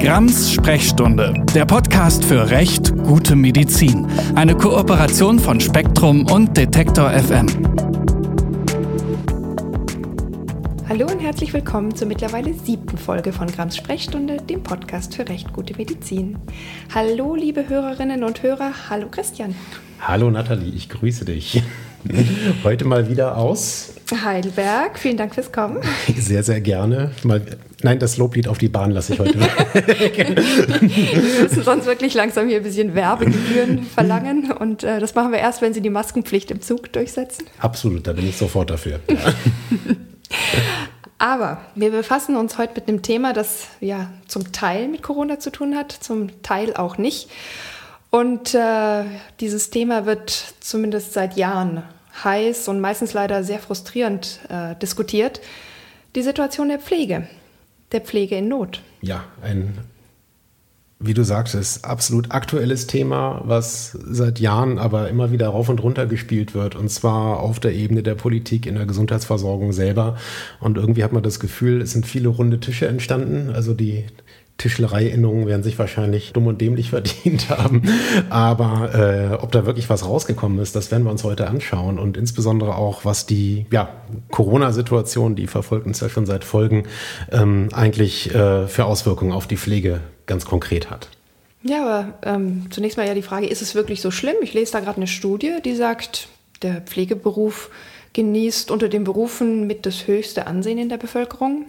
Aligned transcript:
Grams 0.00 0.52
Sprechstunde, 0.52 1.34
der 1.56 1.64
Podcast 1.64 2.24
für 2.24 2.50
Recht, 2.50 2.96
gute 2.98 3.34
Medizin. 3.34 4.06
Eine 4.36 4.56
Kooperation 4.56 5.40
von 5.40 5.60
Spektrum 5.60 6.24
und 6.30 6.56
Detektor 6.56 7.10
FM. 7.10 7.48
Hallo 10.88 11.06
und 11.06 11.18
herzlich 11.18 11.52
willkommen 11.52 11.96
zur 11.96 12.06
mittlerweile 12.06 12.54
siebten 12.54 12.96
Folge 12.96 13.32
von 13.32 13.48
Grams 13.48 13.76
Sprechstunde, 13.76 14.36
dem 14.36 14.62
Podcast 14.62 15.16
für 15.16 15.28
Recht, 15.28 15.52
gute 15.52 15.76
Medizin. 15.76 16.38
Hallo, 16.94 17.34
liebe 17.34 17.68
Hörerinnen 17.68 18.22
und 18.22 18.40
Hörer. 18.44 18.70
Hallo, 18.88 19.08
Christian. 19.10 19.56
Hallo, 20.00 20.30
Nathalie. 20.30 20.72
Ich 20.72 20.88
grüße 20.88 21.24
dich. 21.24 21.60
Heute 22.64 22.84
mal 22.84 23.08
wieder 23.08 23.36
aus 23.36 23.92
Heidelberg. 24.24 24.98
Vielen 24.98 25.16
Dank 25.16 25.34
fürs 25.34 25.52
Kommen. 25.52 25.78
Sehr, 26.16 26.42
sehr 26.42 26.60
gerne. 26.60 27.10
Mal, 27.24 27.42
nein, 27.82 27.98
das 27.98 28.16
Loblied 28.16 28.48
auf 28.48 28.58
die 28.58 28.68
Bahn 28.68 28.90
lasse 28.90 29.12
ich 29.12 29.20
heute. 29.20 29.38
wir 29.74 31.42
müssen 31.42 31.62
sonst 31.62 31.86
wirklich 31.86 32.14
langsam 32.14 32.48
hier 32.48 32.58
ein 32.58 32.62
bisschen 32.62 32.94
Werbegebühren 32.94 33.82
verlangen. 33.84 34.50
Und 34.52 34.82
äh, 34.82 35.00
das 35.00 35.14
machen 35.14 35.32
wir 35.32 35.38
erst, 35.38 35.60
wenn 35.60 35.74
Sie 35.74 35.82
die 35.82 35.90
Maskenpflicht 35.90 36.50
im 36.50 36.60
Zug 36.62 36.92
durchsetzen. 36.92 37.44
Absolut, 37.58 38.06
da 38.06 38.12
bin 38.14 38.28
ich 38.28 38.36
sofort 38.36 38.70
dafür. 38.70 39.00
Aber 41.18 41.60
wir 41.74 41.90
befassen 41.90 42.36
uns 42.36 42.58
heute 42.58 42.74
mit 42.76 42.88
einem 42.88 43.02
Thema, 43.02 43.32
das 43.32 43.66
ja 43.80 44.10
zum 44.26 44.52
Teil 44.52 44.88
mit 44.88 45.02
Corona 45.02 45.38
zu 45.38 45.50
tun 45.50 45.76
hat, 45.76 45.92
zum 45.92 46.42
Teil 46.42 46.74
auch 46.74 46.96
nicht. 46.96 47.28
Und 48.10 48.54
äh, 48.54 49.04
dieses 49.40 49.70
Thema 49.70 50.06
wird 50.06 50.54
zumindest 50.60 51.12
seit 51.12 51.36
Jahren 51.36 51.82
heiß 52.24 52.68
und 52.68 52.80
meistens 52.80 53.12
leider 53.12 53.44
sehr 53.44 53.58
frustrierend 53.58 54.40
äh, 54.48 54.74
diskutiert. 54.76 55.40
Die 56.14 56.22
Situation 56.22 56.68
der 56.68 56.78
Pflege, 56.78 57.28
der 57.92 58.00
Pflege 58.00 58.36
in 58.36 58.48
Not. 58.48 58.82
Ja, 59.02 59.24
ein, 59.42 59.78
wie 60.98 61.14
du 61.14 61.22
sagtest, 61.22 61.84
absolut 61.84 62.32
aktuelles 62.32 62.86
Thema, 62.86 63.42
was 63.44 63.92
seit 63.92 64.40
Jahren 64.40 64.78
aber 64.78 65.10
immer 65.10 65.30
wieder 65.30 65.48
rauf 65.48 65.68
und 65.68 65.82
runter 65.82 66.06
gespielt 66.06 66.54
wird. 66.54 66.74
Und 66.74 66.90
zwar 66.90 67.40
auf 67.40 67.60
der 67.60 67.74
Ebene 67.74 68.02
der 68.02 68.14
Politik, 68.14 68.66
in 68.66 68.74
der 68.74 68.86
Gesundheitsversorgung 68.86 69.72
selber. 69.72 70.16
Und 70.60 70.78
irgendwie 70.78 71.04
hat 71.04 71.12
man 71.12 71.22
das 71.22 71.38
Gefühl, 71.38 71.82
es 71.82 71.92
sind 71.92 72.06
viele 72.06 72.30
runde 72.30 72.58
Tische 72.58 72.88
entstanden. 72.88 73.50
Also 73.54 73.74
die 73.74 74.06
Tischlereiinnungen 74.58 75.46
werden 75.46 75.62
sich 75.62 75.78
wahrscheinlich 75.78 76.32
dumm 76.32 76.48
und 76.48 76.60
dämlich 76.60 76.90
verdient 76.90 77.48
haben. 77.48 77.82
Aber 78.28 78.94
äh, 78.94 79.34
ob 79.34 79.52
da 79.52 79.64
wirklich 79.64 79.88
was 79.88 80.04
rausgekommen 80.04 80.58
ist, 80.58 80.76
das 80.76 80.90
werden 80.90 81.04
wir 81.04 81.10
uns 81.10 81.24
heute 81.24 81.46
anschauen. 81.46 81.98
Und 81.98 82.16
insbesondere 82.16 82.76
auch, 82.76 83.04
was 83.04 83.24
die 83.24 83.66
ja, 83.70 83.88
Corona-Situation, 84.30 85.36
die 85.36 85.46
verfolgt 85.46 85.86
uns 85.86 86.00
ja 86.00 86.08
schon 86.08 86.26
seit 86.26 86.44
Folgen, 86.44 86.84
ähm, 87.32 87.68
eigentlich 87.72 88.34
äh, 88.34 88.66
für 88.66 88.84
Auswirkungen 88.84 89.32
auf 89.32 89.46
die 89.46 89.56
Pflege 89.56 90.00
ganz 90.26 90.44
konkret 90.44 90.90
hat. 90.90 91.08
Ja, 91.62 91.84
aber 91.84 92.14
ähm, 92.22 92.66
zunächst 92.70 92.98
mal 92.98 93.06
ja 93.06 93.14
die 93.14 93.22
Frage, 93.22 93.46
ist 93.46 93.62
es 93.62 93.74
wirklich 93.74 94.00
so 94.00 94.10
schlimm? 94.10 94.36
Ich 94.42 94.54
lese 94.54 94.72
da 94.72 94.80
gerade 94.80 94.98
eine 94.98 95.06
Studie, 95.06 95.58
die 95.64 95.74
sagt, 95.74 96.28
der 96.62 96.80
Pflegeberuf 96.82 97.70
genießt 98.12 98.70
unter 98.70 98.88
den 98.88 99.04
Berufen 99.04 99.66
mit 99.66 99.86
das 99.86 100.06
höchste 100.06 100.46
Ansehen 100.46 100.78
in 100.78 100.88
der 100.88 100.96
Bevölkerung. 100.96 101.66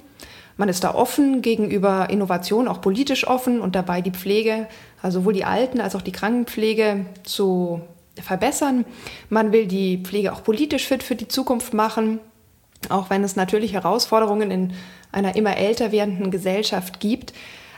Man 0.59 0.67
ist 0.67 0.83
da 0.83 0.93
offen 0.93 1.41
gegenüber 1.41 2.09
Innovation, 2.09 2.67
auch 2.67 2.81
politisch 2.81 3.25
offen 3.25 3.61
und 3.61 3.77
dabei 3.77 4.01
die 4.01 4.11
Pflege, 4.11 4.67
also 5.01 5.21
sowohl 5.21 5.31
die 5.31 5.45
Alten 5.45 5.79
als 5.79 5.95
auch 5.95 6.01
die 6.01 6.11
Krankenpflege 6.11 7.05
zu 7.23 7.79
verbessern. 8.21 8.83
Man 9.29 9.53
will 9.53 9.67
die 9.67 9.99
Pflege 10.03 10.33
auch 10.33 10.43
politisch 10.43 10.85
fit 10.85 11.01
für 11.01 11.15
die 11.15 11.29
Zukunft 11.29 11.73
machen, 11.73 12.19
auch 12.89 13.09
wenn 13.09 13.23
es 13.23 13.37
natürlich 13.37 13.71
Herausforderungen 13.71 14.51
in 14.51 14.73
einer 15.13 15.37
immer 15.37 15.55
älter 15.55 15.93
werdenden 15.93 16.29
Gesellschaft 16.29 16.99
gibt. 16.99 17.31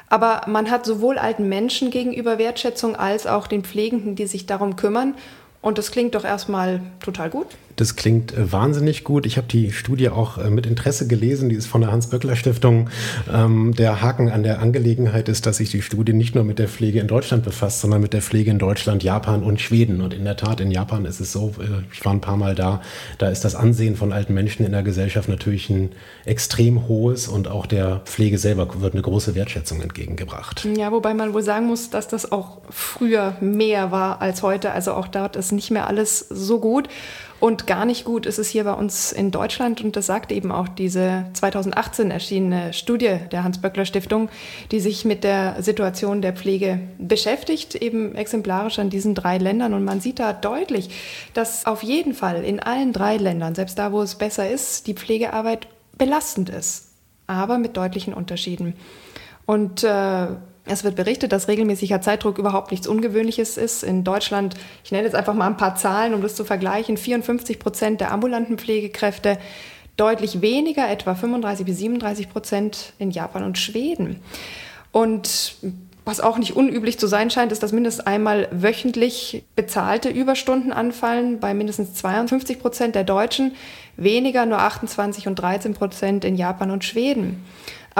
Aber 0.09 0.41
man 0.47 0.71
hat 0.71 0.83
sowohl 0.83 1.19
alten 1.19 1.47
Menschen 1.47 1.91
gegenüber 1.91 2.39
Wertschätzung 2.39 2.95
als 2.95 3.27
auch 3.27 3.45
den 3.45 3.63
Pflegenden, 3.63 4.15
die 4.15 4.25
sich 4.25 4.47
darum 4.47 4.75
kümmern. 4.75 5.13
Und 5.61 5.77
das 5.77 5.91
klingt 5.91 6.15
doch 6.15 6.25
erstmal 6.25 6.81
total 6.99 7.29
gut. 7.29 7.45
Das 7.81 7.95
klingt 7.95 8.31
äh, 8.37 8.51
wahnsinnig 8.51 9.03
gut. 9.03 9.25
Ich 9.25 9.37
habe 9.37 9.47
die 9.47 9.71
Studie 9.71 10.09
auch 10.09 10.37
äh, 10.37 10.51
mit 10.51 10.67
Interesse 10.67 11.07
gelesen. 11.07 11.49
Die 11.49 11.55
ist 11.55 11.65
von 11.65 11.81
der 11.81 11.91
Hans-Böckler-Stiftung. 11.91 12.91
Ähm, 13.33 13.73
der 13.73 14.03
Haken 14.03 14.29
an 14.29 14.43
der 14.43 14.59
Angelegenheit 14.59 15.27
ist, 15.27 15.47
dass 15.47 15.57
sich 15.57 15.71
die 15.71 15.81
Studie 15.81 16.13
nicht 16.13 16.35
nur 16.35 16.43
mit 16.43 16.59
der 16.59 16.67
Pflege 16.67 16.99
in 16.99 17.07
Deutschland 17.07 17.43
befasst, 17.43 17.81
sondern 17.81 17.99
mit 17.99 18.13
der 18.13 18.21
Pflege 18.21 18.51
in 18.51 18.59
Deutschland, 18.59 19.01
Japan 19.01 19.41
und 19.41 19.59
Schweden. 19.61 20.01
Und 20.01 20.13
in 20.13 20.25
der 20.25 20.37
Tat, 20.37 20.61
in 20.61 20.69
Japan 20.69 21.05
ist 21.05 21.19
es 21.21 21.31
so, 21.31 21.55
äh, 21.59 21.81
ich 21.91 22.05
war 22.05 22.13
ein 22.13 22.21
paar 22.21 22.37
Mal 22.37 22.53
da, 22.53 22.81
da 23.17 23.29
ist 23.29 23.43
das 23.43 23.55
Ansehen 23.55 23.95
von 23.95 24.13
alten 24.13 24.35
Menschen 24.35 24.63
in 24.63 24.73
der 24.73 24.83
Gesellschaft 24.83 25.27
natürlich 25.27 25.71
ein 25.71 25.89
extrem 26.25 26.87
hohes 26.87 27.27
und 27.27 27.47
auch 27.47 27.65
der 27.65 28.01
Pflege 28.05 28.37
selber 28.37 28.79
wird 28.79 28.93
eine 28.93 29.01
große 29.01 29.33
Wertschätzung 29.33 29.81
entgegengebracht. 29.81 30.67
Ja, 30.77 30.91
wobei 30.91 31.15
man 31.15 31.33
wohl 31.33 31.41
sagen 31.41 31.65
muss, 31.65 31.89
dass 31.89 32.07
das 32.07 32.31
auch 32.31 32.59
früher 32.69 33.37
mehr 33.41 33.89
war 33.89 34.21
als 34.21 34.43
heute. 34.43 34.71
Also 34.71 34.93
auch 34.93 35.07
dort 35.07 35.35
ist 35.35 35.51
nicht 35.51 35.71
mehr 35.71 35.87
alles 35.87 36.19
so 36.29 36.59
gut. 36.59 36.87
Und 37.41 37.65
gar 37.65 37.85
nicht 37.85 38.05
gut 38.05 38.27
ist 38.27 38.37
es 38.37 38.49
hier 38.49 38.65
bei 38.65 38.73
uns 38.73 39.11
in 39.11 39.31
Deutschland. 39.31 39.83
Und 39.83 39.95
das 39.95 40.05
sagt 40.05 40.31
eben 40.31 40.51
auch 40.51 40.67
diese 40.67 41.25
2018 41.33 42.11
erschienene 42.11 42.71
Studie 42.71 43.17
der 43.31 43.43
Hans-Böckler-Stiftung, 43.43 44.29
die 44.69 44.79
sich 44.79 45.05
mit 45.05 45.23
der 45.23 45.55
Situation 45.63 46.21
der 46.21 46.33
Pflege 46.33 46.79
beschäftigt, 46.99 47.73
eben 47.73 48.13
exemplarisch 48.13 48.77
an 48.77 48.91
diesen 48.91 49.15
drei 49.15 49.39
Ländern. 49.39 49.73
Und 49.73 49.83
man 49.83 50.01
sieht 50.01 50.19
da 50.19 50.33
deutlich, 50.33 50.91
dass 51.33 51.65
auf 51.65 51.81
jeden 51.81 52.13
Fall 52.13 52.43
in 52.43 52.59
allen 52.59 52.93
drei 52.93 53.17
Ländern, 53.17 53.55
selbst 53.55 53.79
da, 53.79 53.91
wo 53.91 54.03
es 54.03 54.13
besser 54.13 54.47
ist, 54.47 54.85
die 54.85 54.93
Pflegearbeit 54.93 55.67
belastend 55.97 56.49
ist. 56.49 56.89
Aber 57.25 57.57
mit 57.57 57.75
deutlichen 57.75 58.13
Unterschieden. 58.13 58.75
Und 59.47 59.83
äh, 59.83 60.27
es 60.71 60.83
wird 60.83 60.95
berichtet, 60.95 61.31
dass 61.31 61.47
regelmäßiger 61.47 62.01
Zeitdruck 62.01 62.37
überhaupt 62.37 62.71
nichts 62.71 62.87
Ungewöhnliches 62.87 63.57
ist. 63.57 63.83
In 63.83 64.03
Deutschland, 64.03 64.55
ich 64.83 64.91
nenne 64.91 65.03
jetzt 65.03 65.15
einfach 65.15 65.33
mal 65.33 65.47
ein 65.47 65.57
paar 65.57 65.75
Zahlen, 65.75 66.13
um 66.13 66.21
das 66.21 66.35
zu 66.35 66.45
vergleichen, 66.45 66.97
54 66.97 67.59
Prozent 67.59 68.01
der 68.01 68.11
ambulanten 68.11 68.57
Pflegekräfte, 68.57 69.37
deutlich 69.97 70.41
weniger, 70.41 70.89
etwa 70.89 71.15
35 71.15 71.65
bis 71.65 71.77
37 71.77 72.29
Prozent 72.29 72.93
in 72.97 73.11
Japan 73.11 73.43
und 73.43 73.57
Schweden. 73.57 74.21
Und 74.91 75.55
was 76.03 76.19
auch 76.19 76.37
nicht 76.39 76.55
unüblich 76.55 76.97
zu 76.97 77.05
sein 77.05 77.29
scheint, 77.29 77.51
ist, 77.51 77.61
dass 77.61 77.73
mindestens 77.73 78.07
einmal 78.07 78.47
wöchentlich 78.51 79.43
bezahlte 79.55 80.09
Überstunden 80.09 80.73
anfallen 80.73 81.39
bei 81.39 81.53
mindestens 81.53 81.93
52 81.93 82.59
Prozent 82.59 82.95
der 82.95 83.03
Deutschen, 83.03 83.53
weniger 83.97 84.45
nur 84.47 84.59
28 84.59 85.27
und 85.27 85.35
13 85.35 85.75
Prozent 85.75 86.25
in 86.25 86.35
Japan 86.35 86.71
und 86.71 86.83
Schweden. 86.83 87.45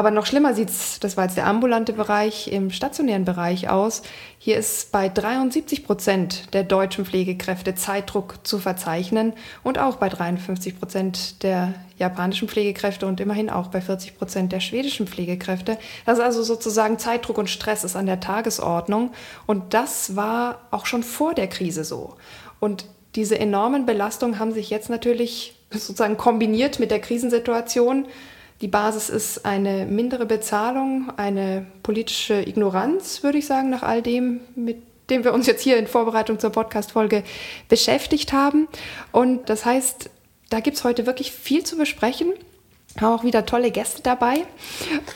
Aber 0.01 0.09
noch 0.09 0.25
schlimmer 0.25 0.55
sieht 0.55 0.71
es, 0.71 0.99
das 0.99 1.15
war 1.15 1.25
jetzt 1.25 1.37
der 1.37 1.45
ambulante 1.45 1.93
Bereich, 1.93 2.51
im 2.51 2.71
stationären 2.71 3.23
Bereich 3.23 3.69
aus. 3.69 4.01
Hier 4.39 4.57
ist 4.57 4.91
bei 4.91 5.09
73 5.09 5.85
Prozent 5.85 6.51
der 6.55 6.63
deutschen 6.63 7.05
Pflegekräfte 7.05 7.75
Zeitdruck 7.75 8.39
zu 8.41 8.57
verzeichnen 8.57 9.33
und 9.61 9.77
auch 9.77 9.97
bei 9.97 10.09
53 10.09 10.79
Prozent 10.79 11.43
der 11.43 11.75
japanischen 11.99 12.47
Pflegekräfte 12.47 13.05
und 13.05 13.19
immerhin 13.19 13.51
auch 13.51 13.67
bei 13.67 13.79
40 13.79 14.17
Prozent 14.17 14.51
der 14.51 14.59
schwedischen 14.59 15.05
Pflegekräfte. 15.05 15.77
Das 16.07 16.17
ist 16.17 16.23
also 16.23 16.41
sozusagen 16.41 16.97
Zeitdruck 16.97 17.37
und 17.37 17.51
Stress 17.51 17.83
ist 17.83 17.95
an 17.95 18.07
der 18.07 18.19
Tagesordnung. 18.19 19.11
Und 19.45 19.75
das 19.75 20.15
war 20.15 20.61
auch 20.71 20.87
schon 20.87 21.03
vor 21.03 21.35
der 21.35 21.47
Krise 21.47 21.83
so. 21.83 22.15
Und 22.59 22.85
diese 23.13 23.37
enormen 23.37 23.85
Belastungen 23.85 24.39
haben 24.39 24.51
sich 24.51 24.71
jetzt 24.71 24.89
natürlich 24.89 25.59
sozusagen 25.69 26.17
kombiniert 26.17 26.79
mit 26.79 26.89
der 26.89 27.01
Krisensituation 27.01 28.07
die 28.61 28.67
Basis 28.67 29.09
ist 29.09 29.45
eine 29.45 29.85
mindere 29.85 30.25
Bezahlung, 30.27 31.11
eine 31.17 31.65
politische 31.81 32.47
Ignoranz, 32.47 33.23
würde 33.23 33.39
ich 33.39 33.47
sagen, 33.47 33.71
nach 33.71 33.81
all 33.81 34.03
dem, 34.03 34.41
mit 34.55 34.77
dem 35.09 35.23
wir 35.23 35.33
uns 35.33 35.47
jetzt 35.47 35.61
hier 35.61 35.77
in 35.77 35.87
Vorbereitung 35.87 36.39
zur 36.39 36.51
Podcast-Folge 36.51 37.23
beschäftigt 37.67 38.33
haben. 38.33 38.67
Und 39.11 39.49
das 39.49 39.65
heißt, 39.65 40.11
da 40.49 40.59
gibt 40.59 40.77
es 40.77 40.83
heute 40.83 41.07
wirklich 41.07 41.31
viel 41.31 41.63
zu 41.63 41.75
besprechen. 41.75 42.33
Auch 43.01 43.23
wieder 43.23 43.45
tolle 43.45 43.71
Gäste 43.71 44.01
dabei. 44.01 44.45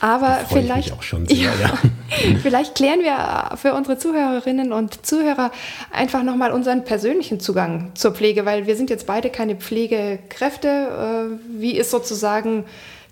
Aber 0.00 0.40
vielleicht, 0.48 0.94
sehr, 1.02 1.20
ja, 1.28 1.52
ja. 1.60 1.78
vielleicht 2.42 2.74
klären 2.74 3.00
wir 3.00 3.56
für 3.58 3.74
unsere 3.74 3.98
Zuhörerinnen 3.98 4.72
und 4.72 5.06
Zuhörer 5.06 5.52
einfach 5.92 6.22
nochmal 6.22 6.52
unseren 6.52 6.84
persönlichen 6.84 7.38
Zugang 7.38 7.92
zur 7.94 8.12
Pflege, 8.12 8.46
weil 8.46 8.66
wir 8.66 8.76
sind 8.76 8.88
jetzt 8.88 9.06
beide 9.06 9.28
keine 9.28 9.56
Pflegekräfte. 9.56 10.68
Äh, 10.68 11.60
wie 11.60 11.76
ist 11.76 11.90
sozusagen 11.90 12.64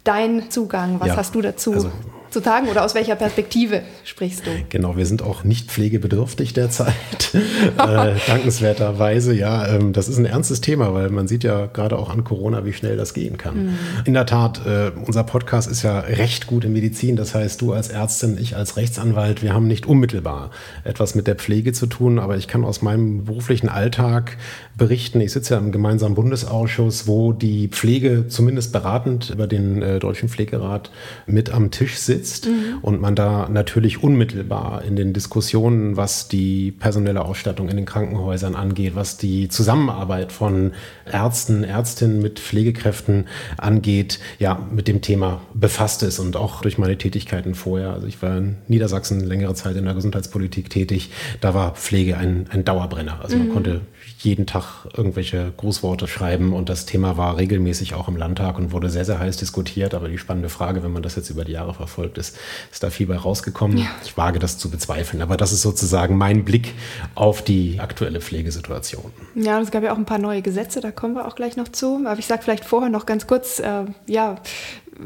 dein 0.04 0.50
Zugang? 0.50 1.00
Was 1.00 1.08
ja, 1.08 1.16
hast 1.16 1.34
du 1.34 1.42
dazu 1.42 1.72
also, 1.72 1.90
zu 2.34 2.40
tagen 2.40 2.68
oder 2.68 2.84
aus 2.84 2.94
welcher 2.94 3.14
Perspektive 3.14 3.82
sprichst 4.04 4.44
du? 4.44 4.50
Genau, 4.68 4.96
wir 4.96 5.06
sind 5.06 5.22
auch 5.22 5.44
nicht 5.44 5.70
pflegebedürftig 5.70 6.52
derzeit. 6.52 6.94
äh, 7.32 8.14
dankenswerterweise, 8.26 9.32
ja. 9.34 9.68
Ähm, 9.68 9.92
das 9.92 10.08
ist 10.08 10.18
ein 10.18 10.26
ernstes 10.26 10.60
Thema, 10.60 10.92
weil 10.92 11.10
man 11.10 11.28
sieht 11.28 11.44
ja 11.44 11.66
gerade 11.66 11.96
auch 11.96 12.10
an 12.10 12.24
Corona, 12.24 12.64
wie 12.64 12.72
schnell 12.72 12.96
das 12.96 13.14
gehen 13.14 13.38
kann. 13.38 13.66
Mhm. 13.66 13.78
In 14.04 14.14
der 14.14 14.26
Tat, 14.26 14.66
äh, 14.66 14.90
unser 15.06 15.22
Podcast 15.22 15.70
ist 15.70 15.82
ja 15.82 16.00
recht 16.00 16.48
gut 16.48 16.64
in 16.64 16.72
Medizin. 16.72 17.14
Das 17.14 17.34
heißt, 17.34 17.60
du 17.60 17.72
als 17.72 17.88
Ärztin, 17.88 18.36
ich 18.36 18.56
als 18.56 18.76
Rechtsanwalt, 18.76 19.42
wir 19.42 19.54
haben 19.54 19.68
nicht 19.68 19.86
unmittelbar 19.86 20.50
etwas 20.82 21.14
mit 21.14 21.28
der 21.28 21.36
Pflege 21.36 21.72
zu 21.72 21.86
tun, 21.86 22.18
aber 22.18 22.36
ich 22.36 22.48
kann 22.48 22.64
aus 22.64 22.82
meinem 22.82 23.24
beruflichen 23.24 23.68
Alltag 23.68 24.36
berichten. 24.76 25.20
Ich 25.20 25.32
sitze 25.32 25.54
ja 25.54 25.60
im 25.60 25.72
gemeinsamen 25.72 26.14
Bundesausschuss, 26.14 27.06
wo 27.06 27.32
die 27.32 27.68
Pflege 27.68 28.26
zumindest 28.28 28.72
beratend 28.72 29.30
über 29.30 29.46
den 29.46 29.82
äh, 29.82 29.98
Deutschen 29.98 30.28
Pflegerat 30.28 30.90
mit 31.26 31.50
am 31.50 31.70
Tisch 31.70 31.96
sitzt 31.96 32.46
mhm. 32.46 32.78
und 32.82 33.00
man 33.00 33.14
da 33.14 33.48
natürlich 33.48 34.02
unmittelbar 34.02 34.82
in 34.84 34.96
den 34.96 35.12
Diskussionen, 35.12 35.96
was 35.96 36.28
die 36.28 36.72
personelle 36.72 37.24
Ausstattung 37.24 37.68
in 37.68 37.76
den 37.76 37.86
Krankenhäusern 37.86 38.54
angeht, 38.54 38.94
was 38.94 39.16
die 39.16 39.48
Zusammenarbeit 39.48 40.32
von 40.32 40.72
Ärzten, 41.10 41.62
Ärztinnen 41.64 42.20
mit 42.20 42.40
Pflegekräften 42.40 43.26
angeht, 43.56 44.18
ja, 44.38 44.66
mit 44.74 44.88
dem 44.88 45.00
Thema 45.00 45.42
befasst 45.54 46.02
ist 46.02 46.18
und 46.18 46.36
auch 46.36 46.62
durch 46.62 46.78
meine 46.78 46.98
Tätigkeiten 46.98 47.54
vorher. 47.54 47.92
Also 47.92 48.06
ich 48.06 48.20
war 48.22 48.38
in 48.38 48.56
Niedersachsen 48.66 49.20
längere 49.20 49.54
Zeit 49.54 49.76
in 49.76 49.84
der 49.84 49.94
Gesundheitspolitik 49.94 50.70
tätig. 50.70 51.10
Da 51.40 51.54
war 51.54 51.74
Pflege 51.74 52.16
ein, 52.16 52.46
ein 52.50 52.64
Dauerbrenner. 52.64 53.20
Also 53.22 53.36
man 53.36 53.48
mhm. 53.48 53.52
konnte 53.52 53.80
jeden 54.24 54.46
Tag 54.46 54.86
irgendwelche 54.96 55.52
Grußworte 55.56 56.06
schreiben 56.06 56.52
und 56.52 56.68
das 56.68 56.86
Thema 56.86 57.16
war 57.16 57.36
regelmäßig 57.36 57.94
auch 57.94 58.08
im 58.08 58.16
Landtag 58.16 58.58
und 58.58 58.72
wurde 58.72 58.90
sehr, 58.90 59.04
sehr 59.04 59.18
heiß 59.18 59.36
diskutiert. 59.36 59.94
Aber 59.94 60.08
die 60.08 60.18
spannende 60.18 60.48
Frage, 60.48 60.82
wenn 60.82 60.92
man 60.92 61.02
das 61.02 61.16
jetzt 61.16 61.30
über 61.30 61.44
die 61.44 61.52
Jahre 61.52 61.74
verfolgt, 61.74 62.18
ist, 62.18 62.36
ist 62.72 62.82
da 62.82 62.90
viel 62.90 63.06
bei 63.06 63.16
rausgekommen? 63.16 63.78
Ja. 63.78 63.86
Ich 64.04 64.16
wage 64.16 64.38
das 64.38 64.58
zu 64.58 64.70
bezweifeln, 64.70 65.22
aber 65.22 65.36
das 65.36 65.52
ist 65.52 65.62
sozusagen 65.62 66.16
mein 66.16 66.44
Blick 66.44 66.74
auf 67.14 67.42
die 67.42 67.80
aktuelle 67.80 68.20
Pflegesituation. 68.20 69.12
Ja, 69.34 69.60
es 69.60 69.70
gab 69.70 69.82
ja 69.82 69.92
auch 69.92 69.98
ein 69.98 70.06
paar 70.06 70.18
neue 70.18 70.42
Gesetze, 70.42 70.80
da 70.80 70.90
kommen 70.90 71.14
wir 71.14 71.26
auch 71.26 71.36
gleich 71.36 71.56
noch 71.56 71.68
zu. 71.68 72.00
Aber 72.06 72.18
ich 72.18 72.26
sage 72.26 72.42
vielleicht 72.42 72.64
vorher 72.64 72.90
noch 72.90 73.06
ganz 73.06 73.26
kurz, 73.26 73.60
äh, 73.60 73.84
ja, 74.06 74.36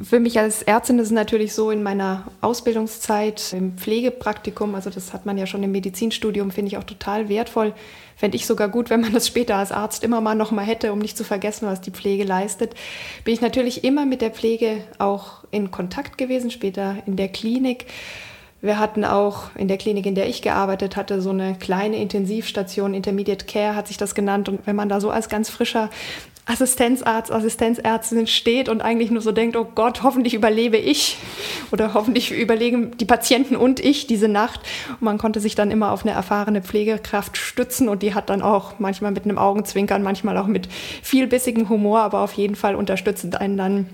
für 0.02 0.20
mich 0.20 0.38
als 0.38 0.62
Ärztin 0.62 0.98
ist 0.98 1.06
es 1.06 1.12
natürlich 1.12 1.54
so 1.54 1.70
in 1.70 1.82
meiner 1.82 2.24
Ausbildungszeit 2.40 3.52
im 3.52 3.76
Pflegepraktikum, 3.78 4.74
also 4.74 4.90
das 4.90 5.12
hat 5.12 5.26
man 5.26 5.38
ja 5.38 5.46
schon 5.46 5.62
im 5.62 5.72
Medizinstudium, 5.72 6.50
finde 6.50 6.68
ich 6.68 6.76
auch 6.76 6.84
total 6.84 7.28
wertvoll. 7.28 7.72
Fände 8.18 8.36
ich 8.36 8.46
sogar 8.46 8.68
gut, 8.68 8.90
wenn 8.90 9.00
man 9.00 9.12
das 9.12 9.28
später 9.28 9.54
als 9.54 9.70
Arzt 9.70 10.02
immer 10.02 10.20
mal 10.20 10.34
noch 10.34 10.50
mal 10.50 10.64
hätte, 10.64 10.92
um 10.92 10.98
nicht 10.98 11.16
zu 11.16 11.22
vergessen, 11.22 11.68
was 11.68 11.80
die 11.80 11.92
Pflege 11.92 12.24
leistet. 12.24 12.74
Bin 13.22 13.32
ich 13.32 13.40
natürlich 13.40 13.84
immer 13.84 14.06
mit 14.06 14.22
der 14.22 14.32
Pflege 14.32 14.82
auch 14.98 15.44
in 15.52 15.70
Kontakt 15.70 16.18
gewesen, 16.18 16.50
später 16.50 16.96
in 17.06 17.14
der 17.14 17.28
Klinik. 17.28 17.86
Wir 18.60 18.80
hatten 18.80 19.04
auch 19.04 19.54
in 19.54 19.68
der 19.68 19.78
Klinik, 19.78 20.04
in 20.04 20.16
der 20.16 20.28
ich 20.28 20.42
gearbeitet 20.42 20.96
hatte, 20.96 21.22
so 21.22 21.30
eine 21.30 21.54
kleine 21.54 21.98
Intensivstation, 21.98 22.92
Intermediate 22.92 23.46
Care 23.46 23.76
hat 23.76 23.86
sich 23.86 23.98
das 23.98 24.16
genannt. 24.16 24.48
Und 24.48 24.66
wenn 24.66 24.74
man 24.74 24.88
da 24.88 25.00
so 25.00 25.10
als 25.10 25.28
ganz 25.28 25.48
frischer 25.48 25.88
Assistenzarzt, 26.48 27.30
Assistenzärztin 27.30 28.26
steht 28.26 28.70
und 28.70 28.80
eigentlich 28.80 29.10
nur 29.10 29.20
so 29.20 29.32
denkt, 29.32 29.54
oh 29.54 29.66
Gott, 29.74 30.02
hoffentlich 30.02 30.32
überlebe 30.32 30.78
ich 30.78 31.18
oder 31.70 31.92
hoffentlich 31.92 32.32
überlegen 32.32 32.96
die 32.96 33.04
Patienten 33.04 33.54
und 33.54 33.80
ich 33.80 34.06
diese 34.06 34.28
Nacht. 34.28 34.60
Und 34.92 35.02
man 35.02 35.18
konnte 35.18 35.40
sich 35.40 35.54
dann 35.54 35.70
immer 35.70 35.92
auf 35.92 36.04
eine 36.04 36.12
erfahrene 36.12 36.62
Pflegekraft 36.62 37.36
stützen 37.36 37.88
und 37.90 38.02
die 38.02 38.14
hat 38.14 38.30
dann 38.30 38.40
auch 38.40 38.78
manchmal 38.78 39.12
mit 39.12 39.24
einem 39.24 39.36
Augenzwinkern, 39.36 40.02
manchmal 40.02 40.38
auch 40.38 40.46
mit 40.46 40.68
viel 41.02 41.26
bissigem 41.26 41.68
Humor, 41.68 42.00
aber 42.00 42.20
auf 42.20 42.32
jeden 42.32 42.56
Fall 42.56 42.76
unterstützend 42.76 43.38
einen 43.38 43.58
dann 43.58 43.86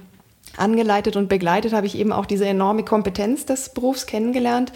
angeleitet 0.57 1.17
und 1.17 1.29
begleitet, 1.29 1.73
habe 1.73 1.87
ich 1.87 1.99
eben 1.99 2.13
auch 2.13 2.27
diese 2.27 2.47
enorme 2.47 2.85
Kompetenz 2.85 3.47
des 3.47 3.71
Berufs 3.71 4.07
kennengelernt 4.07 4.73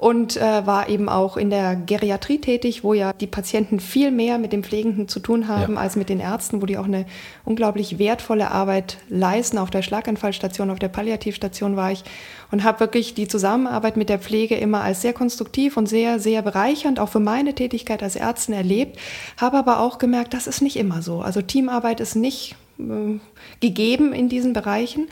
und 0.00 0.38
äh, 0.38 0.66
war 0.66 0.88
eben 0.88 1.10
auch 1.10 1.36
in 1.36 1.50
der 1.50 1.76
Geriatrie 1.76 2.38
tätig, 2.38 2.82
wo 2.82 2.94
ja 2.94 3.12
die 3.12 3.26
Patienten 3.26 3.80
viel 3.80 4.10
mehr 4.10 4.38
mit 4.38 4.50
dem 4.50 4.64
Pflegenden 4.64 5.08
zu 5.08 5.20
tun 5.20 5.46
haben 5.46 5.74
ja. 5.74 5.80
als 5.80 5.94
mit 5.94 6.08
den 6.08 6.20
Ärzten, 6.20 6.62
wo 6.62 6.66
die 6.66 6.78
auch 6.78 6.86
eine 6.86 7.04
unglaublich 7.44 7.98
wertvolle 7.98 8.50
Arbeit 8.50 8.96
leisten. 9.10 9.58
Auf 9.58 9.68
der 9.68 9.82
Schlaganfallstation, 9.82 10.70
auf 10.70 10.78
der 10.78 10.88
Palliativstation 10.88 11.76
war 11.76 11.92
ich 11.92 12.02
und 12.50 12.64
habe 12.64 12.80
wirklich 12.80 13.12
die 13.12 13.28
Zusammenarbeit 13.28 13.98
mit 13.98 14.08
der 14.08 14.18
Pflege 14.18 14.54
immer 14.54 14.80
als 14.80 15.02
sehr 15.02 15.12
konstruktiv 15.12 15.76
und 15.76 15.86
sehr, 15.86 16.18
sehr 16.18 16.40
bereichernd 16.40 16.98
auch 16.98 17.10
für 17.10 17.20
meine 17.20 17.54
Tätigkeit 17.54 18.02
als 18.02 18.16
Ärztin 18.16 18.54
erlebt, 18.54 18.98
habe 19.36 19.58
aber 19.58 19.80
auch 19.80 19.98
gemerkt, 19.98 20.32
das 20.32 20.46
ist 20.46 20.62
nicht 20.62 20.76
immer 20.76 21.02
so. 21.02 21.20
Also 21.20 21.42
Teamarbeit 21.42 22.00
ist 22.00 22.14
nicht 22.16 22.56
äh, 22.78 23.18
gegeben 23.60 24.14
in 24.14 24.30
diesen 24.30 24.54
Bereichen 24.54 25.08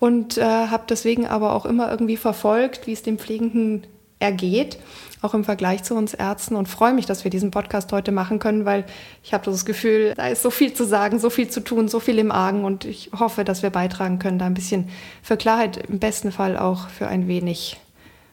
und 0.00 0.36
äh, 0.36 0.42
habe 0.42 0.82
deswegen 0.88 1.28
aber 1.28 1.54
auch 1.54 1.64
immer 1.64 1.92
irgendwie 1.92 2.16
verfolgt, 2.16 2.88
wie 2.88 2.92
es 2.92 3.04
dem 3.04 3.18
Pflegenden 3.18 3.86
ergeht, 4.22 4.78
auch 5.20 5.34
im 5.34 5.44
Vergleich 5.44 5.82
zu 5.82 5.94
uns 5.94 6.14
Ärzten 6.14 6.56
und 6.56 6.68
freue 6.68 6.94
mich, 6.94 7.06
dass 7.06 7.24
wir 7.24 7.30
diesen 7.30 7.50
Podcast 7.50 7.92
heute 7.92 8.10
machen 8.12 8.38
können, 8.38 8.64
weil 8.64 8.84
ich 9.22 9.32
habe 9.34 9.44
das 9.44 9.64
Gefühl, 9.64 10.14
da 10.16 10.28
ist 10.28 10.42
so 10.42 10.50
viel 10.50 10.72
zu 10.74 10.84
sagen, 10.84 11.18
so 11.18 11.30
viel 11.30 11.48
zu 11.48 11.60
tun, 11.60 11.88
so 11.88 12.00
viel 12.00 12.18
im 12.18 12.32
Argen 12.32 12.64
und 12.64 12.84
ich 12.84 13.10
hoffe, 13.18 13.44
dass 13.44 13.62
wir 13.62 13.70
beitragen 13.70 14.18
können, 14.18 14.38
da 14.38 14.46
ein 14.46 14.54
bisschen 14.54 14.88
für 15.22 15.36
Klarheit, 15.36 15.76
im 15.88 15.98
besten 15.98 16.32
Fall 16.32 16.56
auch 16.56 16.88
für 16.88 17.06
ein 17.06 17.28
wenig 17.28 17.78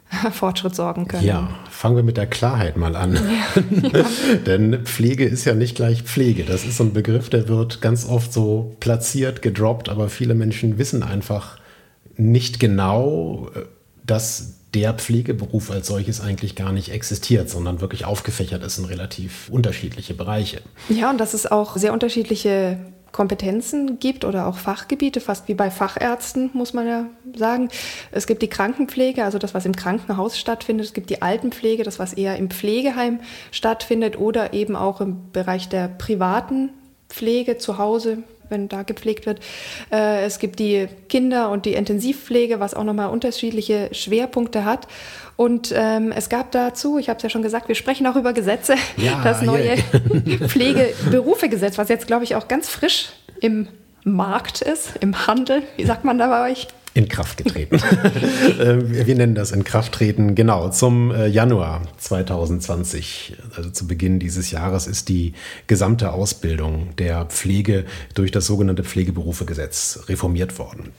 Fortschritt 0.31 0.75
sorgen 0.75 1.07
können. 1.07 1.25
Ja, 1.25 1.50
fangen 1.69 1.95
wir 1.95 2.03
mit 2.03 2.18
der 2.18 2.27
Klarheit 2.27 2.77
mal 2.77 2.95
an. 2.95 3.13
Ja. 3.13 4.06
Denn 4.45 4.86
Pflege 4.86 5.25
ist 5.25 5.45
ja 5.45 5.53
nicht 5.53 5.75
gleich 5.75 6.01
Pflege. 6.03 6.44
Das 6.44 6.65
ist 6.65 6.77
so 6.77 6.83
ein 6.83 6.94
Begriff, 6.94 7.30
der 7.30 7.47
wird 7.47 7.81
ganz 7.81 8.07
oft 8.07 8.33
so 8.33 8.75
platziert, 8.80 9.44
gedroppt, 9.44 9.89
aber 9.89 10.09
viele 10.09 10.33
Menschen 10.33 10.80
wissen 10.80 11.03
einfach 11.03 11.59
nicht 12.18 12.59
genau, 12.59 13.50
äh, 13.56 13.65
dass 14.06 14.58
der 14.74 14.94
Pflegeberuf 14.94 15.71
als 15.71 15.88
solches 15.88 16.21
eigentlich 16.21 16.56
gar 16.56 16.71
nicht 16.71 16.92
existiert, 16.92 17.50
sondern 17.50 17.81
wirklich 17.81 18.06
aufgefächert 18.06 18.63
ist 18.63 18.77
in 18.77 18.86
relativ 18.86 19.50
unterschiedliche 19.50 20.13
Bereiche. 20.13 20.62
Ja, 20.89 21.10
und 21.10 21.18
dass 21.18 21.33
es 21.33 21.50
auch 21.50 21.75
sehr 21.75 21.94
unterschiedliche 21.94 22.80
Kompetenzen 23.12 24.00
gibt 24.00 24.24
oder 24.24 24.48
auch 24.48 24.57
Fachgebiete, 24.57 25.19
fast 25.19 25.48
wie 25.48 25.56
bei 25.56 25.71
Fachärzten, 25.71 26.51
muss 26.54 26.74
man 26.74 26.88
ja 26.88 27.06
sagen. 27.36 27.69
Es 28.12 28.27
gibt 28.27 28.42
die 28.44 28.48
Krankenpflege, 28.48 29.24
also 29.24 29.39
das, 29.39 29.54
was 29.54 29.66
im 29.66 29.75
Krankenhaus 29.75 30.38
stattfindet. 30.38 30.86
Es 30.86 30.94
gibt 30.94 31.10
die 31.10 31.22
Altenpflege, 31.22 31.83
das, 31.83 31.98
was 31.98 32.13
eher 32.13 32.38
im 32.38 32.51
Pflegeheim 32.51 33.19
stattfindet 33.51 34.19
oder 34.19 34.54
eben 34.54 34.75
auch 34.75 35.01
im 35.01 35.31
Bereich 35.31 35.69
der 35.69 35.88
privaten 35.88 36.69
Pflege 37.10 37.57
zu 37.57 37.80
Hause, 37.80 38.19
wenn 38.50 38.68
da 38.68 38.84
gepflegt 38.84 39.25
wird. 39.25 39.40
Äh, 39.92 40.25
es 40.25 40.40
gibt 40.40 40.60
die 40.60 40.88
Kinder- 41.07 41.50
und 41.50 41.66
die 41.66 41.74
Intensivpflege, 41.74 42.60
was 42.60 42.74
auch 42.74 42.84
nochmal 42.84 43.10
unterschiedliche 43.10 43.90
Schwerpunkte 43.92 44.66
hat. 44.66 44.88
Und 45.36 45.74
ähm, 45.75 46.12
es 46.12 46.30
gab 46.30 46.51
dazu, 46.51 46.98
ich 46.98 47.10
habe 47.10 47.18
es 47.18 47.24
ja 47.24 47.30
schon 47.30 47.42
gesagt, 47.42 47.68
wir 47.68 47.75
sprechen 47.75 48.06
auch 48.07 48.16
über 48.16 48.34
Gesetze, 48.34 48.75
ja, 48.98 49.22
das 49.24 49.42
neue 49.42 49.75
yeah. 49.75 50.48
Pflegeberufegesetz, 50.48 51.78
was 51.78 51.90
jetzt, 51.90 52.07
glaube 52.07 52.25
ich, 52.25 52.36
auch 52.36 52.48
ganz 52.48 52.69
frisch 52.69 53.12
im 53.40 53.68
Markt 54.04 54.62
ist, 54.62 54.94
im 55.00 55.28
Handel. 55.28 55.63
Wie 55.78 55.86
sagt 55.86 56.04
man 56.04 56.18
da 56.18 56.28
bei 56.28 56.51
euch? 56.51 56.68
In 56.94 57.07
Kraft 57.07 57.38
getreten. 57.38 57.80
Äh, 58.59 59.07
wir 59.07 59.15
nennen 59.15 59.36
das 59.36 59.51
in 59.51 59.63
Kraft 59.63 59.94
treten. 59.94 60.36
Genau, 60.36 60.69
zum 60.69 61.12
äh, 61.12 61.27
Januar 61.27 61.81
2020, 61.97 63.38
also 63.56 63.69
zu 63.69 63.88
Beginn 63.88 64.19
dieses 64.19 64.51
Jahres, 64.51 64.88
ist 64.88 65.07
die 65.07 65.33
gesamte 65.68 66.12
Ausbildung 66.12 66.95
der 66.97 67.25
Pflege 67.25 67.86
durch 68.15 68.31
das 68.31 68.45
sogenannte 68.47 68.83
Pflegeberufegesetz 68.83 70.01
reformiert 70.07 70.57
worden. 70.59 70.91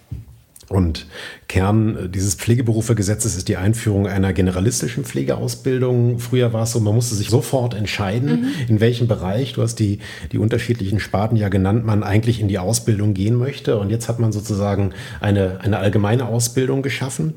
Und 0.70 1.06
Kern 1.48 2.12
dieses 2.14 2.36
Pflegeberufegesetzes 2.36 3.36
ist 3.36 3.48
die 3.48 3.56
Einführung 3.56 4.06
einer 4.06 4.32
generalistischen 4.32 5.04
Pflegeausbildung. 5.04 6.20
Früher 6.20 6.52
war 6.52 6.62
es 6.62 6.70
so, 6.70 6.78
man 6.78 6.94
musste 6.94 7.16
sich 7.16 7.28
sofort 7.28 7.74
entscheiden, 7.74 8.42
mhm. 8.42 8.48
in 8.68 8.80
welchem 8.80 9.08
Bereich, 9.08 9.54
du 9.54 9.62
hast 9.62 9.80
die, 9.80 9.98
die 10.30 10.38
unterschiedlichen 10.38 11.00
Sparten 11.00 11.36
ja 11.36 11.48
genannt, 11.48 11.84
man 11.84 12.04
eigentlich 12.04 12.40
in 12.40 12.46
die 12.46 12.60
Ausbildung 12.60 13.14
gehen 13.14 13.34
möchte. 13.34 13.78
Und 13.80 13.90
jetzt 13.90 14.08
hat 14.08 14.20
man 14.20 14.30
sozusagen 14.30 14.92
eine, 15.20 15.58
eine 15.60 15.78
allgemeine 15.78 16.26
Ausbildung 16.26 16.82
geschaffen, 16.82 17.34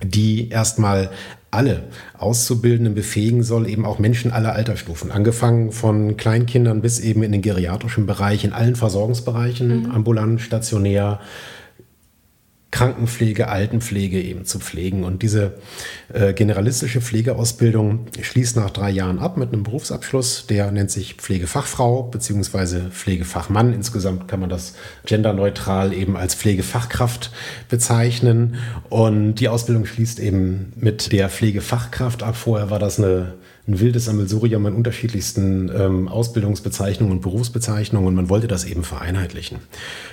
die 0.00 0.48
erstmal 0.48 1.10
alle 1.50 1.82
Auszubildenden 2.16 2.94
befähigen 2.94 3.42
soll, 3.42 3.68
eben 3.68 3.84
auch 3.84 3.98
Menschen 3.98 4.30
aller 4.30 4.52
Altersstufen, 4.52 5.10
angefangen 5.10 5.72
von 5.72 6.16
Kleinkindern 6.16 6.80
bis 6.80 7.00
eben 7.00 7.24
in 7.24 7.32
den 7.32 7.42
geriatrischen 7.42 8.06
Bereich, 8.06 8.44
in 8.44 8.52
allen 8.52 8.76
Versorgungsbereichen, 8.76 9.82
mhm. 9.82 9.90
ambulant, 9.90 10.40
stationär, 10.40 11.18
Krankenpflege, 12.72 13.48
Altenpflege 13.48 14.20
eben 14.20 14.46
zu 14.46 14.58
pflegen. 14.58 15.04
Und 15.04 15.22
diese 15.22 15.52
äh, 16.12 16.32
generalistische 16.32 17.02
Pflegeausbildung 17.02 18.06
schließt 18.20 18.56
nach 18.56 18.70
drei 18.70 18.90
Jahren 18.90 19.18
ab 19.18 19.36
mit 19.36 19.52
einem 19.52 19.62
Berufsabschluss. 19.62 20.46
Der 20.46 20.72
nennt 20.72 20.90
sich 20.90 21.14
Pflegefachfrau 21.14 22.04
bzw. 22.04 22.90
Pflegefachmann. 22.90 23.74
Insgesamt 23.74 24.26
kann 24.26 24.40
man 24.40 24.48
das 24.48 24.74
genderneutral 25.04 25.92
eben 25.92 26.16
als 26.16 26.34
Pflegefachkraft 26.34 27.30
bezeichnen. 27.68 28.56
Und 28.88 29.34
die 29.34 29.48
Ausbildung 29.48 29.84
schließt 29.84 30.18
eben 30.18 30.72
mit 30.74 31.12
der 31.12 31.28
Pflegefachkraft 31.28 32.22
ab. 32.22 32.36
Vorher 32.36 32.70
war 32.70 32.78
das 32.78 32.98
eine 32.98 33.34
ein 33.68 33.78
wildes 33.78 34.06
Sammelsurium 34.06 34.66
an 34.66 34.74
unterschiedlichsten 34.74 35.70
ähm, 35.74 36.08
Ausbildungsbezeichnungen 36.08 37.12
und 37.12 37.20
Berufsbezeichnungen 37.20 38.08
und 38.08 38.14
man 38.14 38.28
wollte 38.28 38.48
das 38.48 38.64
eben 38.64 38.82
vereinheitlichen. 38.82 39.58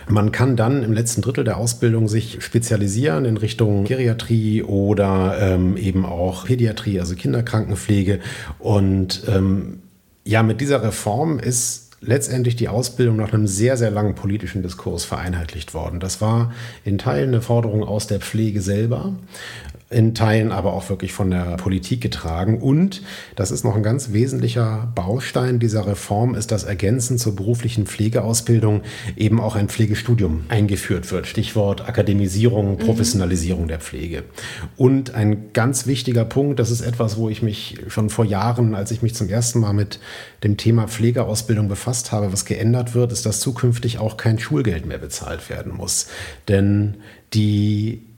Man 0.07 0.31
kann 0.31 0.55
dann 0.55 0.83
im 0.83 0.93
letzten 0.93 1.21
Drittel 1.21 1.43
der 1.43 1.57
Ausbildung 1.57 2.07
sich 2.07 2.43
spezialisieren 2.43 3.25
in 3.25 3.37
Richtung 3.37 3.85
Geriatrie 3.85 4.61
oder 4.61 5.37
ähm, 5.41 5.77
eben 5.77 6.05
auch 6.05 6.45
Pädiatrie, 6.45 6.99
also 6.99 7.15
Kinderkrankenpflege 7.15 8.19
und 8.59 9.23
ähm, 9.27 9.79
ja, 10.25 10.43
mit 10.43 10.61
dieser 10.61 10.83
Reform 10.83 11.39
ist 11.39 11.89
letztendlich 12.01 12.55
die 12.55 12.69
Ausbildung 12.69 13.17
nach 13.17 13.33
einem 13.33 13.47
sehr, 13.47 13.77
sehr 13.77 13.91
langen 13.91 14.15
politischen 14.15 14.63
Diskurs 14.63 15.03
vereinheitlicht 15.05 15.73
worden. 15.73 15.99
Das 15.99 16.21
war 16.21 16.53
in 16.85 16.97
Teilen 16.97 17.29
eine 17.29 17.41
Forderung 17.41 17.83
aus 17.83 18.07
der 18.07 18.19
Pflege 18.19 18.61
selber 18.61 19.13
in 19.91 20.13
Teilen 20.13 20.51
aber 20.51 20.73
auch 20.73 20.87
wirklich 20.89 21.13
von 21.13 21.31
der 21.31 21.57
Politik 21.57 22.01
getragen. 22.01 22.59
Und 22.59 23.01
das 23.35 23.49
ist 23.49 23.63
noch 23.63 23.75
ein 23.75 23.81
ganz 23.81 24.13
wesentlicher 24.13 24.91
Baustein 24.93 25.57
dieser 25.57 25.87
Reform, 25.87 26.35
ist, 26.35 26.51
dass 26.51 26.63
ergänzend 26.63 27.19
zur 27.19 27.35
beruflichen 27.35 27.87
Pflegeausbildung 27.87 28.81
eben 29.17 29.39
auch 29.39 29.55
ein 29.55 29.67
Pflegestudium 29.67 30.45
eingeführt 30.49 31.11
wird. 31.11 31.25
Stichwort 31.25 31.87
Akademisierung, 31.87 32.73
mhm. 32.73 32.77
Professionalisierung 32.77 33.63
mhm. 33.63 33.69
der 33.69 33.79
Pflege. 33.79 34.23
Und 34.77 35.15
ein 35.15 35.53
ganz 35.53 35.87
wichtiger 35.87 36.25
Punkt, 36.25 36.59
das 36.59 36.69
ist 36.69 36.81
etwas, 36.81 37.17
wo 37.17 37.27
ich 37.29 37.41
mich 37.41 37.79
schon 37.87 38.11
vor 38.11 38.25
Jahren, 38.25 38.75
als 38.75 38.91
ich 38.91 39.01
mich 39.01 39.15
zum 39.15 39.27
ersten 39.27 39.59
Mal 39.59 39.73
mit 39.73 39.99
dem 40.43 40.57
Thema 40.57 40.87
Pflegeausbildung 40.87 41.67
befasst 41.67 42.11
habe, 42.11 42.31
was 42.31 42.45
geändert 42.45 42.93
wird, 42.93 43.11
ist, 43.11 43.25
dass 43.25 43.39
zukünftig 43.39 43.97
auch 43.97 44.17
kein 44.17 44.37
Schulgeld 44.37 44.85
mehr 44.85 44.99
bezahlt 44.99 45.49
werden 45.49 45.75
muss. 45.75 46.09
Denn 46.47 46.97
die 47.33 48.08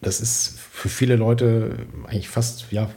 das 0.00 0.20
ist 0.20 0.58
für 0.58 0.88
viele 0.88 1.16
Leute 1.16 1.86
eigentlich 2.04 2.28
fast 2.28 2.70
ja, 2.70 2.90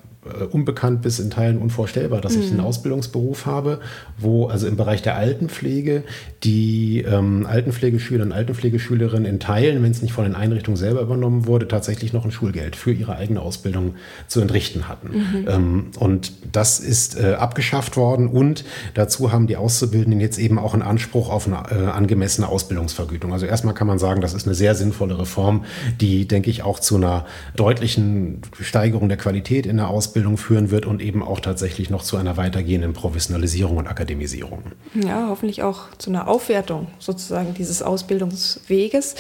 unbekannt 0.52 1.02
bis 1.02 1.20
in 1.20 1.32
Teilen 1.32 1.58
unvorstellbar, 1.58 2.22
dass 2.22 2.36
mhm. 2.36 2.42
ich 2.44 2.52
einen 2.52 2.60
Ausbildungsberuf 2.60 3.48
habe, 3.48 3.80
wo 4.20 4.48
also 4.48 4.68
im 4.68 4.78
Bereich 4.78 5.02
der 5.02 5.16
Altenpflege 5.16 6.04
die 6.44 7.02
ähm, 7.02 7.48
Altenpflegeschüler 7.48 8.24
und 8.24 8.32
Altenpflegeschülerinnen 8.32 9.26
in 9.26 9.40
Teilen, 9.40 9.82
wenn 9.82 9.90
es 9.90 10.04
nicht 10.04 10.14
von 10.14 10.26
den 10.26 10.36
Einrichtungen 10.36 10.78
selber 10.78 11.02
übernommen 11.02 11.48
wurde, 11.48 11.68
tatsächlich 11.68 12.14
noch 12.14 12.24
ein 12.24 12.32
Schulgeld 12.32 12.76
für 12.76 12.92
ihre 12.92 13.16
eigene 13.16 13.42
Ausbildung 13.42 13.96
zu 14.28 14.42
entrichten 14.42 14.88
hatten. 14.88 15.08
Mhm. 15.08 15.48
Ähm, 15.48 15.86
und 15.98 16.34
das 16.52 16.80
ist 16.80 17.20
äh, 17.20 17.34
abgeschafft 17.34 17.98
worden 17.98 18.28
und 18.28 18.64
dazu 18.94 19.32
haben 19.32 19.48
die 19.48 19.58
Auszubildenden 19.58 20.22
jetzt 20.22 20.38
eben 20.38 20.60
auch 20.60 20.76
einen 20.76 20.84
Anspruch 20.84 21.32
auf 21.32 21.48
eine 21.48 21.64
äh, 21.72 21.90
angemessene 21.90 22.48
Ausbildungsvergütung. 22.48 23.34
Also 23.34 23.48
erstmal 23.48 23.74
kann 23.74 23.88
man 23.88 23.98
sagen, 23.98 24.22
das 24.22 24.36
ist 24.36 24.46
eine 24.46 24.54
sehr 24.54 24.76
sinnvolle 24.76 25.18
Reform, 25.18 25.66
die, 26.00 26.28
denke 26.28 26.52
ich, 26.52 26.62
auch 26.62 26.80
zu 26.80 26.98
einer 26.98 27.26
deutlichen 27.56 28.42
Steigerung 28.60 29.10
der 29.10 29.18
Qualität 29.18 29.66
in 29.66 29.78
der 29.78 29.88
Ausbildung 29.88 30.11
Ausbildung 30.12 30.36
führen 30.38 30.72
wird 30.72 30.86
und 30.86 31.02
eben 31.02 31.24
auch 31.24 31.40
tatsächlich 31.40 31.90
noch 31.90 32.04
zu 32.04 32.18
einer 32.18 32.36
weitergehenden 32.36 32.92
Professionalisierung 32.92 33.78
und 33.78 33.88
Akademisierung. 33.88 34.62
Ja, 34.94 35.28
hoffentlich 35.30 35.64
auch 35.64 35.86
zu 36.00 36.10
einer 36.10 36.28
Aufwertung 36.28 36.88
sozusagen 37.00 37.54
dieses 37.54 37.82
Ausbildungsweges. 37.82 39.16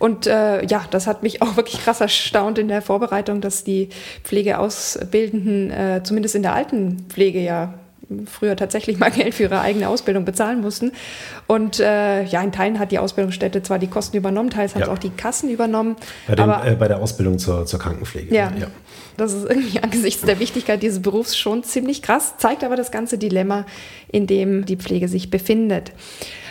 Und 0.00 0.26
äh, 0.26 0.66
ja, 0.66 0.84
das 0.90 1.06
hat 1.06 1.22
mich 1.22 1.42
auch 1.42 1.56
wirklich 1.56 1.80
krass 1.84 2.00
erstaunt 2.00 2.58
in 2.58 2.66
der 2.66 2.82
Vorbereitung, 2.82 3.40
dass 3.40 3.62
die 3.62 3.90
Pflegeausbildenden 4.24 5.70
äh, 5.70 6.00
zumindest 6.02 6.34
in 6.34 6.42
der 6.42 6.54
Altenpflege 6.54 7.40
ja 7.40 7.74
früher 8.26 8.56
tatsächlich 8.56 8.98
mal 8.98 9.10
Geld 9.12 9.34
für 9.34 9.44
ihre 9.44 9.60
eigene 9.60 9.88
Ausbildung 9.88 10.24
bezahlen 10.24 10.60
mussten. 10.60 10.92
Und 11.46 11.80
äh, 11.80 12.24
ja, 12.24 12.42
in 12.42 12.52
Teilen 12.52 12.78
hat 12.78 12.92
die 12.92 12.98
Ausbildungsstätte 12.98 13.62
zwar 13.62 13.78
die 13.78 13.88
Kosten 13.88 14.16
übernommen, 14.16 14.50
teils 14.50 14.74
haben 14.74 14.82
es 14.82 14.88
auch 14.88 14.98
die 14.98 15.10
Kassen 15.10 15.50
übernommen. 15.50 15.96
Bei, 16.26 16.34
dem, 16.34 16.50
aber, 16.50 16.66
äh, 16.66 16.74
bei 16.74 16.88
der 16.88 16.98
Ausbildung 16.98 17.38
zur, 17.38 17.66
zur 17.66 17.78
Krankenpflege. 17.78 18.34
Ja, 18.34 18.52
ja, 18.58 18.68
das 19.16 19.32
ist 19.32 19.48
irgendwie 19.48 19.80
angesichts 19.82 20.22
der 20.22 20.38
Wichtigkeit 20.38 20.82
dieses 20.82 21.02
Berufs 21.02 21.36
schon 21.36 21.64
ziemlich 21.64 22.02
krass, 22.02 22.34
zeigt 22.38 22.64
aber 22.64 22.76
das 22.76 22.90
ganze 22.90 23.18
Dilemma, 23.18 23.66
in 24.10 24.26
dem 24.26 24.64
die 24.64 24.76
Pflege 24.76 25.08
sich 25.08 25.30
befindet. 25.30 25.92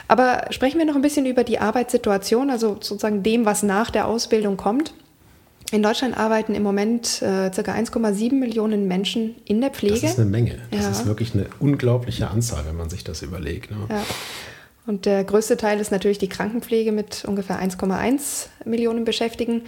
Aber 0.07 0.47
sprechen 0.49 0.77
wir 0.77 0.85
noch 0.85 0.95
ein 0.95 1.01
bisschen 1.01 1.25
über 1.25 1.45
die 1.45 1.59
Arbeitssituation, 1.59 2.49
also 2.49 2.75
sozusagen 2.81 3.23
dem, 3.23 3.45
was 3.45 3.63
nach 3.63 3.89
der 3.91 4.07
Ausbildung 4.07 4.57
kommt. 4.57 4.93
In 5.71 5.81
Deutschland 5.81 6.17
arbeiten 6.17 6.53
im 6.53 6.63
Moment 6.63 7.21
äh, 7.21 7.49
ca. 7.49 7.61
1,7 7.61 8.33
Millionen 8.33 8.87
Menschen 8.87 9.35
in 9.45 9.61
der 9.61 9.71
Pflege. 9.71 10.01
Das 10.01 10.11
ist 10.11 10.19
eine 10.19 10.29
Menge. 10.29 10.57
Das 10.69 10.81
ja. 10.81 10.91
ist 10.91 11.05
wirklich 11.05 11.33
eine 11.33 11.47
unglaubliche 11.59 12.29
Anzahl, 12.29 12.65
wenn 12.65 12.75
man 12.75 12.89
sich 12.89 13.03
das 13.03 13.21
überlegt. 13.21 13.71
Ne? 13.71 13.77
Ja. 13.89 14.03
Und 14.85 15.05
der 15.05 15.23
größte 15.23 15.57
Teil 15.57 15.79
ist 15.79 15.91
natürlich 15.91 16.17
die 16.17 16.27
Krankenpflege 16.27 16.91
mit 16.91 17.23
ungefähr 17.25 17.61
1,1 17.61 18.47
Millionen 18.65 19.05
Beschäftigten 19.05 19.63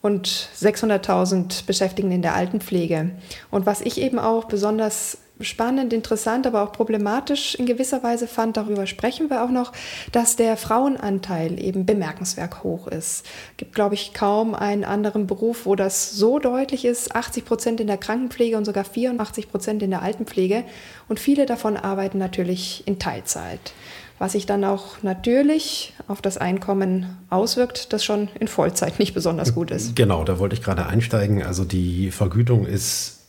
und 0.00 0.28
600.000 0.28 1.66
Beschäftigten 1.66 2.12
in 2.12 2.22
der 2.22 2.34
Altenpflege. 2.34 3.10
Und 3.50 3.66
was 3.66 3.80
ich 3.80 4.00
eben 4.00 4.18
auch 4.18 4.44
besonders 4.44 5.18
spannend, 5.44 5.92
interessant, 5.92 6.46
aber 6.46 6.62
auch 6.62 6.72
problematisch 6.72 7.54
in 7.54 7.66
gewisser 7.66 8.02
Weise 8.02 8.26
fand, 8.26 8.56
darüber 8.56 8.86
sprechen 8.86 9.30
wir 9.30 9.42
auch 9.42 9.50
noch, 9.50 9.72
dass 10.12 10.36
der 10.36 10.56
Frauenanteil 10.56 11.62
eben 11.62 11.86
bemerkenswert 11.86 12.62
hoch 12.62 12.86
ist. 12.88 13.02
Es 13.02 13.56
gibt, 13.56 13.74
glaube 13.74 13.94
ich, 13.94 14.14
kaum 14.14 14.54
einen 14.54 14.84
anderen 14.84 15.26
Beruf, 15.26 15.66
wo 15.66 15.74
das 15.74 16.12
so 16.12 16.38
deutlich 16.38 16.84
ist. 16.84 17.14
80 17.14 17.44
Prozent 17.44 17.80
in 17.80 17.86
der 17.86 17.98
Krankenpflege 17.98 18.56
und 18.56 18.64
sogar 18.64 18.84
84 18.84 19.50
Prozent 19.50 19.82
in 19.82 19.90
der 19.90 20.02
Altenpflege. 20.02 20.64
Und 21.08 21.20
viele 21.20 21.46
davon 21.46 21.76
arbeiten 21.76 22.18
natürlich 22.18 22.82
in 22.86 22.98
Teilzeit. 22.98 23.72
Was 24.18 24.32
sich 24.32 24.46
dann 24.46 24.64
auch 24.64 25.02
natürlich 25.02 25.94
auf 26.06 26.22
das 26.22 26.38
Einkommen 26.38 27.16
auswirkt, 27.28 27.92
das 27.92 28.04
schon 28.04 28.28
in 28.38 28.46
Vollzeit 28.46 29.00
nicht 29.00 29.14
besonders 29.14 29.52
gut 29.52 29.72
ist. 29.72 29.96
Genau, 29.96 30.22
da 30.22 30.38
wollte 30.38 30.54
ich 30.54 30.62
gerade 30.62 30.86
einsteigen. 30.86 31.42
Also 31.42 31.64
die 31.64 32.12
Vergütung 32.12 32.64
ist 32.64 33.21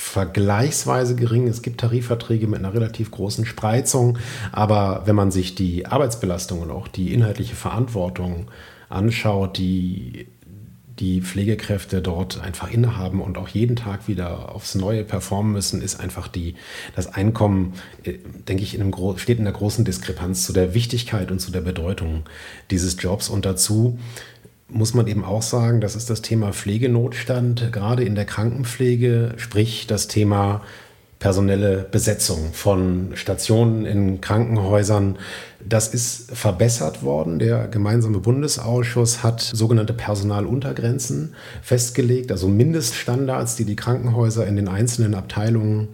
vergleichsweise 0.00 1.14
gering. 1.14 1.46
Es 1.46 1.60
gibt 1.60 1.80
Tarifverträge 1.82 2.46
mit 2.46 2.58
einer 2.58 2.72
relativ 2.72 3.10
großen 3.10 3.44
Spreizung, 3.44 4.18
aber 4.50 5.02
wenn 5.04 5.14
man 5.14 5.30
sich 5.30 5.54
die 5.54 5.86
Arbeitsbelastung 5.86 6.62
und 6.62 6.70
auch 6.70 6.88
die 6.88 7.12
inhaltliche 7.12 7.54
Verantwortung 7.54 8.50
anschaut, 8.88 9.58
die 9.58 10.26
die 10.98 11.22
Pflegekräfte 11.22 12.02
dort 12.02 12.40
einfach 12.40 12.70
innehaben 12.70 13.22
und 13.22 13.38
auch 13.38 13.48
jeden 13.48 13.76
Tag 13.76 14.08
wieder 14.08 14.54
aufs 14.54 14.74
Neue 14.74 15.04
performen 15.04 15.52
müssen, 15.52 15.80
ist 15.80 15.98
einfach 15.98 16.28
die, 16.28 16.56
das 16.94 17.06
Einkommen, 17.06 17.74
äh, 18.02 18.18
denke 18.48 18.62
ich, 18.62 18.74
in 18.74 18.82
einem, 18.82 19.18
steht 19.18 19.38
in 19.38 19.46
einer 19.46 19.56
großen 19.56 19.84
Diskrepanz 19.84 20.44
zu 20.44 20.52
der 20.52 20.74
Wichtigkeit 20.74 21.30
und 21.30 21.40
zu 21.40 21.52
der 21.52 21.62
Bedeutung 21.62 22.24
dieses 22.70 23.00
Jobs. 23.00 23.30
Und 23.30 23.46
dazu 23.46 23.98
muss 24.72 24.94
man 24.94 25.06
eben 25.06 25.24
auch 25.24 25.42
sagen, 25.42 25.80
das 25.80 25.96
ist 25.96 26.10
das 26.10 26.22
Thema 26.22 26.52
Pflegenotstand, 26.52 27.72
gerade 27.72 28.04
in 28.04 28.14
der 28.14 28.24
Krankenpflege, 28.24 29.34
sprich 29.36 29.86
das 29.86 30.08
Thema 30.08 30.62
personelle 31.20 31.86
Besetzung 31.90 32.52
von 32.54 33.10
Stationen 33.14 33.84
in 33.84 34.20
Krankenhäusern. 34.22 35.18
Das 35.62 35.88
ist 35.88 36.34
verbessert 36.34 37.02
worden. 37.02 37.38
Der 37.38 37.68
gemeinsame 37.68 38.20
Bundesausschuss 38.20 39.22
hat 39.22 39.42
sogenannte 39.42 39.92
Personaluntergrenzen 39.92 41.34
festgelegt, 41.62 42.32
also 42.32 42.48
Mindeststandards, 42.48 43.56
die 43.56 43.66
die 43.66 43.76
Krankenhäuser 43.76 44.46
in 44.46 44.56
den 44.56 44.68
einzelnen 44.68 45.14
Abteilungen 45.14 45.88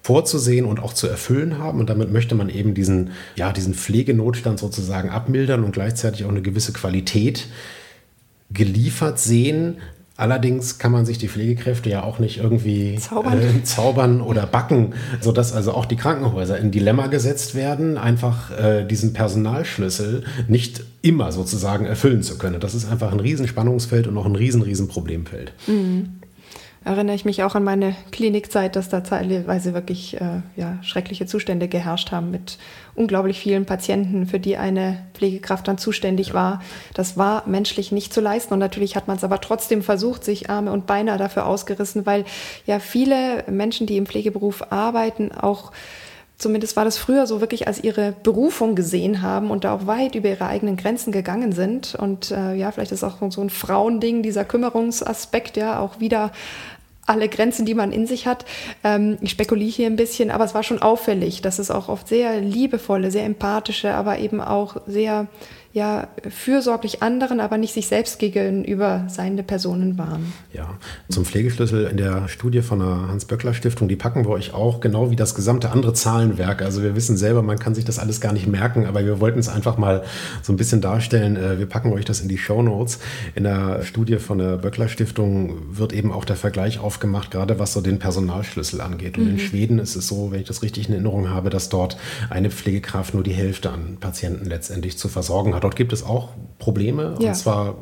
vorzusehen 0.00 0.64
und 0.64 0.78
auch 0.78 0.92
zu 0.92 1.08
erfüllen 1.08 1.58
haben. 1.58 1.80
Und 1.80 1.90
damit 1.90 2.12
möchte 2.12 2.36
man 2.36 2.48
eben 2.48 2.72
diesen, 2.74 3.10
ja, 3.34 3.52
diesen 3.52 3.74
Pflegenotstand 3.74 4.60
sozusagen 4.60 5.10
abmildern 5.10 5.64
und 5.64 5.72
gleichzeitig 5.72 6.24
auch 6.24 6.30
eine 6.30 6.40
gewisse 6.40 6.72
Qualität 6.72 7.48
geliefert 8.50 9.18
sehen. 9.18 9.78
Allerdings 10.16 10.78
kann 10.78 10.90
man 10.90 11.06
sich 11.06 11.18
die 11.18 11.28
Pflegekräfte 11.28 11.90
ja 11.90 12.02
auch 12.02 12.18
nicht 12.18 12.38
irgendwie 12.38 12.96
zaubern, 12.96 13.40
äh, 13.40 13.62
zaubern 13.62 14.20
oder 14.20 14.46
backen, 14.46 14.94
sodass 15.20 15.52
also 15.52 15.72
auch 15.72 15.86
die 15.86 15.94
Krankenhäuser 15.94 16.58
in 16.58 16.72
Dilemma 16.72 17.06
gesetzt 17.06 17.54
werden, 17.54 17.96
einfach 17.96 18.50
äh, 18.50 18.84
diesen 18.84 19.12
Personalschlüssel 19.12 20.24
nicht 20.48 20.82
immer 21.02 21.30
sozusagen 21.30 21.86
erfüllen 21.86 22.24
zu 22.24 22.36
können. 22.36 22.58
Das 22.58 22.74
ist 22.74 22.90
einfach 22.90 23.12
ein 23.12 23.20
Riesenspannungsfeld 23.20 24.08
und 24.08 24.18
auch 24.18 24.26
ein 24.26 24.34
riesen, 24.34 24.62
riesen 24.62 24.88
Problemfeld. 24.88 25.52
Mhm 25.68 26.17
erinnere 26.88 27.14
ich 27.14 27.24
mich 27.24 27.42
auch 27.42 27.54
an 27.54 27.64
meine 27.64 27.94
Klinikzeit, 28.12 28.74
dass 28.74 28.88
da 28.88 29.00
teilweise 29.00 29.74
wirklich 29.74 30.20
äh, 30.20 30.40
ja, 30.56 30.78
schreckliche 30.82 31.26
Zustände 31.26 31.68
geherrscht 31.68 32.12
haben 32.12 32.30
mit 32.30 32.58
unglaublich 32.94 33.38
vielen 33.38 33.66
Patienten, 33.66 34.26
für 34.26 34.40
die 34.40 34.56
eine 34.56 35.06
Pflegekraft 35.14 35.68
dann 35.68 35.78
zuständig 35.78 36.34
war. 36.34 36.62
Das 36.94 37.16
war 37.16 37.46
menschlich 37.46 37.92
nicht 37.92 38.12
zu 38.12 38.20
leisten 38.20 38.54
und 38.54 38.60
natürlich 38.60 38.96
hat 38.96 39.06
man 39.06 39.18
es 39.18 39.24
aber 39.24 39.40
trotzdem 39.40 39.82
versucht, 39.82 40.24
sich 40.24 40.50
Arme 40.50 40.72
und 40.72 40.86
Beine 40.86 41.16
dafür 41.18 41.46
ausgerissen, 41.46 42.06
weil 42.06 42.24
ja 42.66 42.78
viele 42.80 43.44
Menschen, 43.48 43.86
die 43.86 43.96
im 43.96 44.06
Pflegeberuf 44.06 44.72
arbeiten, 44.72 45.30
auch 45.32 45.72
zumindest 46.38 46.76
war 46.76 46.84
das 46.84 46.96
früher 46.96 47.26
so 47.26 47.40
wirklich 47.40 47.66
als 47.66 47.82
ihre 47.82 48.14
Berufung 48.22 48.76
gesehen 48.76 49.22
haben 49.22 49.50
und 49.50 49.64
da 49.64 49.74
auch 49.74 49.86
weit 49.86 50.14
über 50.14 50.28
ihre 50.28 50.46
eigenen 50.46 50.76
Grenzen 50.76 51.12
gegangen 51.12 51.52
sind. 51.52 51.96
Und 51.96 52.30
äh, 52.30 52.54
ja, 52.54 52.70
vielleicht 52.70 52.92
ist 52.92 53.04
auch 53.04 53.16
so 53.30 53.40
ein 53.40 53.50
Frauending, 53.50 54.22
dieser 54.22 54.44
Kümmerungsaspekt 54.44 55.56
ja 55.56 55.80
auch 55.80 56.00
wieder 56.00 56.30
alle 57.08 57.28
Grenzen, 57.28 57.66
die 57.66 57.74
man 57.74 57.92
in 57.92 58.06
sich 58.06 58.26
hat. 58.26 58.44
Ähm, 58.84 59.18
ich 59.20 59.30
spekuliere 59.30 59.70
hier 59.70 59.86
ein 59.86 59.96
bisschen, 59.96 60.30
aber 60.30 60.44
es 60.44 60.54
war 60.54 60.62
schon 60.62 60.82
auffällig, 60.82 61.42
dass 61.42 61.58
es 61.58 61.70
auch 61.70 61.88
oft 61.88 62.08
sehr 62.08 62.40
liebevolle, 62.40 63.10
sehr 63.10 63.24
empathische, 63.24 63.94
aber 63.94 64.18
eben 64.18 64.40
auch 64.40 64.76
sehr 64.86 65.26
ja 65.72 66.08
fürsorglich 66.28 67.02
anderen, 67.02 67.40
aber 67.40 67.58
nicht 67.58 67.74
sich 67.74 67.86
selbst 67.88 68.18
gegenüber 68.18 69.04
seiende 69.08 69.42
Personen 69.42 69.98
waren. 69.98 70.32
Ja, 70.52 70.78
zum 71.10 71.24
Pflegeschlüssel 71.24 71.86
in 71.86 71.98
der 71.98 72.28
Studie 72.28 72.62
von 72.62 72.78
der 72.78 73.08
Hans-Böckler-Stiftung, 73.08 73.86
die 73.86 73.96
packen 73.96 74.24
wir 74.24 74.30
euch 74.30 74.54
auch, 74.54 74.80
genau 74.80 75.10
wie 75.10 75.16
das 75.16 75.34
gesamte 75.34 75.70
andere 75.70 75.92
Zahlenwerk. 75.92 76.62
Also 76.62 76.82
wir 76.82 76.96
wissen 76.96 77.16
selber, 77.16 77.42
man 77.42 77.58
kann 77.58 77.74
sich 77.74 77.84
das 77.84 77.98
alles 77.98 78.20
gar 78.20 78.32
nicht 78.32 78.46
merken, 78.46 78.86
aber 78.86 79.04
wir 79.04 79.20
wollten 79.20 79.38
es 79.38 79.48
einfach 79.48 79.76
mal 79.76 80.04
so 80.42 80.52
ein 80.52 80.56
bisschen 80.56 80.80
darstellen. 80.80 81.36
Äh, 81.36 81.58
wir 81.58 81.66
packen 81.66 81.92
euch 81.92 82.06
das 82.06 82.20
in 82.20 82.28
die 82.28 82.38
Show 82.38 82.62
Notes. 82.62 82.98
In 83.34 83.44
der 83.44 83.82
Studie 83.84 84.16
von 84.16 84.38
der 84.38 84.56
Böckler-Stiftung 84.56 85.76
wird 85.76 85.92
eben 85.92 86.12
auch 86.12 86.24
der 86.24 86.36
Vergleich 86.36 86.80
aufgemacht, 86.80 87.30
gerade 87.30 87.58
was 87.58 87.74
so 87.74 87.82
den 87.82 87.98
Personalschlüssel 87.98 88.80
angeht. 88.80 89.18
Und 89.18 89.24
mhm. 89.24 89.30
in 89.32 89.38
Schweden 89.38 89.78
ist 89.78 89.96
es 89.96 90.08
so, 90.08 90.32
wenn 90.32 90.40
ich 90.40 90.48
das 90.48 90.62
richtig 90.62 90.88
in 90.88 90.94
Erinnerung 90.94 91.28
habe, 91.28 91.50
dass 91.50 91.68
dort 91.68 91.98
eine 92.30 92.50
Pflegekraft 92.50 93.12
nur 93.12 93.22
die 93.22 93.32
Hälfte 93.32 93.70
an 93.70 93.98
Patienten 94.00 94.46
letztendlich 94.46 94.96
zu 94.96 95.08
versorgen 95.08 95.54
hat. 95.54 95.57
Dort 95.60 95.76
gibt 95.76 95.92
es 95.92 96.02
auch 96.02 96.30
Probleme. 96.58 97.16
Ja. 97.20 97.28
Und 97.28 97.34
zwar 97.34 97.76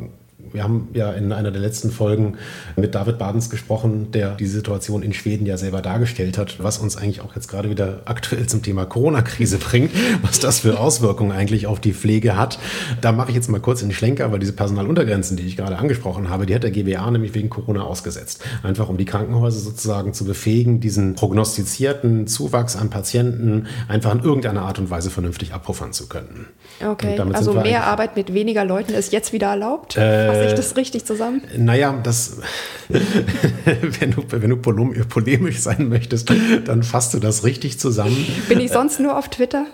wir 0.52 0.62
haben 0.62 0.88
ja 0.92 1.12
in 1.12 1.32
einer 1.32 1.50
der 1.50 1.60
letzten 1.60 1.90
Folgen 1.90 2.36
mit 2.76 2.94
David 2.94 3.18
Badens 3.18 3.50
gesprochen, 3.50 4.10
der 4.12 4.34
die 4.34 4.46
Situation 4.46 5.02
in 5.02 5.12
Schweden 5.12 5.46
ja 5.46 5.56
selber 5.56 5.82
dargestellt 5.82 6.38
hat, 6.38 6.62
was 6.62 6.78
uns 6.78 6.96
eigentlich 6.96 7.20
auch 7.20 7.34
jetzt 7.34 7.48
gerade 7.48 7.70
wieder 7.70 8.02
aktuell 8.04 8.46
zum 8.46 8.62
Thema 8.62 8.84
Corona-Krise 8.84 9.58
bringt, 9.58 9.92
was 10.22 10.40
das 10.40 10.60
für 10.60 10.78
Auswirkungen 10.78 11.32
eigentlich 11.32 11.66
auf 11.66 11.80
die 11.80 11.92
Pflege 11.92 12.36
hat. 12.36 12.58
Da 13.00 13.12
mache 13.12 13.30
ich 13.30 13.36
jetzt 13.36 13.48
mal 13.48 13.60
kurz 13.60 13.80
den 13.80 13.92
Schlenker, 13.92 14.32
weil 14.32 14.38
diese 14.38 14.52
Personaluntergrenzen, 14.52 15.36
die 15.36 15.46
ich 15.46 15.56
gerade 15.56 15.78
angesprochen 15.78 16.30
habe, 16.30 16.46
die 16.46 16.54
hat 16.54 16.62
der 16.62 16.70
GBA 16.70 17.10
nämlich 17.10 17.34
wegen 17.34 17.50
Corona 17.50 17.82
ausgesetzt. 17.82 18.44
Einfach 18.62 18.88
um 18.88 18.96
die 18.96 19.04
Krankenhäuser 19.04 19.58
sozusagen 19.58 20.14
zu 20.14 20.24
befähigen, 20.24 20.80
diesen 20.80 21.14
prognostizierten 21.14 22.26
Zuwachs 22.26 22.76
an 22.76 22.90
Patienten 22.90 23.66
einfach 23.88 24.14
in 24.14 24.22
irgendeiner 24.22 24.62
Art 24.62 24.78
und 24.78 24.90
Weise 24.90 25.10
vernünftig 25.10 25.52
abpuffern 25.52 25.92
zu 25.92 26.08
können. 26.08 26.46
Okay, 26.84 27.18
also 27.32 27.54
mehr 27.54 27.84
Arbeit 27.84 28.16
mit 28.16 28.34
weniger 28.34 28.64
Leuten 28.64 28.92
ist 28.92 29.12
jetzt 29.12 29.32
wieder 29.32 29.48
erlaubt? 29.48 29.96
Äh, 29.96 30.35
Fasse 30.36 30.48
ich 30.48 30.54
das 30.54 30.76
richtig 30.76 31.04
zusammen? 31.04 31.42
Naja, 31.56 31.98
das, 32.02 32.38
wenn, 32.88 34.10
du, 34.12 34.24
wenn 34.28 34.50
du 34.50 34.56
polemisch 34.56 35.58
sein 35.58 35.88
möchtest, 35.88 36.30
dann 36.64 36.82
fasst 36.82 37.14
du 37.14 37.18
das 37.18 37.44
richtig 37.44 37.78
zusammen. 37.78 38.26
Bin 38.48 38.60
ich 38.60 38.70
sonst 38.70 39.00
nur 39.00 39.18
auf 39.18 39.28
Twitter? 39.28 39.66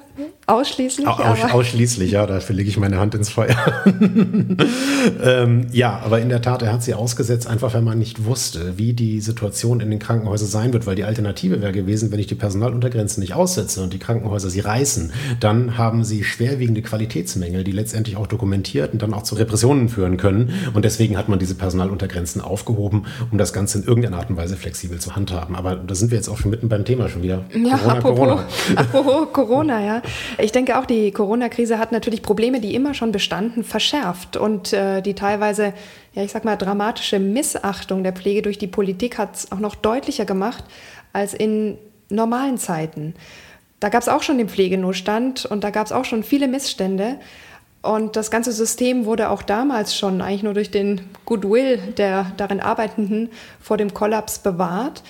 Ausschließlich? 0.46 1.06
Aus, 1.06 1.44
ausschließlich, 1.50 2.10
ja, 2.10 2.26
dafür 2.26 2.56
lege 2.56 2.68
ich 2.68 2.76
meine 2.76 2.98
Hand 2.98 3.14
ins 3.14 3.30
Feuer. 3.30 3.56
ähm, 5.22 5.66
ja, 5.72 6.00
aber 6.04 6.20
in 6.20 6.28
der 6.28 6.42
Tat, 6.42 6.62
er 6.62 6.72
hat 6.72 6.82
sie 6.82 6.94
ausgesetzt, 6.94 7.46
einfach 7.46 7.72
weil 7.74 7.82
man 7.82 7.98
nicht 7.98 8.24
wusste, 8.24 8.76
wie 8.76 8.92
die 8.92 9.20
Situation 9.20 9.80
in 9.80 9.88
den 9.88 9.98
Krankenhäusern 9.98 10.48
sein 10.48 10.72
wird, 10.72 10.86
weil 10.86 10.96
die 10.96 11.04
Alternative 11.04 11.62
wäre 11.62 11.72
gewesen, 11.72 12.12
wenn 12.12 12.18
ich 12.18 12.26
die 12.26 12.34
Personaluntergrenzen 12.34 13.20
nicht 13.20 13.34
aussetze 13.34 13.82
und 13.82 13.92
die 13.92 13.98
Krankenhäuser 13.98 14.50
sie 14.50 14.60
reißen, 14.60 15.12
dann 15.40 15.78
haben 15.78 16.04
sie 16.04 16.24
schwerwiegende 16.24 16.82
Qualitätsmängel, 16.82 17.64
die 17.64 17.72
letztendlich 17.72 18.16
auch 18.16 18.26
dokumentiert 18.26 18.92
und 18.92 19.00
dann 19.00 19.14
auch 19.14 19.22
zu 19.22 19.36
Repressionen 19.36 19.88
führen 19.88 20.18
können. 20.18 20.52
Und 20.74 20.84
deswegen 20.84 21.16
hat 21.16 21.28
man 21.28 21.38
diese 21.38 21.54
Personaluntergrenzen 21.54 22.42
aufgehoben, 22.42 23.06
um 23.30 23.38
das 23.38 23.52
Ganze 23.52 23.78
in 23.78 23.84
irgendeiner 23.84 24.18
Art 24.18 24.28
und 24.28 24.36
Weise 24.36 24.56
flexibel 24.56 24.98
zu 24.98 25.16
handhaben. 25.16 25.56
Aber 25.56 25.76
da 25.76 25.94
sind 25.94 26.10
wir 26.10 26.18
jetzt 26.18 26.28
auch 26.28 26.36
schon 26.36 26.50
mitten 26.50 26.68
beim 26.68 26.84
Thema 26.84 27.08
schon 27.08 27.22
wieder. 27.22 27.44
Ja, 27.54 27.78
Corona, 27.78 27.92
apropos, 27.94 28.18
Corona. 28.18 28.46
apropos 28.76 29.32
Corona, 29.32 29.84
ja. 29.84 30.01
Ich 30.38 30.52
denke 30.52 30.78
auch, 30.78 30.86
die 30.86 31.10
Corona-Krise 31.10 31.78
hat 31.78 31.92
natürlich 31.92 32.22
Probleme, 32.22 32.60
die 32.60 32.74
immer 32.74 32.94
schon 32.94 33.12
bestanden, 33.12 33.64
verschärft. 33.64 34.36
Und 34.36 34.72
äh, 34.72 35.00
die 35.02 35.14
teilweise, 35.14 35.72
ja, 36.14 36.22
ich 36.22 36.32
sag 36.32 36.44
mal, 36.44 36.56
dramatische 36.56 37.18
Missachtung 37.18 38.02
der 38.02 38.12
Pflege 38.12 38.42
durch 38.42 38.58
die 38.58 38.66
Politik 38.66 39.18
hat 39.18 39.36
es 39.36 39.52
auch 39.52 39.58
noch 39.58 39.74
deutlicher 39.74 40.24
gemacht 40.24 40.64
als 41.12 41.34
in 41.34 41.78
normalen 42.08 42.58
Zeiten. 42.58 43.14
Da 43.80 43.88
gab 43.88 44.02
es 44.02 44.08
auch 44.08 44.22
schon 44.22 44.38
den 44.38 44.48
Pflegenotstand 44.48 45.44
und 45.44 45.64
da 45.64 45.70
gab 45.70 45.86
es 45.86 45.92
auch 45.92 46.04
schon 46.04 46.22
viele 46.22 46.46
Missstände. 46.46 47.18
Und 47.82 48.14
das 48.14 48.30
ganze 48.30 48.52
System 48.52 49.06
wurde 49.06 49.28
auch 49.28 49.42
damals 49.42 49.96
schon 49.96 50.20
eigentlich 50.20 50.44
nur 50.44 50.54
durch 50.54 50.70
den 50.70 51.00
Goodwill 51.24 51.78
der 51.96 52.30
darin 52.36 52.60
Arbeitenden 52.60 53.30
vor 53.60 53.76
dem 53.76 53.92
Kollaps 53.92 54.38
bewahrt. 54.38 55.02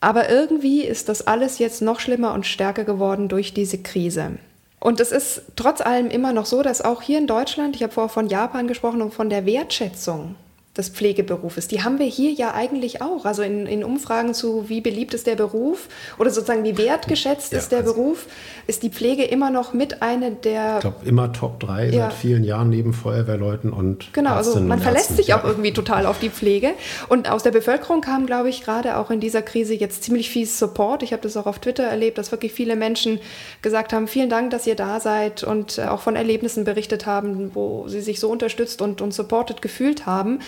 Aber 0.00 0.30
irgendwie 0.30 0.82
ist 0.82 1.08
das 1.08 1.26
alles 1.26 1.58
jetzt 1.58 1.82
noch 1.82 2.00
schlimmer 2.00 2.32
und 2.32 2.46
stärker 2.46 2.84
geworden 2.84 3.28
durch 3.28 3.52
diese 3.52 3.78
Krise. 3.78 4.38
Und 4.78 4.98
es 4.98 5.12
ist 5.12 5.42
trotz 5.56 5.82
allem 5.82 6.08
immer 6.08 6.32
noch 6.32 6.46
so, 6.46 6.62
dass 6.62 6.80
auch 6.80 7.02
hier 7.02 7.18
in 7.18 7.26
Deutschland, 7.26 7.76
ich 7.76 7.82
habe 7.82 7.92
vorher 7.92 8.08
von 8.08 8.28
Japan 8.28 8.66
gesprochen 8.66 9.02
und 9.02 9.12
von 9.12 9.28
der 9.28 9.44
Wertschätzung 9.44 10.36
des 10.80 10.88
Pflegeberufes. 10.88 11.68
Die 11.68 11.82
haben 11.82 11.98
wir 11.98 12.06
hier 12.06 12.32
ja 12.32 12.54
eigentlich 12.54 13.02
auch. 13.02 13.26
Also 13.26 13.42
in, 13.42 13.66
in 13.66 13.84
Umfragen 13.84 14.32
zu, 14.32 14.68
wie 14.68 14.80
beliebt 14.80 15.12
ist 15.12 15.26
der 15.26 15.36
Beruf 15.36 15.88
oder 16.18 16.30
sozusagen 16.30 16.64
wie 16.64 16.78
wertgeschätzt 16.78 17.52
ja, 17.52 17.58
ist 17.58 17.70
der 17.70 17.80
also 17.80 17.92
Beruf, 17.92 18.26
ist 18.66 18.82
die 18.82 18.88
Pflege 18.88 19.24
immer 19.24 19.50
noch 19.50 19.74
mit 19.74 20.02
einer 20.02 20.30
der. 20.30 20.76
Ich 20.76 20.80
glaube, 20.80 21.06
immer 21.06 21.32
Top 21.32 21.60
3 21.60 21.90
ja. 21.90 21.90
seit 21.90 22.14
vielen 22.14 22.44
Jahren 22.44 22.70
neben 22.70 22.94
Feuerwehrleuten 22.94 23.72
und. 23.72 24.12
Genau, 24.14 24.32
also 24.34 24.58
man 24.60 24.80
verlässt 24.80 25.16
sich 25.16 25.34
auch 25.34 25.44
irgendwie 25.44 25.72
total 25.72 26.06
auf 26.06 26.18
die 26.18 26.30
Pflege. 26.30 26.72
Und 27.08 27.30
aus 27.30 27.42
der 27.42 27.50
Bevölkerung 27.50 28.00
kam, 28.00 28.24
glaube 28.24 28.48
ich, 28.48 28.62
gerade 28.62 28.96
auch 28.96 29.10
in 29.10 29.20
dieser 29.20 29.42
Krise 29.42 29.74
jetzt 29.74 30.02
ziemlich 30.02 30.30
viel 30.30 30.46
Support. 30.46 31.02
Ich 31.02 31.12
habe 31.12 31.22
das 31.22 31.36
auch 31.36 31.46
auf 31.46 31.58
Twitter 31.58 31.84
erlebt, 31.84 32.16
dass 32.16 32.32
wirklich 32.32 32.52
viele 32.52 32.74
Menschen 32.74 33.20
gesagt 33.60 33.92
haben: 33.92 34.08
Vielen 34.08 34.30
Dank, 34.30 34.50
dass 34.50 34.66
ihr 34.66 34.76
da 34.76 34.98
seid 34.98 35.44
und 35.44 35.76
äh, 35.78 35.82
auch 35.82 36.00
von 36.00 36.16
Erlebnissen 36.16 36.64
berichtet 36.64 37.04
haben, 37.04 37.54
wo 37.54 37.86
sie 37.86 38.00
sich 38.00 38.18
so 38.18 38.30
unterstützt 38.30 38.80
und, 38.80 39.02
und 39.02 39.12
supported 39.12 39.60
gefühlt 39.60 40.06
haben. 40.06 40.40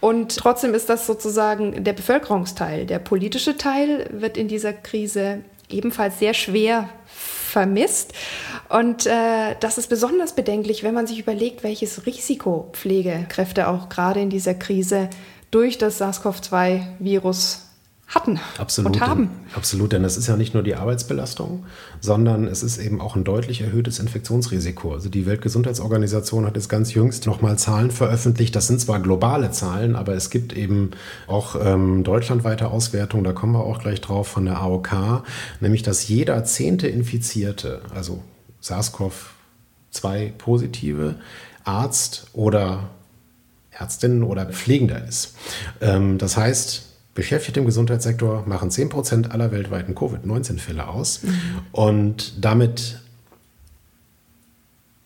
Und 0.00 0.36
trotzdem 0.36 0.74
ist 0.74 0.88
das 0.88 1.06
sozusagen 1.06 1.84
der 1.84 1.92
Bevölkerungsteil. 1.92 2.86
Der 2.86 2.98
politische 2.98 3.56
Teil 3.56 4.08
wird 4.12 4.36
in 4.36 4.48
dieser 4.48 4.72
Krise 4.72 5.42
ebenfalls 5.68 6.18
sehr 6.18 6.34
schwer 6.34 6.88
vermisst. 7.06 8.12
Und 8.68 9.06
äh, 9.06 9.54
das 9.60 9.78
ist 9.78 9.88
besonders 9.88 10.34
bedenklich, 10.34 10.82
wenn 10.82 10.94
man 10.94 11.06
sich 11.06 11.18
überlegt, 11.18 11.62
welches 11.62 12.06
Risiko 12.06 12.68
Pflegekräfte 12.72 13.68
auch 13.68 13.88
gerade 13.88 14.20
in 14.20 14.30
dieser 14.30 14.54
Krise 14.54 15.08
durch 15.50 15.78
das 15.78 16.00
SARS-CoV-2-Virus 16.00 17.65
hatten 18.06 18.38
absolut, 18.56 18.96
und 18.96 19.00
haben. 19.00 19.30
Absolut, 19.54 19.92
denn 19.92 20.04
es 20.04 20.16
ist 20.16 20.28
ja 20.28 20.36
nicht 20.36 20.54
nur 20.54 20.62
die 20.62 20.76
Arbeitsbelastung, 20.76 21.64
sondern 22.00 22.46
es 22.46 22.62
ist 22.62 22.78
eben 22.78 23.00
auch 23.00 23.16
ein 23.16 23.24
deutlich 23.24 23.62
erhöhtes 23.62 23.98
Infektionsrisiko. 23.98 24.92
Also 24.92 25.08
die 25.08 25.26
Weltgesundheitsorganisation 25.26 26.46
hat 26.46 26.54
jetzt 26.54 26.68
ganz 26.68 26.94
jüngst 26.94 27.26
nochmal 27.26 27.58
Zahlen 27.58 27.90
veröffentlicht. 27.90 28.54
Das 28.54 28.68
sind 28.68 28.80
zwar 28.80 29.00
globale 29.00 29.50
Zahlen, 29.50 29.96
aber 29.96 30.14
es 30.14 30.30
gibt 30.30 30.52
eben 30.52 30.92
auch 31.26 31.56
ähm, 31.60 32.04
deutschlandweite 32.04 32.68
Auswertungen, 32.68 33.24
da 33.24 33.32
kommen 33.32 33.54
wir 33.54 33.64
auch 33.64 33.80
gleich 33.80 34.00
drauf 34.00 34.28
von 34.28 34.44
der 34.44 34.58
AOK, 34.58 35.24
nämlich 35.60 35.82
dass 35.82 36.06
jeder 36.06 36.44
zehnte 36.44 36.86
Infizierte, 36.86 37.82
also 37.92 38.22
SARS-CoV-2 38.62 40.30
positive, 40.38 41.16
Arzt 41.64 42.28
oder 42.34 42.90
Ärztin 43.72 44.22
oder 44.22 44.46
Pflegender 44.46 45.04
ist. 45.04 45.34
Ähm, 45.80 46.18
das 46.18 46.36
heißt, 46.36 46.85
Beschäftigte 47.16 47.58
im 47.58 47.66
Gesundheitssektor 47.66 48.44
machen 48.46 48.70
10% 48.70 49.30
aller 49.30 49.50
weltweiten 49.50 49.96
Covid-19-Fälle 49.96 50.86
aus. 50.86 51.24
Mhm. 51.24 51.32
Und 51.72 52.44
damit 52.44 53.00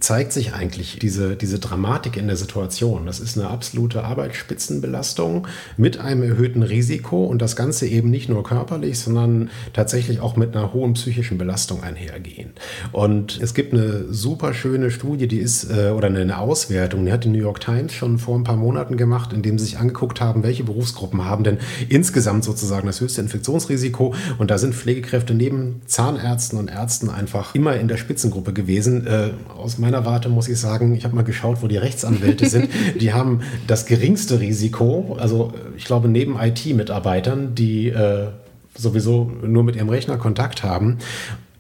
zeigt 0.01 0.33
sich 0.33 0.55
eigentlich 0.55 0.99
diese, 0.99 1.37
diese 1.37 1.59
Dramatik 1.59 2.17
in 2.17 2.27
der 2.27 2.37
Situation. 2.37 3.07
Das 3.07 3.21
ist 3.21 3.39
eine 3.39 3.49
absolute 3.49 4.05
Arbeitsspitzenbelastung 4.05 5.47
mit 5.77 5.99
einem 5.99 6.23
erhöhten 6.23 6.63
Risiko 6.63 7.25
und 7.25 7.43
das 7.43 7.55
Ganze 7.55 7.87
eben 7.87 8.11
nicht 8.11 8.29
nur 8.29 8.43
körperlich, 8.43 8.99
sondern 8.99 9.51
tatsächlich 9.73 10.21
auch 10.21 10.37
mit 10.37 10.57
einer 10.57 10.73
hohen 10.73 10.95
psychischen 10.95 11.39
Belastung 11.39 11.83
einhergehen. 11.83 12.51
Und 12.93 13.39
es 13.41 13.55
gibt 13.55 13.75
eine 13.75 14.13
super 14.13 14.55
schöne 14.55 14.91
Studie, 14.91 15.29
die 15.29 15.39
ist, 15.39 15.71
äh, 15.71 15.91
oder 15.91 16.09
eine 16.09 16.39
Auswertung, 16.39 17.05
die 17.05 17.13
hat 17.13 17.25
die 17.25 17.29
New 17.29 17.39
York 17.39 17.61
Times 17.61 17.93
schon 17.93 18.19
vor 18.19 18.37
ein 18.37 18.45
paar 18.45 18.57
Monaten 18.57 18.97
gemacht, 18.97 19.33
in 19.33 19.43
dem 19.43 19.59
sie 19.59 19.67
sich 19.67 19.79
angeguckt 19.79 20.21
haben, 20.21 20.43
welche 20.43 20.65
Berufsgruppen 20.65 21.25
haben 21.25 21.45
denn 21.45 21.59
insgesamt 21.89 22.45
sozusagen 22.45 22.87
das 22.87 23.01
höchste 23.01 23.21
Infektionsrisiko. 23.21 24.15
Und 24.39 24.51
da 24.51 24.59
sind 24.59 24.75
Pflegekräfte 24.75 25.35
neben 25.35 25.83
Zahnärzten 25.87 26.59
und 26.59 26.69
Ärzten 26.69 27.11
einfach 27.11 27.55
immer 27.55 27.77
in 27.77 27.89
der 27.89 27.97
Spitzengruppe 27.97 28.53
gewesen. 28.53 29.07
Äh, 29.07 29.31
aus 29.57 29.79
meiner 29.79 29.90
meiner 29.91 30.05
Warte 30.05 30.29
muss 30.29 30.49
ich 30.49 30.59
sagen, 30.59 30.95
ich 30.95 31.05
habe 31.05 31.15
mal 31.15 31.23
geschaut, 31.23 31.63
wo 31.63 31.67
die 31.67 31.77
Rechtsanwälte 31.77 32.49
sind. 32.49 32.69
Die 33.01 33.13
haben 33.13 33.41
das 33.67 33.87
geringste 33.87 34.41
Risiko, 34.41 35.17
also 35.19 35.53
ich 35.77 35.85
glaube 35.85 36.09
neben 36.09 36.39
IT-Mitarbeitern, 36.39 37.55
die 37.55 37.89
äh, 37.89 38.29
sowieso 38.77 39.31
nur 39.43 39.65
mit 39.65 39.77
ihrem 39.77 39.89
Rechner 39.89 40.17
Kontakt 40.17 40.63
haben. 40.63 40.99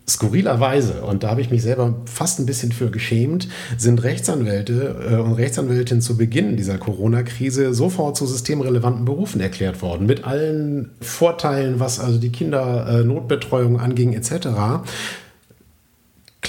Skurrilerweise, 0.08 1.02
und 1.02 1.22
da 1.22 1.30
habe 1.30 1.40
ich 1.40 1.50
mich 1.50 1.62
selber 1.62 1.94
fast 2.04 2.40
ein 2.40 2.46
bisschen 2.46 2.72
für 2.72 2.90
geschämt, 2.90 3.48
sind 3.76 4.02
Rechtsanwälte 4.02 5.08
äh, 5.10 5.14
und 5.16 5.34
Rechtsanwältinnen 5.34 6.02
zu 6.02 6.16
Beginn 6.16 6.56
dieser 6.56 6.78
Corona-Krise 6.78 7.74
sofort 7.74 8.16
zu 8.16 8.26
systemrelevanten 8.26 9.04
Berufen 9.04 9.40
erklärt 9.40 9.82
worden, 9.82 10.06
mit 10.06 10.24
allen 10.24 10.90
Vorteilen, 11.00 11.78
was 11.78 12.00
also 12.00 12.18
die 12.18 12.32
Kindernotbetreuung 12.32 13.76
äh, 13.76 13.82
anging, 13.82 14.12
etc. 14.12 14.48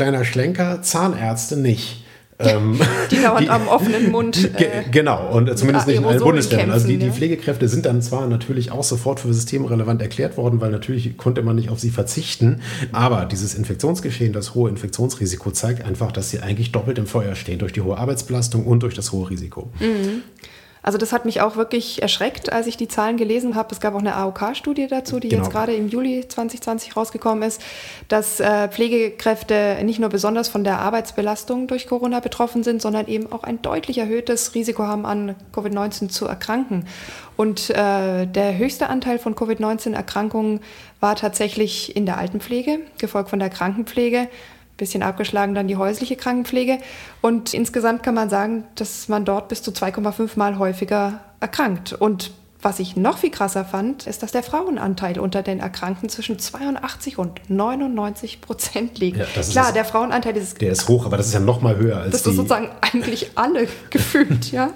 Kleiner 0.02 0.26
Schlenker, 0.26 0.82
Zahnärzte 0.82 1.58
nicht. 1.58 2.04
Ähm, 2.40 2.80
die 3.12 3.22
dauernd 3.22 3.48
am 3.52 3.68
offenen 3.68 4.10
Mund. 4.10 4.50
Äh, 4.60 4.86
genau, 4.90 5.32
und 5.32 5.56
zumindest 5.56 5.86
nicht 5.86 5.98
in 5.98 6.06
allen 6.06 6.20
Bundesländern. 6.20 6.72
Also 6.72 6.88
die, 6.88 6.98
die, 6.98 7.12
Pflegekräfte 7.12 7.68
sind 7.68 7.86
dann 7.86 8.02
zwar 8.02 8.26
natürlich 8.26 8.72
auch 8.72 8.84
sofort 8.84 9.20
für 9.20 9.32
systemrelevant 9.32 10.02
erklärt 10.02 10.38
worden, 10.38 10.60
weil 10.60 10.72
natürlich 10.72 11.18
konnte 11.18 11.44
man 11.44 11.56
nicht 11.56 11.70
auf 11.70 11.80
sie 11.80 11.92
verzichten. 11.92 12.62
Aber 12.92 13.26
dieses 13.26 13.54
Infektionsgeschehen, 13.54 14.34
das 14.34 14.56
hohe 14.56 14.72
Infektionsrisiko 14.72 15.52
zeigt 15.52 15.86
einfach, 15.86 16.12
dass 16.12 16.32
sie 16.32 16.40
eigentlich 16.40 16.72
doppelt 16.72 16.98
im 16.98 17.06
Feuer 17.06 17.36
stehen 17.36 17.60
durch 17.60 17.72
die 17.72 17.82
hohe 17.82 18.00
Arbeitsbelastung 18.00 18.66
und 18.66 18.82
durch 18.82 18.96
das 18.96 19.12
hohe 19.12 19.30
Risiko. 19.30 19.70
Mhm. 19.80 20.24
Also 20.84 20.98
das 20.98 21.14
hat 21.14 21.26
mich 21.26 21.42
auch 21.42 21.56
wirklich 21.58 22.02
erschreckt, 22.02 22.52
als 22.52 22.66
ich 22.68 22.76
die 22.76 22.88
Zahlen 22.88 23.18
gelesen 23.18 23.56
habe. 23.56 23.70
Es 23.72 23.80
gab 23.80 23.94
auch 23.94 24.00
eine 24.00 24.16
AOK-Studie 24.16 24.88
dazu, 24.88 25.20
die 25.20 25.30
genau. 25.30 25.44
jetzt 25.44 25.52
gerade 25.52 25.74
im 25.74 25.90
Juli 25.90 26.28
2020 26.28 26.96
rausgekommen 26.96 27.44
ist, 27.44 27.62
dass 28.08 28.40
äh, 28.40 28.68
Pflegekräfte 28.68 29.78
nicht 29.84 30.00
nur 30.00 30.10
besonders 30.10 30.50
von 30.50 30.64
der 30.64 30.80
Arbeitsbelastung 30.80 31.68
durch 31.68 31.88
Corona 31.88 32.20
betroffen 32.20 32.64
sind, 32.64 32.82
sondern 32.82 33.08
eben 33.08 33.32
auch 33.32 33.44
ein 33.44 33.62
deutlich 33.62 34.00
erhöhtes 34.00 34.56
Risiko 34.56 34.84
haben, 34.84 35.06
an 35.06 35.36
Covid-19 35.54 36.10
zu 36.10 36.26
erkranken. 36.26 36.88
Und 37.38 37.70
äh, 37.70 38.26
der 38.26 38.58
höchste 38.58 38.90
Anteil 38.90 39.20
von 39.20 39.36
Covid-19-Erkrankungen 39.36 40.62
war 41.00 41.16
tatsächlich 41.16 41.96
in 41.96 42.06
der 42.06 42.18
Altenpflege, 42.18 42.80
gefolgt 42.98 43.30
von 43.30 43.40
der 43.40 43.50
Krankenpflege 43.50 44.28
bisschen 44.82 45.04
abgeschlagen 45.04 45.54
dann 45.54 45.68
die 45.68 45.78
häusliche 45.78 46.16
Krankenpflege. 46.16 46.80
Und 47.22 47.54
insgesamt 47.54 48.04
kann 48.04 48.16
man 48.16 48.30
sagen, 48.30 48.66
dass 48.76 49.08
man 49.08 49.26
dort 49.26 49.48
bis 49.48 49.62
zu 49.62 49.72
2,5 49.72 50.32
Mal 50.36 50.58
häufiger 50.58 51.22
erkrankt. 51.40 51.94
Und 51.94 52.32
was 52.64 52.80
ich 52.80 52.96
noch 52.96 53.20
viel 53.20 53.32
krasser 53.32 53.64
fand, 53.64 54.08
ist, 54.08 54.24
dass 54.24 54.32
der 54.32 54.44
Frauenanteil 54.44 55.20
unter 55.20 55.44
den 55.44 55.60
Erkrankten 55.60 56.10
zwischen 56.10 56.40
82 56.40 57.18
und 57.18 57.50
99 57.50 58.42
Prozent 58.42 59.00
liegt. 59.00 59.18
Ja, 59.18 59.26
Klar, 59.26 59.68
ist, 59.68 59.76
der 59.76 59.86
Frauenanteil 59.86 60.36
ist. 60.38 60.62
Der 60.62 60.72
ist 60.72 60.88
hoch, 60.88 61.06
aber 61.06 61.18
das 61.18 61.28
ist 61.28 61.34
ja 61.34 61.40
noch 61.40 61.62
mal 61.62 61.78
höher 61.78 61.98
als 61.98 62.12
das 62.12 62.26
ist 62.26 62.36
sozusagen 62.36 62.70
eigentlich 62.82 63.32
alle 63.36 63.68
gefühlt, 63.90 64.52
ja. 64.52 64.72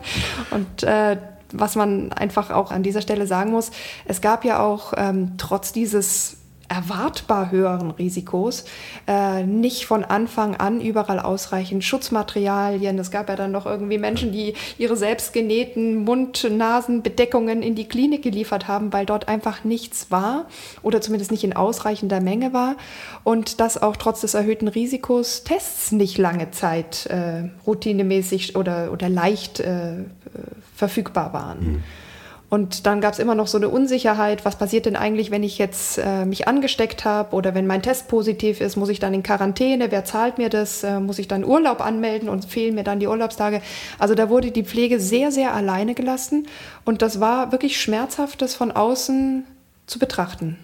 Und 0.51 0.83
äh, 0.83 1.17
was 1.51 1.75
man 1.75 2.11
einfach 2.11 2.51
auch 2.51 2.71
an 2.71 2.83
dieser 2.83 3.01
Stelle 3.01 3.27
sagen 3.27 3.51
muss, 3.51 3.71
es 4.05 4.21
gab 4.21 4.45
ja 4.45 4.59
auch 4.59 4.93
ähm, 4.97 5.33
trotz 5.37 5.71
dieses 5.71 6.34
erwartbar 6.67 7.51
höheren 7.51 7.91
Risikos 7.91 8.65
äh, 9.07 9.43
nicht 9.43 9.85
von 9.85 10.03
Anfang 10.03 10.55
an 10.55 10.81
überall 10.81 11.19
ausreichend 11.19 11.83
Schutzmaterialien. 11.83 12.97
Es 12.99 13.11
gab 13.11 13.29
ja 13.29 13.35
dann 13.35 13.51
noch 13.51 13.65
irgendwie 13.65 13.97
Menschen, 13.97 14.31
die 14.31 14.53
ihre 14.77 14.95
selbstgenähten 14.95 16.03
Mund-Nasen-Bedeckungen 16.03 17.61
in 17.61 17.75
die 17.75 17.87
Klinik 17.87 18.23
geliefert 18.23 18.67
haben, 18.67 18.91
weil 18.93 19.05
dort 19.05 19.27
einfach 19.27 19.63
nichts 19.63 20.11
war 20.11 20.47
oder 20.81 21.01
zumindest 21.01 21.31
nicht 21.31 21.43
in 21.43 21.55
ausreichender 21.55 22.21
Menge 22.21 22.53
war 22.53 22.75
und 23.23 23.59
dass 23.59 23.81
auch 23.81 23.95
trotz 23.95 24.21
des 24.21 24.33
erhöhten 24.33 24.67
Risikos 24.67 25.43
Tests 25.43 25.91
nicht 25.91 26.17
lange 26.17 26.51
Zeit 26.51 27.05
äh, 27.07 27.49
routinemäßig 27.65 28.55
oder, 28.55 28.91
oder 28.91 29.09
leicht 29.09 29.59
äh, 29.59 30.05
verfügbar 30.75 31.33
waren. 31.33 31.59
Mhm. 31.59 31.83
Und 32.49 32.85
dann 32.85 33.01
gab 33.01 33.13
es 33.13 33.19
immer 33.19 33.33
noch 33.33 33.47
so 33.47 33.57
eine 33.57 33.69
Unsicherheit, 33.69 34.45
was 34.45 34.57
passiert 34.57 34.85
denn 34.85 34.95
eigentlich, 34.95 35.31
wenn 35.31 35.43
ich 35.43 35.57
jetzt 35.57 35.97
äh, 35.97 36.25
mich 36.25 36.47
angesteckt 36.47 37.03
habe 37.03 37.35
oder 37.35 37.55
wenn 37.55 37.65
mein 37.65 37.81
Test 37.81 38.07
positiv 38.07 38.61
ist, 38.61 38.75
muss 38.75 38.89
ich 38.89 38.99
dann 38.99 39.13
in 39.13 39.23
Quarantäne, 39.23 39.91
wer 39.91 40.05
zahlt 40.05 40.37
mir 40.37 40.49
das, 40.49 40.83
äh, 40.83 40.99
muss 40.99 41.17
ich 41.17 41.27
dann 41.27 41.43
Urlaub 41.43 41.81
anmelden 41.81 42.29
und 42.29 42.45
fehlen 42.45 42.75
mir 42.75 42.83
dann 42.83 42.99
die 42.99 43.07
Urlaubstage. 43.07 43.61
Also 43.97 44.13
da 44.13 44.29
wurde 44.29 44.51
die 44.51 44.63
Pflege 44.63 44.99
sehr, 44.99 45.31
sehr 45.31 45.53
alleine 45.53 45.95
gelassen 45.95 46.47
und 46.85 47.01
das 47.01 47.19
war 47.19 47.51
wirklich 47.51 47.81
schmerzhaft, 47.81 48.41
das 48.41 48.53
von 48.53 48.71
außen 48.71 49.43
zu 49.87 49.97
betrachten. 49.97 50.57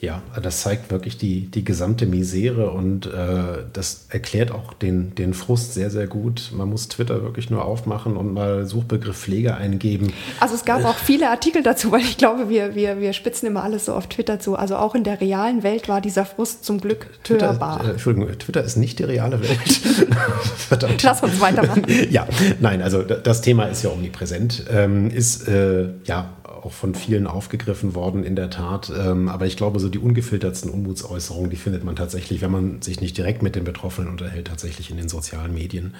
Ja, 0.00 0.22
das 0.40 0.60
zeigt 0.60 0.92
wirklich 0.92 1.18
die, 1.18 1.50
die 1.50 1.64
gesamte 1.64 2.06
Misere 2.06 2.70
und 2.70 3.06
äh, 3.06 3.64
das 3.72 4.06
erklärt 4.10 4.52
auch 4.52 4.72
den, 4.72 5.12
den 5.16 5.34
Frust 5.34 5.74
sehr, 5.74 5.90
sehr 5.90 6.06
gut. 6.06 6.52
Man 6.54 6.68
muss 6.68 6.86
Twitter 6.86 7.24
wirklich 7.24 7.50
nur 7.50 7.64
aufmachen 7.64 8.16
und 8.16 8.32
mal 8.32 8.64
Suchbegriff 8.64 9.18
Pflege 9.18 9.56
eingeben. 9.56 10.12
Also 10.38 10.54
es 10.54 10.64
gab 10.64 10.84
auch 10.84 10.94
viele 10.94 11.30
Artikel 11.30 11.64
dazu, 11.64 11.90
weil 11.90 12.02
ich 12.02 12.16
glaube, 12.16 12.48
wir, 12.48 12.76
wir, 12.76 13.00
wir 13.00 13.12
spitzen 13.12 13.48
immer 13.48 13.64
alles 13.64 13.86
so 13.86 13.94
auf 13.94 14.06
Twitter 14.06 14.38
zu. 14.38 14.54
Also 14.54 14.76
auch 14.76 14.94
in 14.94 15.02
der 15.02 15.20
realen 15.20 15.64
Welt 15.64 15.88
war 15.88 16.00
dieser 16.00 16.24
Frust 16.24 16.64
zum 16.64 16.80
Glück 16.80 17.08
hörbar. 17.26 17.78
Twitter, 17.78 17.88
äh, 17.88 17.92
Entschuldigung, 17.94 18.38
Twitter 18.38 18.62
ist 18.62 18.76
nicht 18.76 19.00
die 19.00 19.04
reale 19.04 19.40
Welt. 19.40 19.68
Verdammt. 20.68 21.02
Lass 21.02 21.24
uns 21.24 21.40
weitermachen. 21.40 21.84
ja, 22.10 22.24
nein, 22.60 22.82
also 22.82 23.02
das 23.02 23.40
Thema 23.40 23.64
ist 23.64 23.82
ja 23.82 23.90
omnipräsent. 23.90 24.62
Ähm, 24.70 25.10
ist 25.10 25.48
äh, 25.48 25.88
ja 26.04 26.37
auch 26.68 26.72
von 26.72 26.94
vielen 26.94 27.26
aufgegriffen 27.26 27.94
worden, 27.94 28.24
in 28.24 28.36
der 28.36 28.50
Tat. 28.50 28.92
Ähm, 28.94 29.28
aber 29.28 29.46
ich 29.46 29.56
glaube, 29.56 29.80
so 29.80 29.88
die 29.88 29.98
ungefiltertsten 29.98 30.70
Unmutsäußerungen, 30.70 31.48
die 31.48 31.56
findet 31.56 31.82
man 31.82 31.96
tatsächlich, 31.96 32.42
wenn 32.42 32.50
man 32.50 32.82
sich 32.82 33.00
nicht 33.00 33.16
direkt 33.16 33.42
mit 33.42 33.56
den 33.56 33.64
Betroffenen 33.64 34.10
unterhält, 34.10 34.48
tatsächlich 34.48 34.90
in 34.90 34.98
den 34.98 35.08
sozialen 35.08 35.54
Medien. 35.54 35.94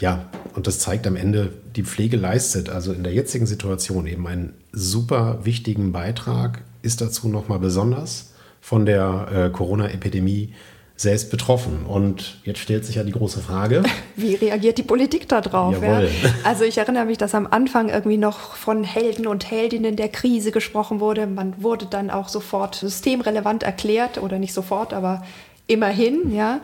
Ja, 0.00 0.28
und 0.54 0.66
das 0.66 0.80
zeigt 0.80 1.06
am 1.06 1.14
Ende, 1.14 1.52
die 1.76 1.84
Pflege 1.84 2.16
leistet 2.16 2.68
also 2.68 2.92
in 2.92 3.04
der 3.04 3.12
jetzigen 3.12 3.46
Situation 3.46 4.06
eben 4.08 4.26
einen 4.26 4.54
super 4.72 5.38
wichtigen 5.44 5.92
Beitrag, 5.92 6.62
ist 6.82 7.00
dazu 7.00 7.28
nochmal 7.28 7.60
besonders 7.60 8.32
von 8.60 8.86
der 8.86 9.28
äh, 9.32 9.50
Corona-Epidemie 9.50 10.52
selbst 11.00 11.30
betroffen. 11.30 11.86
Und 11.86 12.38
jetzt 12.42 12.58
stellt 12.58 12.84
sich 12.84 12.96
ja 12.96 13.04
die 13.04 13.12
große 13.12 13.40
Frage. 13.40 13.84
Wie 14.16 14.34
reagiert 14.34 14.78
die 14.78 14.82
Politik 14.82 15.28
darauf? 15.28 15.80
Ja? 15.80 16.02
Also 16.42 16.64
ich 16.64 16.76
erinnere 16.76 17.04
mich, 17.04 17.18
dass 17.18 17.34
am 17.34 17.46
Anfang 17.46 17.88
irgendwie 17.88 18.16
noch 18.16 18.56
von 18.56 18.82
Helden 18.82 19.28
und 19.28 19.48
Heldinnen 19.48 19.94
der 19.94 20.08
Krise 20.08 20.50
gesprochen 20.50 20.98
wurde. 20.98 21.26
Man 21.26 21.62
wurde 21.62 21.86
dann 21.86 22.10
auch 22.10 22.28
sofort 22.28 22.74
systemrelevant 22.74 23.62
erklärt 23.62 24.20
oder 24.20 24.40
nicht 24.40 24.52
sofort, 24.52 24.92
aber 24.92 25.24
immerhin, 25.68 26.34
ja. 26.34 26.60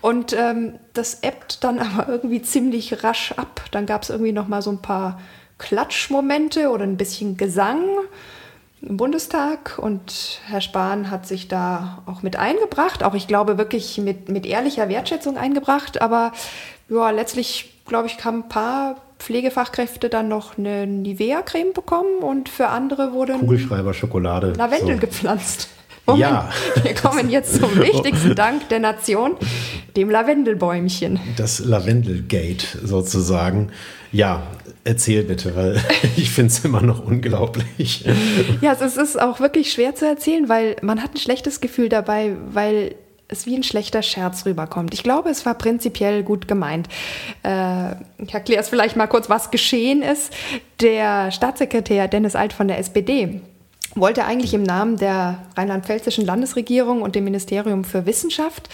Und 0.00 0.32
ähm, 0.32 0.74
das 0.94 1.18
ebbt 1.22 1.62
dann 1.62 1.78
aber 1.80 2.08
irgendwie 2.08 2.40
ziemlich 2.40 3.04
rasch 3.04 3.32
ab. 3.32 3.62
Dann 3.70 3.84
gab 3.84 4.02
es 4.02 4.10
irgendwie 4.10 4.32
noch 4.32 4.48
mal 4.48 4.62
so 4.62 4.70
ein 4.70 4.80
paar 4.80 5.20
Klatschmomente 5.58 6.70
oder 6.70 6.84
ein 6.84 6.96
bisschen 6.96 7.36
Gesang 7.36 7.84
im 8.88 8.96
Bundestag 8.96 9.78
und 9.78 10.40
Herr 10.46 10.60
Spahn 10.60 11.10
hat 11.10 11.26
sich 11.26 11.48
da 11.48 12.02
auch 12.06 12.22
mit 12.22 12.36
eingebracht, 12.36 13.02
auch 13.02 13.14
ich 13.14 13.26
glaube 13.26 13.58
wirklich 13.58 13.98
mit, 13.98 14.28
mit 14.28 14.46
ehrlicher 14.46 14.88
Wertschätzung 14.88 15.36
eingebracht, 15.36 16.00
aber 16.00 16.32
ja, 16.88 17.10
letztlich, 17.10 17.72
glaube 17.86 18.06
ich, 18.06 18.24
haben 18.24 18.42
ein 18.44 18.48
paar 18.48 18.96
Pflegefachkräfte 19.18 20.08
dann 20.08 20.28
noch 20.28 20.58
eine 20.58 20.86
Nivea-Creme 20.86 21.72
bekommen 21.72 22.18
und 22.20 22.48
für 22.48 22.68
andere 22.68 23.12
wurde 23.12 23.34
Kugelschreiber 23.34 23.94
Schokolade 23.94 24.52
Lavendel 24.52 24.96
so. 24.96 25.00
gepflanzt. 25.00 25.68
Moment, 26.06 26.20
ja. 26.22 26.50
wir 26.82 26.94
kommen 26.94 27.30
jetzt 27.30 27.54
zum 27.56 27.76
wichtigsten 27.80 28.34
Dank 28.34 28.68
der 28.68 28.80
Nation, 28.80 29.36
dem 29.96 30.10
Lavendelbäumchen. 30.10 31.18
Das 31.36 31.60
Lavendelgate 31.60 32.78
sozusagen. 32.82 33.70
Ja, 34.12 34.42
Erzähl 34.86 35.22
bitte, 35.22 35.56
weil 35.56 35.82
ich 36.16 36.30
finde 36.30 36.52
es 36.52 36.62
immer 36.62 36.82
noch 36.82 37.04
unglaublich. 37.04 38.04
Ja, 38.60 38.72
es 38.72 38.96
ist 38.98 39.20
auch 39.20 39.40
wirklich 39.40 39.72
schwer 39.72 39.94
zu 39.94 40.06
erzählen, 40.06 40.48
weil 40.50 40.76
man 40.82 41.02
hat 41.02 41.14
ein 41.14 41.18
schlechtes 41.18 41.62
Gefühl 41.62 41.88
dabei, 41.88 42.36
weil 42.50 42.94
es 43.28 43.46
wie 43.46 43.56
ein 43.56 43.62
schlechter 43.62 44.02
Scherz 44.02 44.44
rüberkommt. 44.44 44.92
Ich 44.92 45.02
glaube, 45.02 45.30
es 45.30 45.46
war 45.46 45.54
prinzipiell 45.54 46.22
gut 46.22 46.46
gemeint. 46.46 46.88
Äh, 47.42 47.92
ich 48.18 48.34
erkläre 48.34 48.60
es 48.60 48.68
vielleicht 48.68 48.96
mal 48.96 49.06
kurz, 49.06 49.30
was 49.30 49.50
geschehen 49.50 50.02
ist. 50.02 50.34
Der 50.80 51.30
Staatssekretär 51.30 52.06
Dennis 52.06 52.36
Alt 52.36 52.52
von 52.52 52.68
der 52.68 52.78
SPD 52.78 53.40
wollte 53.94 54.24
eigentlich 54.24 54.54
im 54.54 54.62
Namen 54.62 54.96
der 54.96 55.38
rheinland-pfälzischen 55.56 56.24
Landesregierung 56.24 57.02
und 57.02 57.14
dem 57.14 57.24
Ministerium 57.24 57.84
für 57.84 58.06
Wissenschaft 58.06 58.68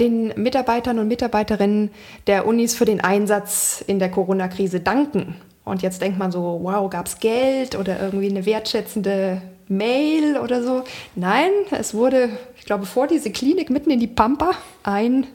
den 0.00 0.32
Mitarbeitern 0.36 0.98
und 0.98 1.08
Mitarbeiterinnen 1.08 1.90
der 2.26 2.46
Unis 2.46 2.74
für 2.74 2.84
den 2.84 3.00
Einsatz 3.00 3.82
in 3.86 3.98
der 3.98 4.10
Corona-Krise 4.10 4.80
danken. 4.80 5.36
Und 5.64 5.82
jetzt 5.82 6.00
denkt 6.00 6.18
man 6.18 6.30
so, 6.30 6.60
wow, 6.62 6.88
gab 6.88 7.06
es 7.06 7.18
Geld 7.18 7.76
oder 7.76 8.00
irgendwie 8.00 8.30
eine 8.30 8.46
wertschätzende 8.46 9.42
Mail 9.68 10.36
oder 10.36 10.62
so. 10.62 10.84
Nein, 11.16 11.50
es 11.72 11.92
wurde, 11.92 12.28
ich 12.56 12.66
glaube, 12.66 12.86
vor 12.86 13.08
diese 13.08 13.32
Klinik 13.32 13.70
mitten 13.70 13.90
in 13.90 13.98
die 13.98 14.06
Pampa 14.06 14.52
ein 14.84 15.26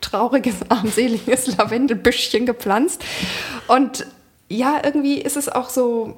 trauriges, 0.00 0.56
armseliges 0.68 1.56
Lavendelbüschchen 1.56 2.46
gepflanzt. 2.46 3.04
Und 3.68 4.06
ja, 4.48 4.80
irgendwie 4.82 5.20
ist 5.20 5.36
es 5.36 5.48
auch 5.48 5.68
so 5.68 6.16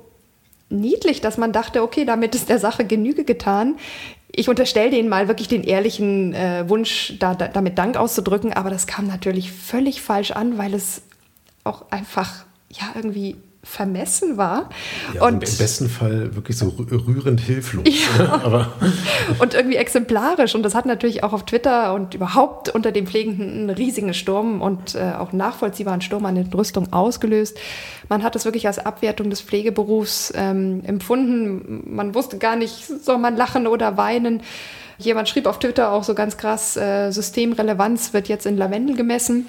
niedlich, 0.70 1.20
dass 1.20 1.38
man 1.38 1.52
dachte, 1.52 1.82
okay, 1.82 2.04
damit 2.04 2.34
ist 2.34 2.48
der 2.48 2.58
Sache 2.58 2.84
Genüge 2.84 3.24
getan. 3.24 3.76
Ich 4.30 4.48
unterstelle 4.48 4.90
denen 4.90 5.08
mal 5.08 5.28
wirklich 5.28 5.48
den 5.48 5.64
ehrlichen 5.64 6.34
äh, 6.34 6.68
Wunsch, 6.68 7.14
da, 7.18 7.34
da, 7.34 7.48
damit 7.48 7.78
Dank 7.78 7.96
auszudrücken, 7.96 8.52
aber 8.52 8.70
das 8.70 8.86
kam 8.86 9.06
natürlich 9.06 9.52
völlig 9.52 10.02
falsch 10.02 10.32
an, 10.32 10.58
weil 10.58 10.74
es 10.74 11.02
auch 11.64 11.90
einfach 11.90 12.44
ja 12.70 12.84
irgendwie 12.94 13.36
vermessen 13.68 14.38
war. 14.38 14.70
Ja, 15.14 15.26
und 15.26 15.34
im 15.34 15.58
besten 15.58 15.90
Fall 15.90 16.34
wirklich 16.34 16.56
so 16.56 16.68
rührend 16.68 17.40
hilflos. 17.40 17.84
Ja. 18.18 18.72
Und 19.38 19.54
irgendwie 19.54 19.76
exemplarisch. 19.76 20.54
Und 20.54 20.62
das 20.62 20.74
hat 20.74 20.86
natürlich 20.86 21.22
auch 21.22 21.32
auf 21.32 21.44
Twitter 21.44 21.92
und 21.92 22.14
überhaupt 22.14 22.70
unter 22.70 22.92
den 22.92 23.06
Pflegenden 23.06 23.50
einen 23.50 23.70
riesigen 23.70 24.14
Sturm 24.14 24.62
und 24.62 24.94
äh, 24.94 25.12
auch 25.18 25.32
nachvollziehbaren 25.32 26.00
Sturm 26.00 26.24
an 26.24 26.36
Entrüstung 26.36 26.92
ausgelöst. 26.92 27.58
Man 28.08 28.22
hat 28.22 28.34
es 28.36 28.44
wirklich 28.44 28.66
als 28.66 28.78
Abwertung 28.78 29.28
des 29.30 29.42
Pflegeberufs 29.42 30.32
ähm, 30.34 30.82
empfunden. 30.84 31.82
Man 31.94 32.14
wusste 32.14 32.38
gar 32.38 32.56
nicht, 32.56 32.86
soll 32.86 33.18
man 33.18 33.36
lachen 33.36 33.66
oder 33.66 33.96
weinen. 33.96 34.42
Jemand 34.98 35.28
schrieb 35.28 35.46
auf 35.46 35.58
Twitter 35.58 35.92
auch 35.92 36.04
so 36.04 36.14
ganz 36.14 36.36
krass, 36.38 36.76
äh, 36.76 37.10
Systemrelevanz 37.10 38.12
wird 38.14 38.28
jetzt 38.28 38.46
in 38.46 38.56
Lavendel 38.56 38.96
gemessen. 38.96 39.46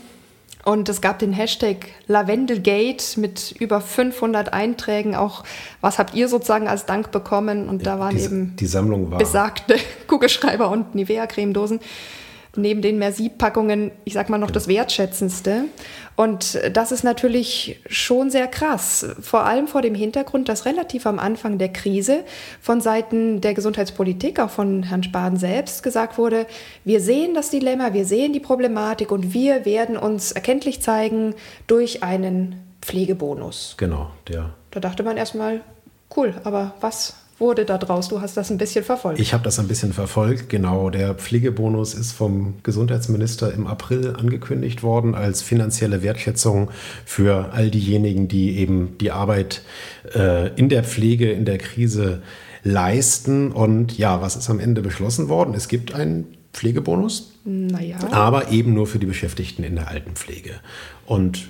Und 0.65 0.89
es 0.89 1.01
gab 1.01 1.19
den 1.19 1.31
Hashtag 1.31 1.87
Lavendelgate 2.07 3.17
mit 3.17 3.55
über 3.59 3.79
500 3.79 4.51
Einträgen. 4.51 5.15
Auch 5.15 5.43
was 5.81 5.97
habt 5.99 6.13
ihr 6.15 6.27
sozusagen 6.27 6.67
als 6.67 6.85
Dank 6.85 7.11
bekommen? 7.11 7.69
Und 7.69 7.85
da 7.85 7.97
waren 7.97 8.15
die, 8.17 8.23
eben 8.23 8.55
die 8.57 8.67
Sammlung 8.67 9.09
war. 9.09 9.19
besagte 9.19 9.75
Kugelschreiber 10.07 10.69
und 10.69 10.95
Nivea-Cremedosen 10.95 11.79
neben 12.55 12.81
den 12.81 12.97
Merci-Packungen, 12.97 13.91
ich 14.05 14.13
sag 14.13 14.29
mal 14.29 14.37
noch 14.37 14.51
das 14.51 14.67
Wertschätzendste. 14.67 15.65
Und 16.19 16.59
das 16.73 16.91
ist 16.91 17.05
natürlich 17.05 17.79
schon 17.89 18.29
sehr 18.29 18.47
krass, 18.47 19.07
vor 19.21 19.45
allem 19.45 19.69
vor 19.69 19.81
dem 19.81 19.95
Hintergrund, 19.95 20.49
dass 20.49 20.65
relativ 20.65 21.05
am 21.05 21.17
Anfang 21.17 21.57
der 21.57 21.69
Krise 21.69 22.25
von 22.59 22.81
Seiten 22.81 23.39
der 23.39 23.53
Gesundheitspolitik, 23.53 24.37
auch 24.41 24.49
von 24.49 24.83
Herrn 24.83 25.01
Spahn 25.01 25.37
selbst, 25.37 25.81
gesagt 25.81 26.17
wurde, 26.17 26.45
wir 26.83 26.99
sehen 26.99 27.35
das 27.35 27.51
Dilemma, 27.51 27.93
wir 27.93 28.03
sehen 28.03 28.33
die 28.33 28.41
Problematik 28.41 29.13
und 29.13 29.33
wir 29.33 29.63
werden 29.63 29.95
uns 29.95 30.33
erkenntlich 30.33 30.81
zeigen 30.81 31.35
durch 31.67 32.03
einen 32.03 32.63
Pflegebonus. 32.81 33.75
Genau, 33.77 34.11
der. 34.27 34.49
Da 34.71 34.81
dachte 34.81 35.03
man 35.03 35.15
erstmal, 35.15 35.61
cool, 36.17 36.33
aber 36.43 36.73
was 36.81 37.13
wurde 37.39 37.65
da 37.65 37.77
draus? 37.77 38.09
Du 38.09 38.21
hast 38.21 38.37
das 38.37 38.51
ein 38.51 38.57
bisschen 38.57 38.83
verfolgt. 38.83 39.19
Ich 39.19 39.33
habe 39.33 39.43
das 39.43 39.59
ein 39.59 39.67
bisschen 39.67 39.93
verfolgt, 39.93 40.49
genau. 40.49 40.89
Der 40.89 41.15
Pflegebonus 41.15 41.93
ist 41.93 42.11
vom 42.11 42.55
Gesundheitsminister 42.63 43.53
im 43.53 43.67
April 43.67 44.15
angekündigt 44.17 44.83
worden 44.83 45.15
als 45.15 45.41
finanzielle 45.41 46.03
Wertschätzung 46.03 46.69
für 47.05 47.53
all 47.53 47.69
diejenigen, 47.69 48.27
die 48.27 48.57
eben 48.57 48.97
die 48.99 49.11
Arbeit 49.11 49.61
äh, 50.13 50.53
in 50.55 50.69
der 50.69 50.83
Pflege, 50.83 51.31
in 51.31 51.45
der 51.45 51.57
Krise 51.57 52.21
leisten. 52.63 53.51
Und 53.51 53.97
ja, 53.97 54.21
was 54.21 54.35
ist 54.35 54.49
am 54.49 54.59
Ende 54.59 54.81
beschlossen 54.81 55.29
worden? 55.29 55.53
Es 55.53 55.67
gibt 55.67 55.93
einen 55.93 56.37
Pflegebonus, 56.53 57.33
naja. 57.45 57.97
aber 58.11 58.51
eben 58.51 58.73
nur 58.73 58.87
für 58.87 58.99
die 58.99 59.05
Beschäftigten 59.05 59.63
in 59.63 59.75
der 59.75 59.87
Altenpflege. 59.87 60.55
Und 61.05 61.49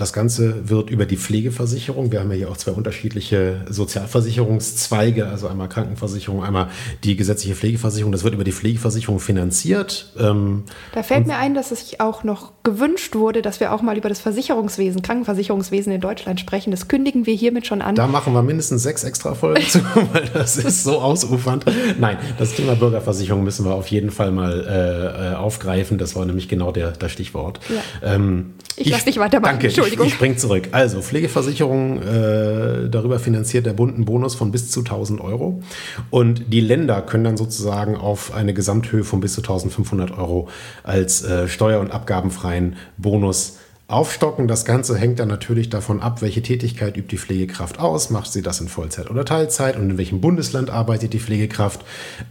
das 0.00 0.12
Ganze 0.12 0.68
wird 0.68 0.90
über 0.90 1.06
die 1.06 1.16
Pflegeversicherung, 1.16 2.12
wir 2.12 2.20
haben 2.20 2.30
ja 2.30 2.36
hier 2.36 2.50
auch 2.50 2.56
zwei 2.56 2.70
unterschiedliche 2.70 3.62
Sozialversicherungszweige, 3.68 5.26
also 5.26 5.48
einmal 5.48 5.68
Krankenversicherung, 5.68 6.44
einmal 6.44 6.68
die 7.02 7.16
gesetzliche 7.16 7.56
Pflegeversicherung, 7.56 8.12
das 8.12 8.22
wird 8.22 8.34
über 8.34 8.44
die 8.44 8.52
Pflegeversicherung 8.52 9.18
finanziert. 9.18 10.12
Ähm, 10.18 10.62
da 10.92 11.02
fällt 11.02 11.26
mir 11.26 11.36
ein, 11.36 11.54
dass 11.54 11.72
es 11.72 11.80
sich 11.80 12.00
auch 12.00 12.22
noch 12.22 12.52
gewünscht 12.62 13.16
wurde, 13.16 13.42
dass 13.42 13.58
wir 13.58 13.72
auch 13.72 13.82
mal 13.82 13.96
über 13.96 14.08
das 14.08 14.20
Versicherungswesen, 14.20 15.02
Krankenversicherungswesen 15.02 15.92
in 15.92 16.00
Deutschland 16.00 16.38
sprechen. 16.38 16.70
Das 16.70 16.86
kündigen 16.86 17.26
wir 17.26 17.34
hiermit 17.34 17.66
schon 17.66 17.82
an. 17.82 17.96
Da 17.96 18.06
machen 18.06 18.32
wir 18.34 18.42
mindestens 18.42 18.84
sechs 18.84 19.02
extra 19.02 19.34
Folgen 19.34 19.66
zu, 19.66 19.80
weil 20.12 20.28
das 20.32 20.58
ist 20.58 20.84
so 20.84 21.00
ausufernd. 21.00 21.64
Nein, 21.98 22.18
das 22.38 22.54
Thema 22.54 22.76
Bürgerversicherung 22.76 23.42
müssen 23.42 23.64
wir 23.64 23.74
auf 23.74 23.88
jeden 23.88 24.12
Fall 24.12 24.30
mal 24.30 24.64
äh, 24.68 25.32
äh 25.32 25.34
aufgreifen. 25.34 25.98
Das 25.98 26.14
war 26.14 26.24
nämlich 26.24 26.48
genau 26.48 26.70
der, 26.70 26.92
das 26.92 27.10
Stichwort. 27.10 27.58
Ja. 27.68 28.14
Ähm, 28.14 28.54
ich 28.76 28.90
lasse 28.90 29.06
dich 29.06 29.18
weitermachen. 29.18 29.58
Danke, 29.60 29.70
Entschuldigung. 29.92 30.06
Ich, 30.06 30.12
ich 30.12 30.14
spring 30.14 30.36
zurück. 30.36 30.68
Also, 30.72 31.02
Pflegeversicherung, 31.02 32.02
äh, 32.02 32.88
darüber 32.88 33.18
finanziert 33.18 33.66
der 33.66 33.72
Bund 33.72 33.94
einen 33.94 34.04
Bonus 34.04 34.34
von 34.34 34.50
bis 34.50 34.70
zu 34.70 34.80
1000 34.80 35.20
Euro. 35.20 35.62
Und 36.10 36.52
die 36.52 36.60
Länder 36.60 37.02
können 37.02 37.24
dann 37.24 37.36
sozusagen 37.36 37.96
auf 37.96 38.32
eine 38.34 38.54
Gesamthöhe 38.54 39.04
von 39.04 39.20
bis 39.20 39.34
zu 39.34 39.40
1500 39.40 40.16
Euro 40.16 40.48
als 40.82 41.22
äh, 41.22 41.48
steuer- 41.48 41.80
und 41.80 41.90
abgabenfreien 41.90 42.76
Bonus 42.96 43.58
aufstocken. 43.88 44.46
Das 44.48 44.64
Ganze 44.64 44.96
hängt 44.96 45.18
dann 45.18 45.28
natürlich 45.28 45.70
davon 45.70 46.00
ab, 46.00 46.20
welche 46.22 46.42
Tätigkeit 46.42 46.96
übt 46.96 47.10
die 47.10 47.18
Pflegekraft 47.18 47.80
aus. 47.80 48.10
Macht 48.10 48.30
sie 48.30 48.42
das 48.42 48.60
in 48.60 48.68
Vollzeit 48.68 49.10
oder 49.10 49.24
Teilzeit 49.24 49.76
und 49.76 49.90
in 49.90 49.98
welchem 49.98 50.20
Bundesland 50.20 50.70
arbeitet 50.70 51.14
die 51.14 51.20
Pflegekraft. 51.20 51.84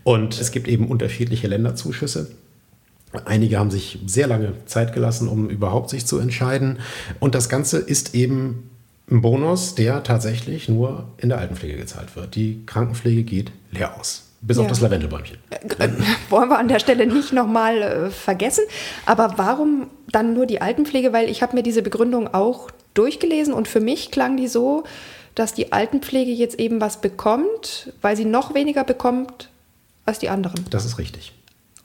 Und 0.03 0.39
es 0.39 0.51
gibt 0.51 0.67
eben 0.67 0.87
unterschiedliche 0.87 1.47
Länderzuschüsse. 1.47 2.31
Einige 3.25 3.59
haben 3.59 3.71
sich 3.71 3.99
sehr 4.05 4.27
lange 4.27 4.53
Zeit 4.65 4.93
gelassen, 4.93 5.27
um 5.27 5.49
überhaupt 5.49 5.89
sich 5.89 6.05
zu 6.05 6.19
entscheiden. 6.19 6.79
Und 7.19 7.35
das 7.35 7.49
Ganze 7.49 7.77
ist 7.77 8.15
eben 8.15 8.69
ein 9.09 9.21
Bonus, 9.21 9.75
der 9.75 10.03
tatsächlich 10.03 10.67
nur 10.67 11.05
in 11.17 11.29
der 11.29 11.39
Altenpflege 11.39 11.77
gezahlt 11.77 12.15
wird. 12.15 12.35
Die 12.35 12.63
Krankenpflege 12.65 13.23
geht 13.23 13.51
leer 13.71 13.97
aus. 13.99 14.23
Bis 14.41 14.57
ja. 14.57 14.63
auf 14.63 14.69
das 14.69 14.81
Lavendelbäumchen. 14.81 15.37
Äh, 15.49 15.85
äh, 15.85 15.89
wollen 16.29 16.49
wir 16.49 16.59
an 16.59 16.67
der 16.67 16.79
Stelle 16.79 17.07
nicht 17.07 17.33
nochmal 17.33 17.81
äh, 17.81 18.09
vergessen. 18.11 18.63
Aber 19.05 19.33
warum 19.37 19.87
dann 20.11 20.33
nur 20.33 20.45
die 20.45 20.61
Altenpflege? 20.61 21.11
Weil 21.11 21.29
ich 21.29 21.41
habe 21.41 21.55
mir 21.55 21.63
diese 21.63 21.81
Begründung 21.81 22.33
auch 22.33 22.69
durchgelesen 22.93 23.53
und 23.53 23.67
für 23.67 23.79
mich 23.79 24.11
klang 24.11 24.37
die 24.37 24.47
so, 24.47 24.83
dass 25.35 25.53
die 25.53 25.71
Altenpflege 25.71 26.31
jetzt 26.31 26.59
eben 26.59 26.81
was 26.81 27.01
bekommt, 27.01 27.93
weil 28.01 28.15
sie 28.15 28.25
noch 28.25 28.53
weniger 28.53 28.83
bekommt 28.83 29.49
als 30.05 30.19
die 30.19 30.29
anderen. 30.29 30.65
Das 30.69 30.85
ist 30.85 30.97
richtig. 30.97 31.33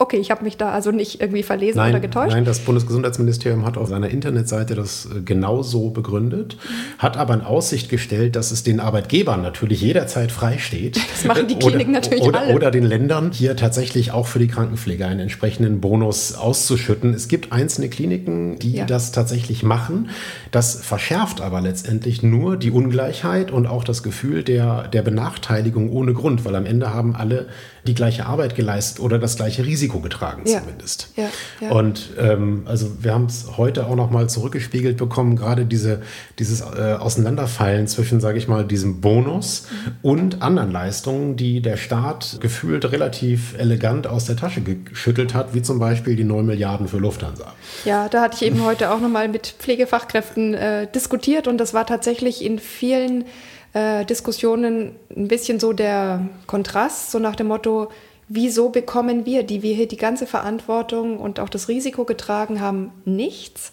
Okay, 0.03 0.17
ich 0.17 0.31
habe 0.31 0.43
mich 0.43 0.57
da 0.57 0.71
also 0.71 0.91
nicht 0.91 1.21
irgendwie 1.21 1.43
verlesen 1.43 1.77
nein, 1.77 1.91
oder 1.91 2.01
getäuscht. 2.01 2.33
Nein, 2.33 2.43
das 2.43 2.59
Bundesgesundheitsministerium 2.59 3.65
hat 3.65 3.77
auf 3.77 3.87
seiner 3.87 4.09
Internetseite 4.09 4.75
das 4.75 5.05
äh, 5.05 5.21
genauso 5.21 5.91
begründet, 5.91 6.57
mhm. 6.57 6.97
hat 6.97 7.15
aber 7.15 7.33
in 7.35 7.39
Aussicht 7.39 7.87
gestellt, 7.87 8.35
dass 8.35 8.51
es 8.51 8.63
den 8.63 8.81
Arbeitgebern 8.81 9.41
natürlich 9.41 9.79
jederzeit 9.79 10.33
freisteht. 10.33 10.97
Das 10.97 11.23
machen 11.23 11.47
die 11.47 11.55
Kliniken 11.55 11.91
oder, 11.91 12.01
natürlich 12.01 12.23
oder, 12.25 12.41
alle. 12.41 12.53
Oder 12.53 12.69
den 12.69 12.83
Ländern 12.83 13.31
hier 13.31 13.55
tatsächlich 13.55 14.11
auch 14.11 14.27
für 14.27 14.39
die 14.39 14.49
Krankenpflege 14.49 15.05
einen 15.05 15.21
entsprechenden 15.21 15.79
Bonus 15.79 16.35
auszuschütten. 16.35 17.13
Es 17.13 17.29
gibt 17.29 17.53
einzelne 17.53 17.87
Kliniken, 17.87 18.59
die 18.59 18.73
ja. 18.73 18.85
das 18.85 19.13
tatsächlich 19.13 19.63
machen. 19.63 20.09
Das 20.51 20.83
verschärft 20.83 21.39
aber 21.39 21.61
letztendlich 21.61 22.23
nur 22.23 22.57
die 22.57 22.71
Ungleichheit 22.71 23.51
und 23.51 23.67
auch 23.67 23.85
das 23.85 24.03
Gefühl 24.03 24.43
der, 24.43 24.89
der 24.89 25.01
Benachteiligung 25.01 25.89
ohne 25.89 26.11
Grund, 26.11 26.43
weil 26.43 26.57
am 26.57 26.65
Ende 26.65 26.93
haben 26.93 27.15
alle 27.15 27.47
die 27.85 27.93
gleiche 27.93 28.25
Arbeit 28.25 28.55
geleistet 28.55 28.99
oder 29.01 29.19
das 29.19 29.35
gleiche 29.35 29.65
Risiko 29.65 29.99
getragen 29.99 30.43
ja. 30.45 30.59
zumindest. 30.59 31.09
Ja, 31.15 31.29
ja. 31.59 31.71
Und 31.71 32.11
ähm, 32.17 32.63
also 32.65 33.03
wir 33.03 33.13
haben 33.13 33.25
es 33.25 33.57
heute 33.57 33.87
auch 33.87 33.95
noch 33.95 34.09
mal 34.09 34.29
zurückgespiegelt 34.29 34.97
bekommen, 34.97 35.35
gerade 35.35 35.65
diese, 35.65 36.01
dieses 36.39 36.61
äh, 36.61 36.93
Auseinanderfallen 36.99 37.87
zwischen, 37.87 38.21
sage 38.21 38.37
ich 38.37 38.47
mal, 38.47 38.65
diesem 38.65 39.01
Bonus 39.01 39.67
mhm. 39.69 39.91
und 40.01 40.41
anderen 40.41 40.71
Leistungen, 40.71 41.35
die 41.35 41.61
der 41.61 41.77
Staat 41.77 42.37
gefühlt 42.39 42.89
relativ 42.91 43.57
elegant 43.57 44.07
aus 44.07 44.25
der 44.25 44.37
Tasche 44.37 44.61
geschüttelt 44.61 45.33
hat, 45.33 45.53
wie 45.53 45.61
zum 45.61 45.79
Beispiel 45.79 46.15
die 46.15 46.23
9 46.23 46.45
Milliarden 46.45 46.87
für 46.87 46.97
Lufthansa. 46.97 47.53
Ja, 47.83 48.07
da 48.07 48.21
hatte 48.21 48.37
ich 48.37 48.43
eben 48.43 48.63
heute 48.65 48.91
auch 48.91 49.01
noch 49.01 49.09
mal 49.09 49.27
mit 49.27 49.55
Pflegefachkräften 49.59 50.53
äh, 50.53 50.87
diskutiert 50.91 51.47
und 51.47 51.57
das 51.57 51.73
war 51.73 51.85
tatsächlich 51.85 52.43
in 52.43 52.59
vielen 52.59 53.25
äh, 53.73 54.05
Diskussionen 54.05 54.95
ein 55.15 55.27
bisschen 55.27 55.59
so 55.59 55.73
der 55.73 56.27
Kontrast, 56.47 57.11
so 57.11 57.19
nach 57.19 57.35
dem 57.35 57.47
Motto, 57.47 57.89
wieso 58.27 58.69
bekommen 58.69 59.25
wir, 59.25 59.43
die 59.43 59.61
wir 59.63 59.75
hier 59.75 59.87
die 59.87 59.97
ganze 59.97 60.25
Verantwortung 60.25 61.19
und 61.19 61.39
auch 61.39 61.49
das 61.49 61.67
Risiko 61.67 62.05
getragen 62.05 62.61
haben, 62.61 62.91
nichts? 63.05 63.71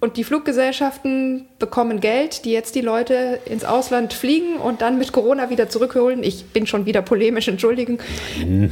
Und 0.00 0.16
die 0.16 0.24
Fluggesellschaften 0.24 1.44
bekommen 1.58 2.00
Geld, 2.00 2.46
die 2.46 2.52
jetzt 2.52 2.74
die 2.74 2.80
Leute 2.80 3.38
ins 3.44 3.66
Ausland 3.66 4.14
fliegen 4.14 4.56
und 4.56 4.80
dann 4.80 4.98
mit 4.98 5.12
Corona 5.12 5.50
wieder 5.50 5.68
zurückholen. 5.68 6.22
Ich 6.22 6.46
bin 6.46 6.66
schon 6.66 6.86
wieder 6.86 7.02
polemisch, 7.02 7.48
entschuldigen. 7.48 7.98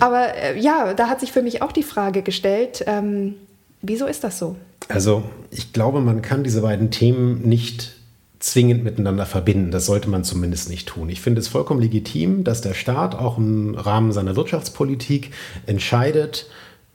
Aber 0.00 0.34
äh, 0.34 0.58
ja, 0.60 0.92
da 0.92 1.08
hat 1.08 1.20
sich 1.20 1.32
für 1.32 1.40
mich 1.40 1.62
auch 1.62 1.72
die 1.72 1.82
Frage 1.82 2.20
gestellt, 2.20 2.84
ähm, 2.86 3.36
wieso 3.80 4.04
ist 4.04 4.22
das 4.22 4.38
so? 4.38 4.56
Also 4.88 5.22
ich 5.50 5.72
glaube, 5.72 6.02
man 6.02 6.20
kann 6.20 6.44
diese 6.44 6.60
beiden 6.60 6.90
Themen 6.90 7.48
nicht 7.48 7.97
zwingend 8.40 8.84
miteinander 8.84 9.26
verbinden. 9.26 9.70
Das 9.70 9.86
sollte 9.86 10.08
man 10.08 10.24
zumindest 10.24 10.70
nicht 10.70 10.88
tun. 10.88 11.08
Ich 11.08 11.20
finde 11.20 11.40
es 11.40 11.48
vollkommen 11.48 11.80
legitim, 11.80 12.44
dass 12.44 12.60
der 12.60 12.74
Staat 12.74 13.14
auch 13.14 13.38
im 13.38 13.74
Rahmen 13.74 14.12
seiner 14.12 14.36
Wirtschaftspolitik 14.36 15.32
entscheidet, 15.66 16.46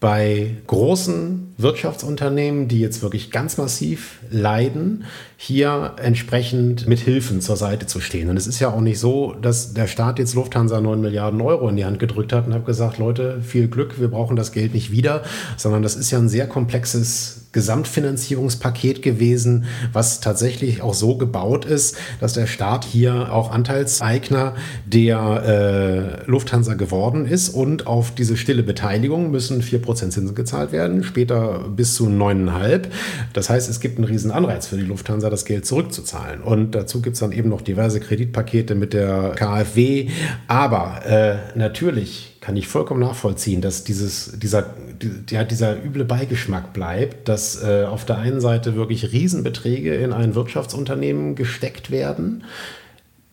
bei 0.03 0.57
großen 0.67 1.53
Wirtschaftsunternehmen, 1.57 2.67
die 2.67 2.81
jetzt 2.81 3.01
wirklich 3.01 3.31
ganz 3.31 3.55
massiv 3.55 4.19
leiden, 4.29 5.05
hier 5.37 5.93
entsprechend 5.95 6.89
mit 6.89 6.99
Hilfen 6.99 7.39
zur 7.39 7.55
Seite 7.55 7.87
zu 7.87 8.01
stehen. 8.01 8.29
Und 8.29 8.35
es 8.35 8.45
ist 8.45 8.59
ja 8.59 8.67
auch 8.67 8.81
nicht 8.81 8.99
so, 8.99 9.33
dass 9.41 9.73
der 9.73 9.87
Staat 9.87 10.19
jetzt 10.19 10.35
Lufthansa 10.35 10.81
9 10.81 10.99
Milliarden 10.99 11.39
Euro 11.39 11.69
in 11.69 11.77
die 11.77 11.85
Hand 11.85 11.99
gedrückt 11.99 12.33
hat 12.33 12.47
und 12.47 12.53
hat 12.53 12.65
gesagt, 12.65 12.97
Leute, 12.97 13.39
viel 13.41 13.69
Glück, 13.69 13.97
wir 13.97 14.09
brauchen 14.09 14.35
das 14.35 14.51
Geld 14.51 14.73
nicht 14.73 14.91
wieder, 14.91 15.23
sondern 15.55 15.83
das 15.83 15.95
ist 15.95 16.11
ja 16.11 16.17
ein 16.17 16.27
sehr 16.27 16.47
komplexes 16.47 17.42
Gesamtfinanzierungspaket 17.53 19.01
gewesen, 19.01 19.65
was 19.93 20.19
tatsächlich 20.19 20.81
auch 20.81 20.93
so 20.93 21.17
gebaut 21.17 21.65
ist, 21.65 21.97
dass 22.19 22.33
der 22.33 22.47
Staat 22.47 22.83
hier 22.83 23.31
auch 23.31 23.51
Anteilseigner 23.51 24.55
der 24.85 26.23
äh, 26.25 26.29
Lufthansa 26.29 26.73
geworden 26.73 27.25
ist 27.25 27.49
und 27.49 27.87
auf 27.87 28.13
diese 28.13 28.35
stille 28.37 28.63
Beteiligung 28.63 29.31
müssen 29.31 29.61
4% 29.61 30.09
Zinsen 30.09 30.35
gezahlt 30.35 30.71
werden, 30.71 31.03
später 31.03 31.65
bis 31.69 31.95
zu 31.95 32.07
9,5. 32.07 32.87
Das 33.33 33.49
heißt, 33.49 33.69
es 33.69 33.79
gibt 33.79 33.97
einen 33.97 34.05
riesen 34.05 34.31
Anreiz 34.31 34.67
für 34.67 34.77
die 34.77 34.83
Lufthansa, 34.83 35.29
das 35.29 35.45
Geld 35.45 35.65
zurückzuzahlen. 35.65 36.41
Und 36.41 36.71
dazu 36.75 37.01
gibt 37.01 37.13
es 37.13 37.19
dann 37.19 37.31
eben 37.31 37.49
noch 37.49 37.61
diverse 37.61 37.99
Kreditpakete 37.99 38.75
mit 38.75 38.93
der 38.93 39.33
KfW. 39.35 40.09
Aber 40.47 41.05
äh, 41.05 41.57
natürlich 41.57 42.33
kann 42.43 42.57
ich 42.57 42.67
vollkommen 42.67 42.99
nachvollziehen, 42.99 43.61
dass 43.61 43.85
dieses, 43.85 44.33
dieser, 44.37 44.73
ja, 45.29 45.43
dieser 45.43 45.83
üble 45.83 46.05
Beigeschmack 46.05 46.73
bleibt, 46.73 47.27
dass 47.27 47.61
äh, 47.63 47.85
auf 47.85 48.05
der 48.05 48.17
einen 48.17 48.41
Seite 48.41 48.75
wirklich 48.75 49.11
Riesenbeträge 49.11 49.95
in 49.95 50.13
ein 50.13 50.35
Wirtschaftsunternehmen 50.35 51.35
gesteckt 51.35 51.91
werden, 51.91 52.43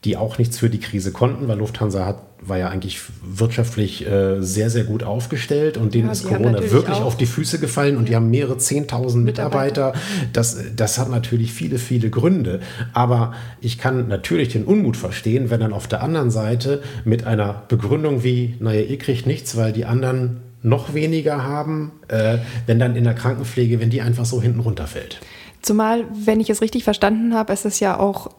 die 0.05 0.17
auch 0.17 0.39
nichts 0.39 0.59
für 0.59 0.71
die 0.71 0.81
Krise 0.81 1.13
konnten, 1.13 1.49
weil 1.49 1.59
Lufthansa 1.59 2.07
hat 2.07 2.23
war 2.43 2.59
ja 2.59 2.69
eigentlich 2.69 3.01
wirtschaftlich 3.23 4.07
äh, 4.07 4.41
sehr, 4.41 4.71
sehr 4.71 4.85
gut 4.85 5.03
aufgestellt 5.03 5.77
und 5.77 5.95
denen 5.95 6.07
ja, 6.07 6.13
ist 6.13 6.25
Corona 6.25 6.59
wirklich 6.71 6.97
auf 6.97 7.17
die 7.17 7.27
Füße 7.27 7.59
gefallen 7.59 7.97
und 7.97 8.09
die 8.09 8.17
haben 8.17 8.31
mehrere 8.31 8.59
Zehntausend 8.59 9.25
Mitarbeiter. 9.25 9.93
Das, 10.33 10.57
das 10.75 10.99
hat 10.99 11.11
natürlich 11.11 11.53
viele, 11.53 11.79
viele 11.79 12.09
Gründe. 12.11 12.61
Aber 12.93 13.35
ich 13.61 13.79
kann 13.79 14.09
natürlich 14.09 14.49
den 14.49 14.65
Unmut 14.65 14.97
verstehen, 14.97 15.51
wenn 15.51 15.61
dann 15.61 15.73
auf 15.73 15.87
der 15.87 16.03
anderen 16.03 16.31
Seite 16.31 16.83
mit 17.05 17.27
einer 17.27 17.65
Begründung 17.69 18.25
wie, 18.25 18.57
naja, 18.59 18.81
ihr 18.81 18.99
kriegt 18.99 19.27
nichts, 19.27 19.57
weil 19.57 19.73
die 19.73 19.85
anderen 19.85 20.41
noch 20.63 20.95
weniger 20.95 21.43
haben, 21.45 21.93
äh, 22.09 22.39
wenn 22.67 22.79
dann 22.79 22.97
in 22.97 23.05
der 23.05 23.15
Krankenpflege, 23.15 23.81
wenn 23.81 23.91
die 23.91 24.03
einfach 24.03 24.25
so 24.25 24.43
hinten 24.43 24.61
runterfällt. 24.61 25.21
Zumal, 25.63 26.07
wenn 26.13 26.41
ich 26.41 26.51
es 26.51 26.63
richtig 26.63 26.85
verstanden 26.85 27.35
habe, 27.35 27.53
ist 27.53 27.65
es 27.65 27.81
ja 27.81 27.99
auch 27.99 28.31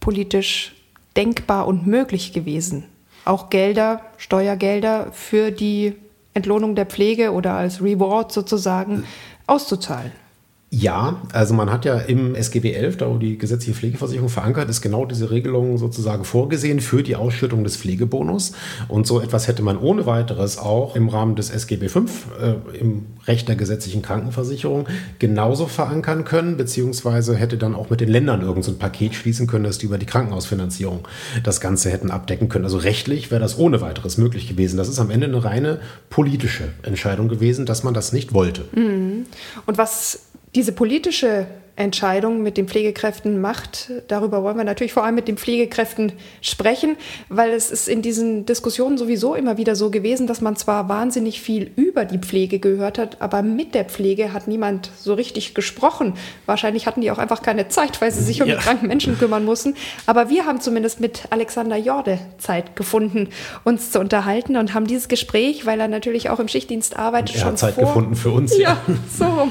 politisch 0.00 0.74
denkbar 1.16 1.66
und 1.66 1.86
möglich 1.86 2.32
gewesen, 2.32 2.84
auch 3.24 3.50
Gelder, 3.50 4.00
Steuergelder 4.18 5.08
für 5.12 5.50
die 5.50 5.94
Entlohnung 6.34 6.74
der 6.74 6.86
Pflege 6.86 7.32
oder 7.32 7.54
als 7.54 7.80
Reward 7.80 8.32
sozusagen 8.32 9.04
auszuzahlen. 9.46 10.12
Ja, 10.76 11.22
also 11.32 11.54
man 11.54 11.70
hat 11.70 11.84
ja 11.84 11.98
im 11.98 12.34
SGB 12.34 12.72
11, 12.72 12.96
da 12.96 13.08
wo 13.08 13.18
die 13.18 13.38
gesetzliche 13.38 13.78
Pflegeversicherung 13.78 14.28
verankert 14.28 14.68
ist, 14.68 14.80
genau 14.80 15.04
diese 15.04 15.30
Regelung 15.30 15.78
sozusagen 15.78 16.24
vorgesehen 16.24 16.80
für 16.80 17.04
die 17.04 17.14
Ausschüttung 17.14 17.62
des 17.62 17.76
Pflegebonus. 17.76 18.54
Und 18.88 19.06
so 19.06 19.20
etwas 19.20 19.46
hätte 19.46 19.62
man 19.62 19.78
ohne 19.78 20.04
weiteres 20.04 20.58
auch 20.58 20.96
im 20.96 21.08
Rahmen 21.08 21.36
des 21.36 21.50
SGB 21.50 21.88
5 21.88 22.26
äh, 22.40 22.78
im 22.80 23.06
Recht 23.28 23.46
der 23.46 23.54
gesetzlichen 23.54 24.02
Krankenversicherung 24.02 24.88
genauso 25.20 25.68
verankern 25.68 26.24
können, 26.24 26.56
beziehungsweise 26.56 27.36
hätte 27.36 27.56
dann 27.56 27.76
auch 27.76 27.90
mit 27.90 28.00
den 28.00 28.08
Ländern 28.08 28.40
irgendein 28.40 28.64
so 28.64 28.74
Paket 28.74 29.14
schließen 29.14 29.46
können, 29.46 29.62
dass 29.62 29.78
die 29.78 29.86
über 29.86 29.98
die 29.98 30.06
Krankenhausfinanzierung 30.06 31.06
das 31.44 31.60
Ganze 31.60 31.88
hätten 31.90 32.10
abdecken 32.10 32.48
können. 32.48 32.64
Also 32.64 32.78
rechtlich 32.78 33.30
wäre 33.30 33.40
das 33.40 33.58
ohne 33.60 33.80
weiteres 33.80 34.18
möglich 34.18 34.48
gewesen. 34.48 34.76
Das 34.76 34.88
ist 34.88 34.98
am 34.98 35.12
Ende 35.12 35.28
eine 35.28 35.44
reine 35.44 35.78
politische 36.10 36.64
Entscheidung 36.82 37.28
gewesen, 37.28 37.64
dass 37.64 37.84
man 37.84 37.94
das 37.94 38.12
nicht 38.12 38.34
wollte. 38.34 38.64
Mhm. 38.74 39.26
Und 39.66 39.78
was 39.78 40.18
diese 40.54 40.72
politische 40.72 41.46
Entscheidung 41.76 42.42
mit 42.42 42.56
den 42.56 42.68
Pflegekräften 42.68 43.40
macht. 43.40 43.90
Darüber 44.06 44.44
wollen 44.44 44.56
wir 44.56 44.64
natürlich 44.64 44.92
vor 44.92 45.04
allem 45.04 45.16
mit 45.16 45.26
den 45.26 45.36
Pflegekräften 45.36 46.12
sprechen, 46.40 46.96
weil 47.28 47.50
es 47.50 47.72
ist 47.72 47.88
in 47.88 48.00
diesen 48.00 48.46
Diskussionen 48.46 48.96
sowieso 48.96 49.34
immer 49.34 49.56
wieder 49.56 49.74
so 49.74 49.90
gewesen, 49.90 50.28
dass 50.28 50.40
man 50.40 50.54
zwar 50.54 50.88
wahnsinnig 50.88 51.40
viel 51.40 51.72
über 51.74 52.04
die 52.04 52.18
Pflege 52.18 52.60
gehört 52.60 52.98
hat, 52.98 53.20
aber 53.20 53.42
mit 53.42 53.74
der 53.74 53.86
Pflege 53.86 54.32
hat 54.32 54.46
niemand 54.46 54.90
so 54.96 55.14
richtig 55.14 55.54
gesprochen. 55.54 56.14
Wahrscheinlich 56.46 56.86
hatten 56.86 57.00
die 57.00 57.10
auch 57.10 57.18
einfach 57.18 57.42
keine 57.42 57.66
Zeit, 57.66 58.00
weil 58.00 58.12
sie 58.12 58.22
sich 58.22 58.40
um 58.40 58.48
ja. 58.48 58.54
die 58.54 58.62
kranken 58.62 58.86
Menschen 58.86 59.18
kümmern 59.18 59.44
mussten. 59.44 59.74
Aber 60.06 60.30
wir 60.30 60.46
haben 60.46 60.60
zumindest 60.60 61.00
mit 61.00 61.24
Alexander 61.30 61.76
Jorde 61.76 62.20
Zeit 62.38 62.76
gefunden, 62.76 63.30
uns 63.64 63.90
zu 63.90 63.98
unterhalten 63.98 64.56
und 64.56 64.74
haben 64.74 64.86
dieses 64.86 65.08
Gespräch, 65.08 65.66
weil 65.66 65.80
er 65.80 65.88
natürlich 65.88 66.30
auch 66.30 66.38
im 66.38 66.46
Schichtdienst 66.46 66.96
arbeitet, 66.96 67.34
er 67.34 67.40
schon 67.40 67.50
hat 67.50 67.58
Zeit 67.58 67.74
vor, 67.74 67.84
gefunden 67.84 68.14
für 68.14 68.30
uns. 68.30 68.56
Ja, 68.56 68.78
ja 68.86 68.94
so 69.18 69.24
rum, 69.24 69.50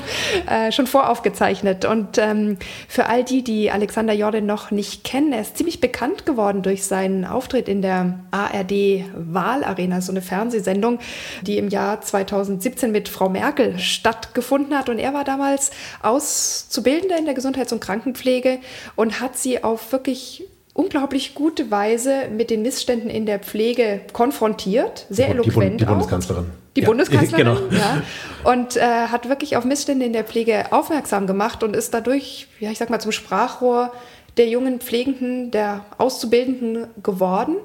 äh, 0.49 0.71
schon 0.71 0.87
voraufgezeichnet 0.87 1.83
und 1.83 2.12
und 2.13 2.17
ähm, 2.23 2.57
für 2.87 3.07
all 3.07 3.23
die, 3.23 3.43
die 3.43 3.71
Alexander 3.71 4.13
Jordan 4.13 4.45
noch 4.45 4.71
nicht 4.71 5.03
kennen, 5.03 5.33
er 5.33 5.41
ist 5.41 5.57
ziemlich 5.57 5.79
bekannt 5.79 6.25
geworden 6.25 6.61
durch 6.61 6.85
seinen 6.85 7.25
Auftritt 7.25 7.67
in 7.67 7.81
der 7.81 8.19
ARD 8.31 9.05
Wahlarena, 9.15 10.01
so 10.01 10.11
eine 10.11 10.21
Fernsehsendung, 10.21 10.99
die 11.41 11.57
im 11.57 11.69
Jahr 11.69 12.01
2017 12.01 12.91
mit 12.91 13.09
Frau 13.09 13.29
Merkel 13.29 13.79
stattgefunden 13.79 14.77
hat. 14.77 14.89
Und 14.89 14.99
er 14.99 15.13
war 15.13 15.23
damals 15.23 15.71
Auszubildender 16.01 17.17
in 17.17 17.25
der 17.25 17.33
Gesundheits- 17.33 17.73
und 17.73 17.79
Krankenpflege 17.79 18.59
und 18.95 19.19
hat 19.19 19.37
sie 19.37 19.63
auf 19.63 19.91
wirklich 19.91 20.43
unglaublich 20.73 21.33
gute 21.33 21.71
Weise 21.71 22.29
mit 22.31 22.49
den 22.49 22.61
Missständen 22.61 23.09
in 23.09 23.25
der 23.25 23.39
Pflege 23.39 24.01
konfrontiert, 24.11 25.05
sehr 25.09 25.29
eloquent. 25.29 25.73
Die, 25.73 25.77
die 25.77 25.85
Bundeskanzlerin. 25.85 26.62
Die 26.75 26.81
ja, 26.81 26.87
Bundeskanzlerin, 26.87 27.45
genau. 27.69 27.81
ja. 27.81 28.01
Und 28.43 28.77
äh, 28.77 28.81
hat 28.81 29.29
wirklich 29.29 29.57
auf 29.57 29.65
Missstände 29.65 30.05
in 30.05 30.13
der 30.13 30.23
Pflege 30.23 30.71
aufmerksam 30.71 31.27
gemacht 31.27 31.63
und 31.63 31.75
ist 31.75 31.93
dadurch, 31.93 32.47
ja, 32.59 32.71
ich 32.71 32.77
sag 32.77 32.89
mal, 32.89 32.99
zum 32.99 33.11
Sprachrohr 33.11 33.91
der 34.37 34.47
jungen 34.47 34.79
Pflegenden, 34.79 35.51
der 35.51 35.85
Auszubildenden 35.97 36.87
geworden. 37.03 37.57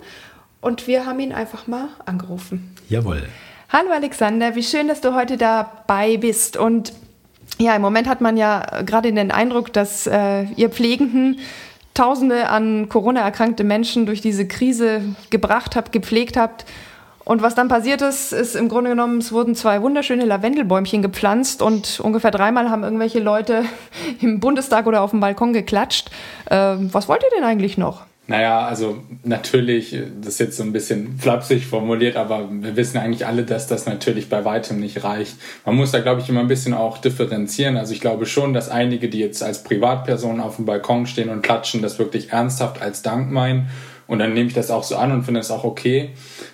Und 0.60 0.86
wir 0.86 1.06
haben 1.06 1.20
ihn 1.20 1.32
einfach 1.32 1.66
mal 1.66 1.88
angerufen. 2.04 2.74
Jawohl. 2.88 3.22
Hallo 3.70 3.90
Alexander, 3.92 4.54
wie 4.54 4.62
schön, 4.62 4.88
dass 4.88 5.00
du 5.00 5.14
heute 5.14 5.36
dabei 5.36 6.16
bist. 6.16 6.56
Und 6.56 6.92
ja, 7.58 7.74
im 7.74 7.82
Moment 7.82 8.08
hat 8.08 8.20
man 8.20 8.36
ja 8.36 8.82
gerade 8.84 9.12
den 9.12 9.30
Eindruck, 9.30 9.72
dass 9.72 10.06
äh, 10.06 10.44
ihr 10.56 10.70
Pflegenden 10.70 11.38
Tausende 11.98 12.48
an 12.48 12.88
Corona 12.88 13.22
erkrankte 13.22 13.64
Menschen 13.64 14.06
durch 14.06 14.20
diese 14.20 14.46
Krise 14.46 15.00
gebracht 15.30 15.74
habt, 15.74 15.90
gepflegt 15.90 16.36
habt. 16.36 16.64
Und 17.28 17.42
was 17.42 17.54
dann 17.54 17.68
passiert 17.68 18.00
ist, 18.00 18.32
ist 18.32 18.56
im 18.56 18.70
Grunde 18.70 18.88
genommen, 18.88 19.18
es 19.18 19.32
wurden 19.32 19.54
zwei 19.54 19.82
wunderschöne 19.82 20.24
Lavendelbäumchen 20.24 21.02
gepflanzt 21.02 21.60
und 21.60 22.00
ungefähr 22.00 22.30
dreimal 22.30 22.70
haben 22.70 22.84
irgendwelche 22.84 23.20
Leute 23.20 23.64
im 24.22 24.40
Bundestag 24.40 24.86
oder 24.86 25.02
auf 25.02 25.10
dem 25.10 25.20
Balkon 25.20 25.52
geklatscht. 25.52 26.08
Äh, 26.46 26.76
was 26.78 27.06
wollt 27.06 27.22
ihr 27.22 27.28
denn 27.36 27.44
eigentlich 27.44 27.76
noch? 27.76 28.06
Naja, 28.28 28.60
also 28.60 29.02
natürlich, 29.24 29.94
das 30.22 30.34
ist 30.34 30.40
jetzt 30.40 30.56
so 30.56 30.62
ein 30.62 30.72
bisschen 30.72 31.18
flapsig 31.18 31.66
formuliert, 31.66 32.16
aber 32.16 32.48
wir 32.50 32.76
wissen 32.76 32.96
eigentlich 32.96 33.26
alle, 33.26 33.42
dass 33.42 33.66
das 33.66 33.84
natürlich 33.84 34.30
bei 34.30 34.46
weitem 34.46 34.80
nicht 34.80 35.04
reicht. 35.04 35.36
Man 35.66 35.76
muss 35.76 35.90
da, 35.90 36.00
glaube 36.00 36.22
ich, 36.22 36.30
immer 36.30 36.40
ein 36.40 36.48
bisschen 36.48 36.72
auch 36.72 36.96
differenzieren. 36.96 37.76
Also 37.76 37.92
ich 37.92 38.00
glaube 38.00 38.24
schon, 38.24 38.54
dass 38.54 38.70
einige, 38.70 39.10
die 39.10 39.18
jetzt 39.18 39.42
als 39.42 39.64
Privatpersonen 39.64 40.40
auf 40.40 40.56
dem 40.56 40.64
Balkon 40.64 41.06
stehen 41.06 41.28
und 41.28 41.42
klatschen, 41.42 41.82
das 41.82 41.98
wirklich 41.98 42.32
ernsthaft 42.32 42.80
als 42.80 43.02
Dank 43.02 43.30
meinen. 43.30 43.68
Und 44.08 44.20
dann 44.20 44.32
nehme 44.32 44.48
ich 44.48 44.54
das 44.54 44.70
auch 44.70 44.82
so 44.82 44.96
an 44.96 45.12
und 45.12 45.22
finde 45.22 45.40
es 45.40 45.50
auch 45.50 45.64
okay. 45.64 46.10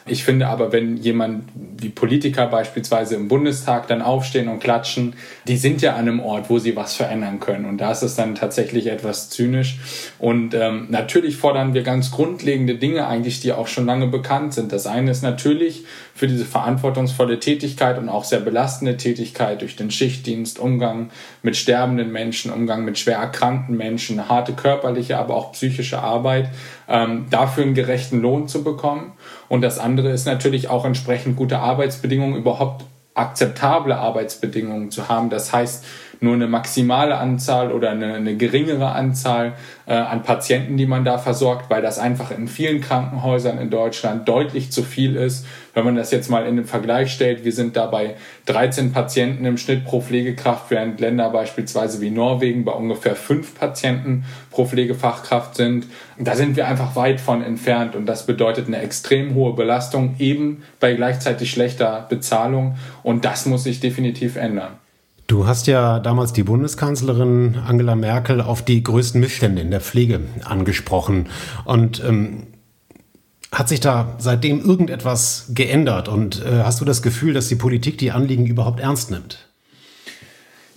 Ich 0.06 0.22
finde 0.22 0.48
aber, 0.48 0.70
wenn 0.70 0.98
jemand, 0.98 1.44
wie 1.54 1.88
Politiker 1.88 2.46
beispielsweise 2.46 3.14
im 3.14 3.28
Bundestag 3.28 3.88
dann 3.88 4.02
aufstehen 4.02 4.48
und 4.48 4.60
klatschen, 4.60 5.14
die 5.48 5.56
sind 5.56 5.80
ja 5.80 5.94
an 5.94 6.00
einem 6.00 6.20
Ort, 6.20 6.50
wo 6.50 6.58
sie 6.58 6.76
was 6.76 6.94
verändern 6.94 7.40
können. 7.40 7.64
Und 7.64 7.78
da 7.78 7.90
ist 7.90 8.02
es 8.02 8.14
dann 8.14 8.34
tatsächlich 8.34 8.88
etwas 8.88 9.30
zynisch. 9.30 9.78
Und 10.18 10.52
ähm, 10.52 10.88
natürlich 10.90 11.38
fordern 11.38 11.72
wir 11.72 11.82
ganz 11.82 12.10
grundlegende 12.10 12.74
Dinge 12.74 13.06
eigentlich, 13.06 13.40
die 13.40 13.52
auch 13.52 13.66
schon 13.66 13.86
lange 13.86 14.06
bekannt 14.06 14.52
sind. 14.52 14.72
Das 14.72 14.86
eine 14.86 15.10
ist 15.10 15.22
natürlich 15.22 15.84
für 16.14 16.28
diese 16.28 16.44
verantwortungsvolle 16.44 17.40
Tätigkeit 17.40 17.96
und 17.96 18.10
auch 18.10 18.24
sehr 18.24 18.40
belastende 18.40 18.98
Tätigkeit 18.98 19.62
durch 19.62 19.74
den 19.74 19.90
Schichtdienst, 19.90 20.58
Umgang 20.58 21.10
mit 21.42 21.56
sterbenden 21.56 22.12
Menschen, 22.12 22.52
Umgang 22.52 22.84
mit 22.84 22.98
schwer 22.98 23.16
erkrankten 23.16 23.76
Menschen, 23.76 24.28
harte 24.28 24.52
körperliche, 24.52 25.16
aber 25.16 25.34
auch 25.34 25.52
psychische 25.52 25.98
Arbeit, 25.98 26.50
ähm, 26.88 27.26
dafür 27.30 27.64
einen 27.64 27.74
gerechten 27.74 28.20
Lohn 28.20 28.48
zu 28.48 28.62
bekommen. 28.62 29.12
Und 29.48 29.62
das 29.62 29.78
andere 29.78 30.10
ist 30.10 30.26
natürlich 30.26 30.68
auch 30.68 30.84
entsprechend 30.84 31.36
gute 31.36 31.58
Arbeitsbedingungen, 31.58 32.36
überhaupt 32.36 32.84
akzeptable 33.14 33.96
Arbeitsbedingungen 33.96 34.90
zu 34.90 35.08
haben. 35.08 35.30
Das 35.30 35.52
heißt, 35.52 35.84
nur 36.24 36.34
eine 36.34 36.48
maximale 36.48 37.16
Anzahl 37.16 37.70
oder 37.70 37.90
eine, 37.90 38.14
eine 38.14 38.36
geringere 38.36 38.90
Anzahl 38.90 39.52
äh, 39.86 39.94
an 39.94 40.22
Patienten, 40.22 40.76
die 40.76 40.86
man 40.86 41.04
da 41.04 41.18
versorgt, 41.18 41.70
weil 41.70 41.82
das 41.82 41.98
einfach 41.98 42.30
in 42.32 42.48
vielen 42.48 42.80
Krankenhäusern 42.80 43.58
in 43.58 43.70
Deutschland 43.70 44.28
deutlich 44.28 44.72
zu 44.72 44.82
viel 44.82 45.14
ist. 45.14 45.46
Wenn 45.74 45.84
man 45.84 45.96
das 45.96 46.10
jetzt 46.10 46.30
mal 46.30 46.46
in 46.46 46.56
den 46.56 46.64
Vergleich 46.64 47.12
stellt, 47.12 47.44
wir 47.44 47.52
sind 47.52 47.76
da 47.76 47.86
bei 47.86 48.14
13 48.46 48.92
Patienten 48.92 49.44
im 49.44 49.58
Schnitt 49.58 49.84
pro 49.84 50.00
Pflegekraft, 50.00 50.70
während 50.70 51.00
Länder 51.00 51.30
beispielsweise 51.30 52.00
wie 52.00 52.10
Norwegen 52.10 52.64
bei 52.64 52.72
ungefähr 52.72 53.16
5 53.16 53.58
Patienten 53.58 54.24
pro 54.50 54.64
Pflegefachkraft 54.64 55.56
sind. 55.56 55.86
Da 56.18 56.34
sind 56.34 56.56
wir 56.56 56.66
einfach 56.66 56.96
weit 56.96 57.20
von 57.20 57.42
entfernt 57.42 57.94
und 57.94 58.06
das 58.06 58.26
bedeutet 58.26 58.66
eine 58.68 58.78
extrem 58.78 59.34
hohe 59.34 59.54
Belastung, 59.54 60.16
eben 60.18 60.62
bei 60.80 60.94
gleichzeitig 60.94 61.50
schlechter 61.50 62.06
Bezahlung 62.08 62.76
und 63.02 63.24
das 63.24 63.46
muss 63.46 63.64
sich 63.64 63.80
definitiv 63.80 64.36
ändern. 64.36 64.83
Du 65.26 65.46
hast 65.46 65.66
ja 65.66 66.00
damals 66.00 66.32
die 66.32 66.42
Bundeskanzlerin 66.42 67.56
Angela 67.66 67.94
Merkel 67.94 68.40
auf 68.40 68.62
die 68.62 68.82
größten 68.82 69.20
Missstände 69.20 69.62
in 69.62 69.70
der 69.70 69.80
Pflege 69.80 70.20
angesprochen. 70.44 71.28
Und 71.64 72.02
ähm, 72.04 72.48
hat 73.50 73.68
sich 73.68 73.80
da 73.80 74.16
seitdem 74.18 74.60
irgendetwas 74.60 75.46
geändert? 75.54 76.08
Und 76.08 76.44
äh, 76.44 76.62
hast 76.62 76.80
du 76.80 76.84
das 76.84 77.02
Gefühl, 77.02 77.32
dass 77.32 77.48
die 77.48 77.56
Politik 77.56 77.96
die 77.98 78.10
Anliegen 78.10 78.46
überhaupt 78.46 78.80
ernst 78.80 79.10
nimmt? 79.10 79.48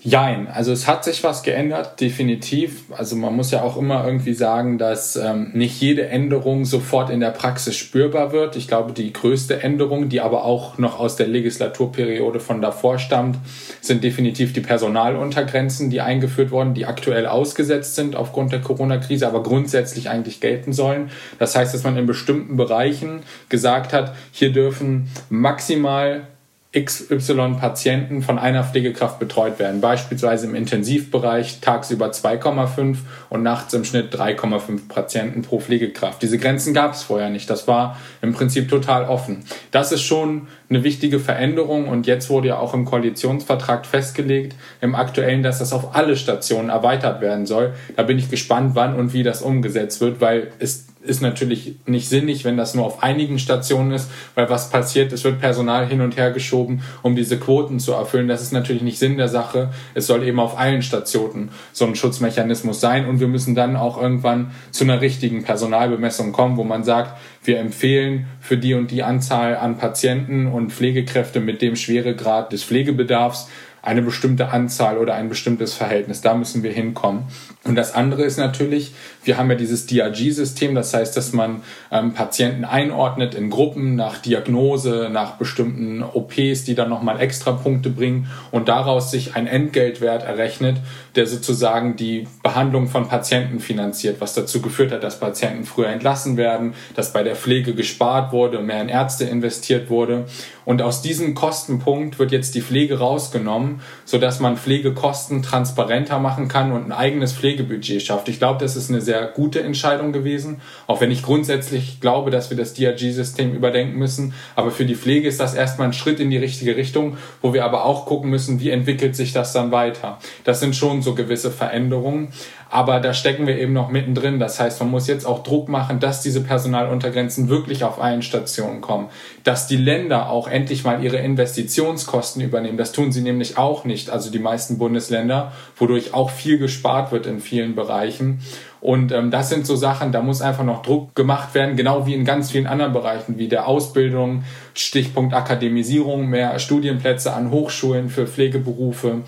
Jein, 0.10 0.48
also 0.48 0.72
es 0.72 0.88
hat 0.88 1.04
sich 1.04 1.26
was 1.26 1.44
geändert, 1.44 2.00
definitiv. 2.00 2.86
Also 2.98 3.18
man 3.18 3.36
muss 3.36 3.52
ja 3.52 3.62
auch 3.62 3.76
immer 3.76 4.06
irgendwie 4.06 4.34
sagen, 4.34 4.78
dass 4.78 5.18
ähm, 5.18 5.52
nicht 5.54 5.82
jede 5.82 6.08
Änderung 6.08 6.64
sofort 6.64 7.10
in 7.10 7.20
der 7.20 7.32
Praxis 7.32 7.76
spürbar 7.76 8.32
wird. 8.32 8.56
Ich 8.56 8.70
glaube, 8.70 8.94
die 8.94 9.12
größte 9.12 9.62
Änderung, 9.62 10.08
die 10.08 10.22
aber 10.22 10.46
auch 10.46 10.78
noch 10.78 10.98
aus 10.98 11.18
der 11.18 11.28
Legislaturperiode 11.28 12.40
von 12.40 12.62
davor 12.62 13.00
stammt, 13.00 13.38
sind 13.82 14.02
definitiv 14.02 14.54
die 14.54 14.62
Personaluntergrenzen, 14.62 15.90
die 15.90 16.00
eingeführt 16.00 16.52
wurden, 16.52 16.74
die 16.74 16.86
aktuell 16.86 17.26
ausgesetzt 17.26 17.96
sind 17.96 18.16
aufgrund 18.16 18.54
der 18.54 18.62
Corona-Krise, 18.62 19.28
aber 19.28 19.44
grundsätzlich 19.44 20.10
eigentlich 20.10 20.40
gelten 20.40 20.72
sollen. 20.72 21.12
Das 21.38 21.54
heißt, 21.54 21.74
dass 21.74 21.84
man 21.84 21.98
in 21.98 22.06
bestimmten 22.06 22.56
Bereichen 22.56 23.24
gesagt 23.50 23.92
hat, 23.92 24.16
hier 24.32 24.54
dürfen 24.54 25.10
maximal 25.30 26.28
XY-Patienten 26.76 28.22
von 28.22 28.38
einer 28.38 28.64
Pflegekraft 28.64 29.20
betreut 29.20 29.58
werden. 29.58 29.80
Beispielsweise 29.80 30.48
im 30.48 30.56
Intensivbereich 30.56 31.62
tagsüber 31.62 32.08
2,5 32.08 32.98
und 33.30 33.42
nachts 33.42 33.74
im 33.74 33.86
Schnitt 33.86 34.14
3,5 34.14 34.88
Patienten 34.90 35.44
pro 35.44 35.60
Pflegekraft. 35.60 36.22
Diese 36.22 36.38
Grenzen 36.38 36.74
gab 36.74 36.94
es 36.94 37.04
vorher 37.04 37.30
nicht. 37.30 37.50
Das 37.50 37.68
war 37.68 37.98
im 38.22 38.34
Prinzip 38.34 38.70
total 38.70 39.06
offen. 39.06 39.46
Das 39.72 39.94
ist 39.94 40.04
schon 40.04 40.48
eine 40.70 40.84
wichtige 40.84 41.20
Veränderung 41.20 41.88
und 41.88 42.06
jetzt 42.06 42.30
wurde 42.30 42.50
ja 42.50 42.60
auch 42.60 42.74
im 42.74 42.84
Koalitionsvertrag 42.84 43.86
festgelegt, 43.86 44.56
im 44.82 44.94
aktuellen, 44.94 45.44
dass 45.44 45.60
das 45.60 45.72
auf 45.72 45.96
alle 45.96 46.18
Stationen 46.18 46.70
erweitert 46.70 47.22
werden 47.22 47.46
soll. 47.46 47.74
Da 47.96 48.04
bin 48.04 48.20
ich 48.20 48.30
gespannt, 48.30 48.72
wann 48.76 48.96
und 48.96 49.14
wie 49.14 49.24
das 49.24 49.42
umgesetzt 49.42 50.02
wird, 50.02 50.20
weil 50.20 50.52
es 50.60 50.88
ist 51.08 51.22
natürlich 51.22 51.76
nicht 51.86 52.10
sinnig, 52.10 52.46
wenn 52.46 52.58
das 52.58 52.76
nur 52.76 52.86
auf 52.86 53.04
einigen 53.04 53.40
Stationen 53.40 53.92
ist, 53.92 54.10
weil 54.36 54.50
was 54.50 54.70
passiert, 54.70 55.12
es 55.14 55.24
wird 55.24 55.40
Personal 55.40 55.88
hin 55.88 56.02
und 56.02 56.18
her 56.18 56.32
geschoben, 56.32 56.82
um 57.02 57.16
diese 57.16 57.38
Quoten 57.38 57.80
zu 57.80 57.94
erfüllen. 57.94 58.28
Das 58.28 58.42
ist 58.42 58.52
natürlich 58.52 58.82
nicht 58.82 59.00
Sinn 59.00 59.18
der 59.18 59.30
Sache. 59.30 59.72
Es 59.94 60.08
soll 60.08 60.24
eben 60.24 60.40
auf 60.40 60.58
allen 60.58 60.82
Stationen 60.82 61.50
so 61.74 61.86
ein 61.86 61.96
Schutzmechanismus 61.96 62.80
sein 62.80 63.08
und 63.08 63.20
wir 63.20 63.28
müssen 63.28 63.56
dann 63.56 63.76
auch 63.76 64.02
irgendwann 64.02 64.52
zu 64.72 64.84
einer 64.84 65.02
richtigen 65.02 65.44
Personalbemessung 65.44 66.32
kommen, 66.32 66.58
wo 66.58 66.64
man 66.64 66.84
sagt, 66.84 67.18
wir 67.44 67.60
empfehlen 67.60 68.28
für 68.40 68.58
die 68.58 68.74
und 68.74 68.92
die 68.92 69.04
Anzahl 69.04 69.56
an 69.56 69.78
Patienten 69.78 70.48
und 70.48 70.74
Pflegekräfte 70.74 71.40
mit 71.40 71.62
dem 71.62 71.76
Schweregrad 71.76 72.52
des 72.52 72.64
Pflegebedarfs 72.64 73.48
eine 73.88 74.02
bestimmte 74.02 74.50
Anzahl 74.50 74.98
oder 74.98 75.14
ein 75.14 75.30
bestimmtes 75.30 75.74
Verhältnis. 75.74 76.20
Da 76.20 76.36
müssen 76.36 76.62
wir 76.62 76.74
hinkommen. 76.74 77.24
Und 77.68 77.76
das 77.76 77.94
andere 77.94 78.24
ist 78.24 78.38
natürlich, 78.38 78.94
wir 79.24 79.38
haben 79.38 79.50
ja 79.50 79.56
dieses 79.56 79.86
DRG-System, 79.88 80.74
das 80.74 80.94
heißt, 80.94 81.18
dass 81.18 81.34
man 81.34 81.64
ähm, 81.92 82.14
Patienten 82.14 82.64
einordnet 82.64 83.36
in 83.36 83.50
Gruppen 83.50 83.96
nach 83.96 84.20
Diagnose, 84.20 85.10
nach 85.12 85.34
bestimmten 85.34 86.02
OPs, 86.02 86.64
die 86.64 86.76
dann 86.76 86.90
nochmal 86.90 87.20
extra 87.20 87.52
Punkte 87.52 87.90
bringen 87.90 88.28
und 88.52 88.70
daraus 88.70 89.12
sich 89.12 89.36
ein 89.36 89.48
Entgeltwert 89.48 90.24
errechnet, 90.24 90.78
der 91.16 91.28
sozusagen 91.28 91.96
die 91.96 92.28
Behandlung 92.42 92.88
von 92.88 93.08
Patienten 93.08 93.60
finanziert, 93.60 94.22
was 94.22 94.34
dazu 94.34 94.62
geführt 94.62 94.92
hat, 94.92 95.04
dass 95.04 95.20
Patienten 95.20 95.66
früher 95.66 95.90
entlassen 95.90 96.38
werden, 96.38 96.74
dass 96.96 97.12
bei 97.12 97.24
der 97.24 97.36
Pflege 97.36 97.74
gespart 97.74 98.32
wurde, 98.32 98.62
mehr 98.62 98.82
in 98.82 98.90
Ärzte 98.90 99.26
investiert 99.26 99.90
wurde. 99.90 100.26
Und 100.64 100.82
aus 100.82 101.02
diesem 101.02 101.34
Kostenpunkt 101.34 102.20
wird 102.20 102.32
jetzt 102.32 102.54
die 102.54 102.62
Pflege 102.62 103.00
rausgenommen, 103.00 103.82
sodass 104.06 104.40
man 104.40 104.58
Pflegekosten 104.58 105.42
transparenter 105.42 106.20
machen 106.20 106.48
kann 106.50 106.72
und 106.72 106.86
ein 106.86 106.92
eigenes 106.92 107.34
Pflegebudget 107.58 108.02
schafft. 108.02 108.30
Ich 108.30 108.38
glaube, 108.38 108.60
das 108.60 108.76
ist 108.76 108.90
eine 108.90 109.02
sehr 109.02 109.26
gute 109.28 109.62
Entscheidung 109.62 110.14
gewesen, 110.14 110.62
auch 110.86 111.02
wenn 111.02 111.12
ich 111.12 111.24
grundsätzlich 111.24 112.00
glaube, 112.00 112.32
dass 112.32 112.50
wir 112.50 112.58
das 112.58 112.74
DRG-System 112.74 113.54
überdenken 113.54 113.98
müssen. 113.98 114.34
Aber 114.56 114.72
für 114.72 114.86
die 114.86 114.96
Pflege 114.96 115.28
ist 115.28 115.40
das 115.40 115.54
erstmal 115.54 115.88
ein 115.88 115.94
Schritt 115.94 116.20
in 116.20 116.30
die 116.30 116.38
richtige 116.38 116.76
Richtung, 116.76 117.18
wo 117.42 117.54
wir 117.54 117.66
aber 117.66 117.86
auch 117.86 118.06
gucken 118.06 118.30
müssen, 118.30 118.60
wie 118.60 118.70
entwickelt 118.70 119.16
sich 119.16 119.34
das 119.34 119.54
dann 119.54 119.72
weiter. 119.72 120.20
Das 120.44 120.60
sind 120.60 120.76
schon 120.76 121.02
so 121.02 121.16
gewisse 121.16 121.52
Veränderungen. 121.52 122.30
Aber 122.70 123.00
da 123.00 123.14
stecken 123.14 123.48
wir 123.48 123.58
eben 123.58 123.74
noch 123.74 123.90
mittendrin. 123.90 124.40
Das 124.40 124.60
heißt, 124.60 124.80
man 124.80 124.92
muss 124.92 125.08
jetzt 125.08 125.26
auch 125.26 125.44
Druck 125.44 125.70
machen, 125.70 126.00
dass 126.00 126.22
diese 126.22 126.42
Personaluntergrenzen 126.42 127.50
wirklich 127.50 127.84
auf 127.84 128.02
allen 128.02 128.22
Stationen 128.22 128.82
kommen. 128.82 129.10
Dass 129.44 129.68
die 129.68 129.78
Länder 129.78 130.30
auch 130.30 130.48
endlich 130.48 130.84
mal 130.84 131.04
ihre 131.04 131.18
Investitionskosten 131.18 132.42
übernehmen. 132.42 132.78
Das 132.78 132.92
tun 132.92 133.12
sie 133.12 133.22
nämlich 133.22 133.58
auch 133.58 133.86
nicht. 133.86 134.10
Also 134.10 134.32
die 134.32 134.40
meisten 134.40 134.78
Bundesländer, 134.78 135.52
wodurch 135.78 136.14
auch 136.14 136.30
viel 136.30 136.58
gespart 136.58 137.12
wird 137.12 137.26
in 137.26 137.40
vielen 137.40 137.76
Bereichen. 137.76 138.40
Und 138.80 139.12
ähm, 139.12 139.32
das 139.32 139.50
sind 139.50 139.66
so 139.66 139.76
Sachen, 139.76 140.12
da 140.12 140.22
muss 140.22 140.42
einfach 140.42 140.64
noch 140.64 140.84
Druck 140.84 141.16
gemacht 141.16 141.56
werden, 141.56 141.76
genau 141.76 142.06
wie 142.06 142.14
in 142.14 142.26
ganz 142.26 142.52
vielen 142.52 142.68
anderen 142.68 142.94
Bereichen, 142.94 143.38
wie 143.40 143.48
der 143.48 143.68
Ausbildung, 143.68 144.44
Stichpunkt 144.76 145.34
Akademisierung, 145.34 146.28
mehr 146.28 146.60
Studienplätze 146.60 147.34
an 147.34 147.50
Hochschulen 147.50 148.10
für 148.10 148.28
Pflegeberufe 148.28 149.24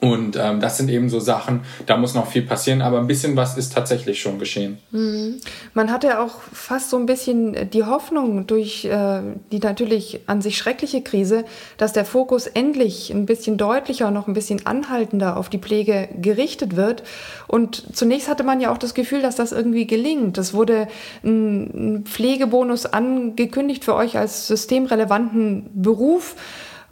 und 0.00 0.36
ähm, 0.36 0.60
das 0.60 0.78
sind 0.78 0.88
eben 0.88 1.10
so 1.10 1.20
Sachen, 1.20 1.60
da 1.84 1.98
muss 1.98 2.14
noch 2.14 2.26
viel 2.26 2.42
passieren, 2.42 2.80
aber 2.80 2.98
ein 2.98 3.06
bisschen 3.06 3.36
was 3.36 3.58
ist 3.58 3.74
tatsächlich 3.74 4.20
schon 4.20 4.38
geschehen. 4.38 4.78
Mhm. 4.92 5.40
Man 5.74 5.92
hatte 5.92 6.20
auch 6.20 6.40
fast 6.52 6.88
so 6.88 6.96
ein 6.96 7.04
bisschen 7.04 7.70
die 7.70 7.84
Hoffnung 7.84 8.46
durch 8.46 8.86
äh, 8.86 9.20
die 9.52 9.58
natürlich 9.58 10.20
an 10.26 10.40
sich 10.40 10.56
schreckliche 10.56 11.02
Krise, 11.02 11.44
dass 11.76 11.92
der 11.92 12.06
Fokus 12.06 12.46
endlich 12.46 13.10
ein 13.10 13.26
bisschen 13.26 13.58
deutlicher, 13.58 14.10
noch 14.10 14.26
ein 14.26 14.32
bisschen 14.32 14.64
anhaltender 14.66 15.36
auf 15.36 15.50
die 15.50 15.58
Pflege 15.58 16.08
gerichtet 16.18 16.76
wird. 16.76 17.02
Und 17.46 17.94
zunächst 17.94 18.28
hatte 18.28 18.42
man 18.42 18.60
ja 18.60 18.72
auch 18.72 18.78
das 18.78 18.94
Gefühl, 18.94 19.20
dass 19.20 19.36
das 19.36 19.52
irgendwie 19.52 19.86
gelingt. 19.86 20.38
Es 20.38 20.54
wurde 20.54 20.88
ein 21.22 22.04
Pflegebonus 22.06 22.86
angekündigt 22.86 23.84
für 23.84 23.94
euch 23.94 24.16
als 24.16 24.46
systemrelevanten 24.46 25.68
Beruf. 25.74 26.36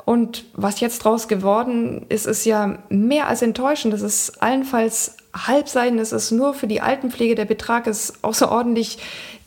Und 0.08 0.46
was 0.54 0.80
jetzt 0.80 1.04
draus 1.04 1.28
geworden 1.28 2.06
ist, 2.08 2.26
ist 2.26 2.46
ja 2.46 2.78
mehr 2.88 3.28
als 3.28 3.42
enttäuschend. 3.42 3.92
Das 3.92 4.00
ist 4.00 4.42
allenfalls 4.42 5.18
Halbseiten. 5.36 5.98
Es 5.98 6.12
ist 6.12 6.30
nur 6.30 6.54
für 6.54 6.66
die 6.66 6.80
Altenpflege. 6.80 7.34
Der 7.34 7.44
Betrag 7.44 7.86
ist 7.86 8.24
außerordentlich 8.24 8.96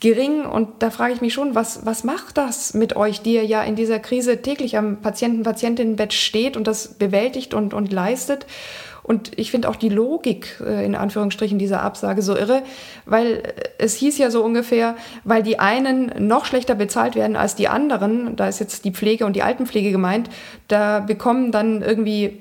gering. 0.01 0.45
Und 0.45 0.69
da 0.83 0.91
frage 0.91 1.15
ich 1.15 1.21
mich 1.21 1.33
schon, 1.33 1.55
was, 1.55 1.83
was 1.87 2.03
macht 2.03 2.37
das 2.37 2.75
mit 2.75 2.95
euch, 2.95 3.23
die 3.23 3.33
ihr 3.33 3.43
ja 3.43 3.63
in 3.63 3.75
dieser 3.75 3.97
Krise 3.97 4.43
täglich 4.43 4.77
am 4.77 5.01
Patienten-Patientinnenbett 5.01 6.13
steht 6.13 6.55
und 6.55 6.67
das 6.67 6.89
bewältigt 6.89 7.55
und, 7.55 7.73
und 7.73 7.91
leistet? 7.91 8.45
Und 9.11 9.37
ich 9.37 9.51
finde 9.51 9.67
auch 9.67 9.75
die 9.75 9.89
Logik 9.89 10.61
äh, 10.65 10.85
in 10.85 10.95
Anführungsstrichen 10.95 11.59
dieser 11.59 11.81
Absage 11.81 12.21
so 12.21 12.33
irre, 12.33 12.63
weil 13.05 13.39
äh, 13.39 13.41
es 13.77 13.95
hieß 13.95 14.17
ja 14.17 14.31
so 14.31 14.41
ungefähr, 14.41 14.95
weil 15.25 15.43
die 15.43 15.59
einen 15.59 16.13
noch 16.17 16.45
schlechter 16.45 16.75
bezahlt 16.75 17.15
werden 17.15 17.35
als 17.35 17.55
die 17.55 17.67
anderen, 17.67 18.37
da 18.37 18.47
ist 18.47 18.61
jetzt 18.61 18.85
die 18.85 18.91
Pflege 18.91 19.25
und 19.25 19.35
die 19.35 19.43
Altenpflege 19.43 19.91
gemeint, 19.91 20.29
da 20.69 21.01
bekommen 21.01 21.51
dann 21.51 21.81
irgendwie 21.81 22.37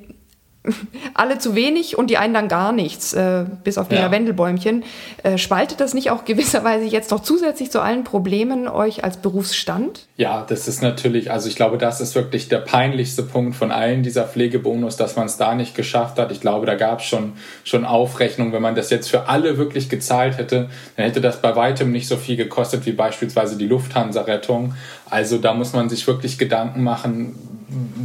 alle 1.14 1.38
zu 1.38 1.54
wenig 1.54 1.96
und 1.96 2.10
die 2.10 2.18
einen 2.18 2.34
dann 2.34 2.48
gar 2.48 2.72
nichts, 2.72 3.14
äh, 3.14 3.46
bis 3.64 3.78
auf 3.78 3.88
die 3.88 3.94
ja. 3.94 4.02
Lavendelbäumchen. 4.02 4.84
Äh, 5.22 5.38
spaltet 5.38 5.80
das 5.80 5.94
nicht 5.94 6.10
auch 6.10 6.24
gewisserweise 6.24 6.84
jetzt 6.84 7.10
noch 7.10 7.20
zusätzlich 7.20 7.70
zu 7.70 7.80
allen 7.80 8.04
Problemen 8.04 8.68
euch 8.68 9.02
als 9.02 9.16
Berufsstand? 9.16 10.06
Ja, 10.16 10.44
das 10.46 10.68
ist 10.68 10.82
natürlich, 10.82 11.30
also 11.30 11.48
ich 11.48 11.56
glaube, 11.56 11.78
das 11.78 12.00
ist 12.02 12.14
wirklich 12.14 12.48
der 12.48 12.58
peinlichste 12.58 13.22
Punkt 13.22 13.56
von 13.56 13.70
allen 13.70 14.02
dieser 14.02 14.24
Pflegebonus, 14.24 14.96
dass 14.96 15.16
man 15.16 15.26
es 15.26 15.38
da 15.38 15.54
nicht 15.54 15.74
geschafft 15.74 16.18
hat. 16.18 16.30
Ich 16.30 16.40
glaube, 16.40 16.66
da 16.66 16.74
gab 16.74 17.00
es 17.00 17.06
schon, 17.06 17.32
schon 17.64 17.86
Aufrechnung. 17.86 18.52
Wenn 18.52 18.62
man 18.62 18.74
das 18.74 18.90
jetzt 18.90 19.08
für 19.08 19.28
alle 19.28 19.56
wirklich 19.56 19.88
gezahlt 19.88 20.36
hätte, 20.36 20.68
dann 20.96 21.06
hätte 21.06 21.22
das 21.22 21.40
bei 21.40 21.56
weitem 21.56 21.90
nicht 21.90 22.06
so 22.06 22.18
viel 22.18 22.36
gekostet 22.36 22.84
wie 22.84 22.92
beispielsweise 22.92 23.56
die 23.56 23.66
Lufthansa-Rettung. 23.66 24.74
Also 25.08 25.38
da 25.38 25.54
muss 25.54 25.72
man 25.72 25.88
sich 25.88 26.06
wirklich 26.06 26.36
Gedanken 26.36 26.82
machen, 26.82 27.59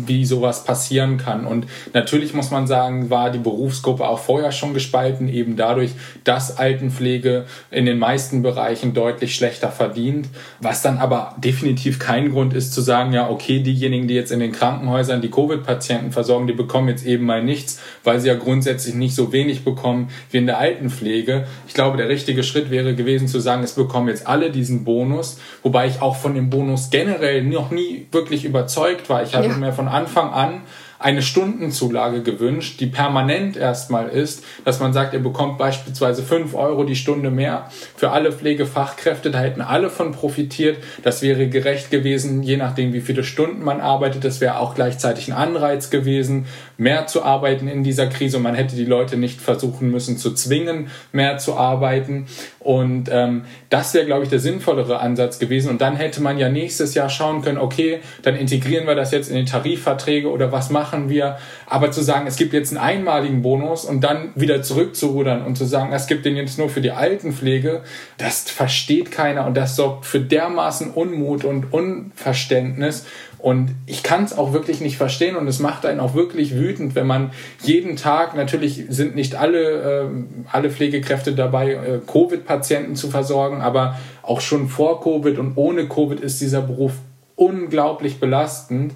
wie 0.05 0.25
sowas 0.25 0.63
passieren 0.63 1.17
kann. 1.17 1.45
Und 1.45 1.67
natürlich 1.93 2.33
muss 2.33 2.51
man 2.51 2.67
sagen, 2.67 3.09
war 3.09 3.31
die 3.31 3.39
Berufsgruppe 3.39 4.07
auch 4.07 4.19
vorher 4.19 4.51
schon 4.51 4.73
gespalten, 4.73 5.27
eben 5.27 5.55
dadurch, 5.55 5.91
dass 6.23 6.57
Altenpflege 6.57 7.45
in 7.71 7.85
den 7.85 7.99
meisten 7.99 8.41
Bereichen 8.41 8.93
deutlich 8.93 9.35
schlechter 9.35 9.69
verdient. 9.69 10.27
Was 10.59 10.81
dann 10.81 10.97
aber 10.97 11.35
definitiv 11.37 11.99
kein 11.99 12.31
Grund 12.31 12.53
ist 12.53 12.73
zu 12.73 12.81
sagen, 12.81 13.13
ja, 13.13 13.29
okay, 13.29 13.59
diejenigen, 13.59 14.07
die 14.07 14.13
jetzt 14.13 14.31
in 14.31 14.39
den 14.39 14.51
Krankenhäusern 14.51 15.21
die 15.21 15.31
Covid-Patienten 15.31 16.11
versorgen, 16.11 16.47
die 16.47 16.53
bekommen 16.53 16.89
jetzt 16.89 17.05
eben 17.05 17.25
mal 17.25 17.43
nichts, 17.43 17.79
weil 18.03 18.19
sie 18.19 18.27
ja 18.27 18.35
grundsätzlich 18.35 18.95
nicht 18.95 19.15
so 19.15 19.31
wenig 19.31 19.63
bekommen 19.63 20.09
wie 20.31 20.37
in 20.37 20.45
der 20.45 20.59
Altenpflege. 20.59 21.45
Ich 21.67 21.73
glaube, 21.73 21.97
der 21.97 22.09
richtige 22.09 22.43
Schritt 22.43 22.69
wäre 22.69 22.95
gewesen 22.95 23.27
zu 23.27 23.39
sagen, 23.39 23.63
es 23.63 23.73
bekommen 23.73 24.09
jetzt 24.09 24.27
alle 24.27 24.51
diesen 24.51 24.83
Bonus, 24.83 25.39
wobei 25.63 25.87
ich 25.87 26.01
auch 26.01 26.15
von 26.15 26.35
dem 26.35 26.49
Bonus 26.49 26.89
generell 26.89 27.43
noch 27.43 27.71
nie 27.71 28.07
wirklich 28.11 28.45
überzeugt 28.45 29.09
war. 29.09 29.23
Ich 29.23 29.33
hatte 29.33 29.47
ja 29.47 29.54
mir 29.59 29.73
von 29.73 29.87
Anfang 29.87 30.33
an 30.33 30.61
eine 30.99 31.21
Stundenzulage 31.21 32.21
gewünscht, 32.23 32.79
die 32.79 32.87
permanent 32.87 33.57
erstmal 33.57 34.09
ist, 34.09 34.43
dass 34.63 34.79
man 34.79 34.93
sagt, 34.93 35.13
ihr 35.13 35.19
bekommt 35.19 35.57
beispielsweise 35.57 36.23
5 36.23 36.53
Euro 36.55 36.83
die 36.83 36.95
Stunde 36.95 37.29
mehr 37.29 37.69
für 37.95 38.11
alle 38.11 38.31
Pflegefachkräfte, 38.31 39.31
da 39.31 39.39
hätten 39.39 39.61
alle 39.61 39.89
von 39.89 40.11
profitiert. 40.13 40.77
Das 41.03 41.21
wäre 41.21 41.47
gerecht 41.47 41.91
gewesen, 41.91 42.43
je 42.43 42.57
nachdem, 42.57 42.93
wie 42.93 43.01
viele 43.01 43.23
Stunden 43.23 43.63
man 43.63 43.81
arbeitet. 43.81 44.23
Das 44.23 44.41
wäre 44.41 44.59
auch 44.59 44.75
gleichzeitig 44.75 45.27
ein 45.27 45.33
Anreiz 45.33 45.89
gewesen, 45.89 46.45
mehr 46.77 47.07
zu 47.07 47.23
arbeiten 47.23 47.67
in 47.67 47.83
dieser 47.83 48.07
Krise. 48.07 48.37
Und 48.37 48.43
man 48.43 48.55
hätte 48.55 48.75
die 48.75 48.85
Leute 48.85 49.17
nicht 49.17 49.41
versuchen 49.41 49.91
müssen 49.91 50.17
zu 50.17 50.33
zwingen, 50.33 50.89
mehr 51.11 51.37
zu 51.37 51.55
arbeiten. 51.55 52.27
Und 52.59 53.09
ähm, 53.11 53.43
das 53.69 53.93
wäre, 53.93 54.05
glaube 54.05 54.23
ich, 54.23 54.29
der 54.29 54.39
sinnvollere 54.39 54.99
Ansatz 54.99 55.39
gewesen. 55.39 55.69
Und 55.69 55.81
dann 55.81 55.95
hätte 55.95 56.21
man 56.21 56.37
ja 56.37 56.49
nächstes 56.49 56.95
Jahr 56.95 57.09
schauen 57.09 57.41
können, 57.41 57.57
okay, 57.57 57.99
dann 58.23 58.35
integrieren 58.35 58.87
wir 58.87 58.95
das 58.95 59.11
jetzt 59.11 59.29
in 59.29 59.35
die 59.35 59.45
Tarifverträge 59.45 60.29
oder 60.29 60.51
was 60.51 60.69
machen 60.69 60.84
wir. 61.09 61.37
Aber 61.67 61.91
zu 61.91 62.01
sagen, 62.01 62.27
es 62.27 62.35
gibt 62.35 62.53
jetzt 62.53 62.71
einen 62.71 62.77
einmaligen 62.77 63.41
Bonus 63.41 63.85
und 63.85 64.01
dann 64.01 64.29
wieder 64.35 64.61
zurückzurudern 64.61 65.43
und 65.43 65.57
zu 65.57 65.65
sagen, 65.65 65.91
es 65.93 66.07
gibt 66.07 66.25
den 66.25 66.35
jetzt 66.35 66.57
nur 66.57 66.69
für 66.69 66.81
die 66.81 66.91
Altenpflege, 66.91 67.81
das 68.17 68.41
versteht 68.49 69.11
keiner 69.11 69.45
und 69.45 69.55
das 69.55 69.75
sorgt 69.75 70.05
für 70.05 70.19
dermaßen 70.19 70.91
Unmut 70.91 71.43
und 71.43 71.71
Unverständnis. 71.73 73.05
Und 73.45 73.75
ich 73.85 74.01
kann 74.01 74.23
es 74.23 74.35
auch 74.35 74.53
wirklich 74.53 74.81
nicht 74.81 74.97
verstehen 74.97 75.35
und 75.35 75.47
es 75.47 75.59
macht 75.59 75.85
einen 75.85 75.99
auch 75.99 76.15
wirklich 76.15 76.55
wütend, 76.55 76.95
wenn 76.95 77.05
man 77.05 77.31
jeden 77.61 77.95
Tag, 77.95 78.35
natürlich 78.35 78.85
sind 78.89 79.13
nicht 79.13 79.35
alle, 79.35 80.05
äh, 80.05 80.09
alle 80.51 80.71
Pflegekräfte 80.71 81.33
dabei, 81.33 81.73
äh, 81.73 81.99
Covid-Patienten 82.07 82.95
zu 82.95 83.07
versorgen, 83.07 83.61
aber 83.61 83.99
auch 84.23 84.41
schon 84.41 84.67
vor 84.67 84.99
Covid 84.99 85.37
und 85.37 85.57
ohne 85.57 85.87
Covid 85.87 86.21
ist 86.21 86.41
dieser 86.41 86.61
Beruf 86.61 86.93
unglaublich 87.35 88.19
belastend. 88.19 88.93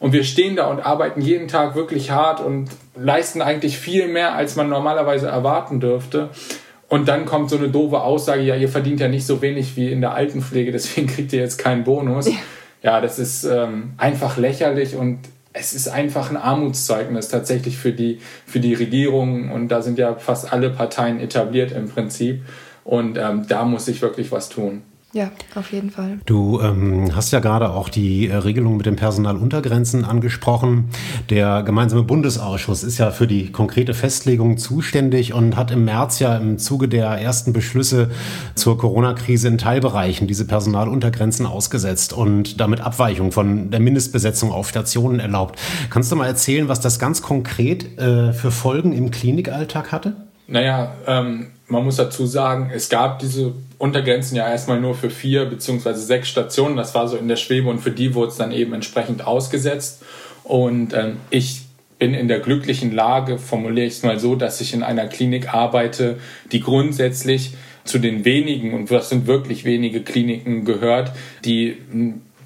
Und 0.00 0.12
wir 0.12 0.24
stehen 0.24 0.56
da 0.56 0.66
und 0.68 0.80
arbeiten 0.80 1.20
jeden 1.20 1.48
Tag 1.48 1.74
wirklich 1.74 2.10
hart 2.10 2.40
und 2.40 2.70
leisten 2.96 3.42
eigentlich 3.42 3.78
viel 3.78 4.08
mehr, 4.08 4.34
als 4.34 4.56
man 4.56 4.68
normalerweise 4.68 5.28
erwarten 5.28 5.80
dürfte. 5.80 6.30
Und 6.88 7.08
dann 7.08 7.24
kommt 7.24 7.50
so 7.50 7.56
eine 7.56 7.68
doofe 7.68 8.00
Aussage, 8.00 8.42
ja, 8.42 8.54
ihr 8.54 8.68
verdient 8.68 9.00
ja 9.00 9.08
nicht 9.08 9.26
so 9.26 9.40
wenig 9.40 9.76
wie 9.76 9.90
in 9.90 10.00
der 10.00 10.14
Altenpflege, 10.14 10.72
deswegen 10.72 11.06
kriegt 11.06 11.32
ihr 11.32 11.40
jetzt 11.40 11.58
keinen 11.58 11.84
Bonus. 11.84 12.28
Ja 12.28 12.36
ja, 12.82 13.00
das 13.00 13.18
ist 13.18 13.44
ähm, 13.44 13.94
einfach 13.96 14.36
lächerlich 14.36 14.96
und 14.96 15.20
es 15.52 15.72
ist 15.74 15.88
einfach 15.88 16.30
ein 16.30 16.36
Armutszeugnis 16.36 17.28
tatsächlich 17.28 17.76
für 17.76 17.92
die, 17.92 18.18
für 18.46 18.58
die 18.58 18.74
Regierung 18.74 19.50
und 19.50 19.68
da 19.68 19.82
sind 19.82 19.98
ja 19.98 20.14
fast 20.16 20.52
alle 20.52 20.70
Parteien 20.70 21.20
etabliert 21.20 21.72
im 21.72 21.88
Prinzip 21.88 22.42
und 22.84 23.18
ähm, 23.18 23.46
da 23.48 23.64
muss 23.64 23.84
sich 23.84 24.02
wirklich 24.02 24.32
was 24.32 24.48
tun. 24.48 24.82
Ja, 25.14 25.30
auf 25.56 25.72
jeden 25.72 25.90
Fall. 25.90 26.20
Du 26.24 26.58
ähm, 26.62 27.14
hast 27.14 27.32
ja 27.32 27.40
gerade 27.40 27.70
auch 27.70 27.90
die 27.90 28.28
äh, 28.28 28.36
Regelung 28.36 28.78
mit 28.78 28.86
den 28.86 28.96
Personaluntergrenzen 28.96 30.06
angesprochen. 30.06 30.88
Der 31.28 31.62
gemeinsame 31.62 32.02
Bundesausschuss 32.02 32.82
ist 32.82 32.96
ja 32.96 33.10
für 33.10 33.26
die 33.26 33.52
konkrete 33.52 33.92
Festlegung 33.92 34.56
zuständig 34.56 35.34
und 35.34 35.54
hat 35.54 35.70
im 35.70 35.84
März 35.84 36.18
ja 36.20 36.38
im 36.38 36.56
Zuge 36.56 36.88
der 36.88 37.08
ersten 37.08 37.52
Beschlüsse 37.52 38.10
zur 38.54 38.78
Corona-Krise 38.78 39.48
in 39.48 39.58
Teilbereichen 39.58 40.26
diese 40.28 40.46
Personaluntergrenzen 40.46 41.44
ausgesetzt 41.44 42.14
und 42.14 42.58
damit 42.58 42.80
Abweichung 42.80 43.32
von 43.32 43.70
der 43.70 43.80
Mindestbesetzung 43.80 44.50
auf 44.50 44.70
Stationen 44.70 45.20
erlaubt. 45.20 45.60
Kannst 45.90 46.10
du 46.10 46.16
mal 46.16 46.26
erzählen, 46.26 46.68
was 46.68 46.80
das 46.80 46.98
ganz 46.98 47.20
konkret 47.20 47.98
äh, 47.98 48.32
für 48.32 48.50
Folgen 48.50 48.94
im 48.94 49.10
Klinikalltag 49.10 49.92
hatte? 49.92 50.14
Naja, 50.46 50.94
ähm, 51.06 51.48
man 51.68 51.84
muss 51.84 51.96
dazu 51.96 52.26
sagen, 52.26 52.70
es 52.74 52.88
gab 52.88 53.18
diese 53.18 53.54
Untergrenzen 53.78 54.36
ja 54.36 54.48
erstmal 54.48 54.80
nur 54.80 54.94
für 54.94 55.10
vier 55.10 55.46
beziehungsweise 55.46 56.02
sechs 56.02 56.28
Stationen. 56.28 56.76
Das 56.76 56.94
war 56.94 57.08
so 57.08 57.16
in 57.16 57.28
der 57.28 57.36
Schwebe 57.36 57.68
und 57.68 57.80
für 57.80 57.90
die 57.90 58.14
wurde 58.14 58.30
es 58.30 58.36
dann 58.36 58.52
eben 58.52 58.74
entsprechend 58.74 59.26
ausgesetzt. 59.26 60.02
Und 60.44 60.92
ähm, 60.92 61.16
ich 61.30 61.62
bin 61.98 62.14
in 62.14 62.28
der 62.28 62.40
glücklichen 62.40 62.92
Lage, 62.92 63.38
formuliere 63.38 63.86
ich 63.86 63.94
es 63.94 64.02
mal 64.02 64.18
so, 64.18 64.34
dass 64.34 64.60
ich 64.60 64.74
in 64.74 64.82
einer 64.82 65.06
Klinik 65.06 65.54
arbeite, 65.54 66.18
die 66.50 66.60
grundsätzlich 66.60 67.54
zu 67.84 67.98
den 67.98 68.24
wenigen, 68.24 68.74
und 68.74 68.90
das 68.90 69.08
sind 69.08 69.26
wirklich 69.26 69.64
wenige 69.64 70.02
Kliniken 70.02 70.64
gehört, 70.64 71.12
die 71.44 71.76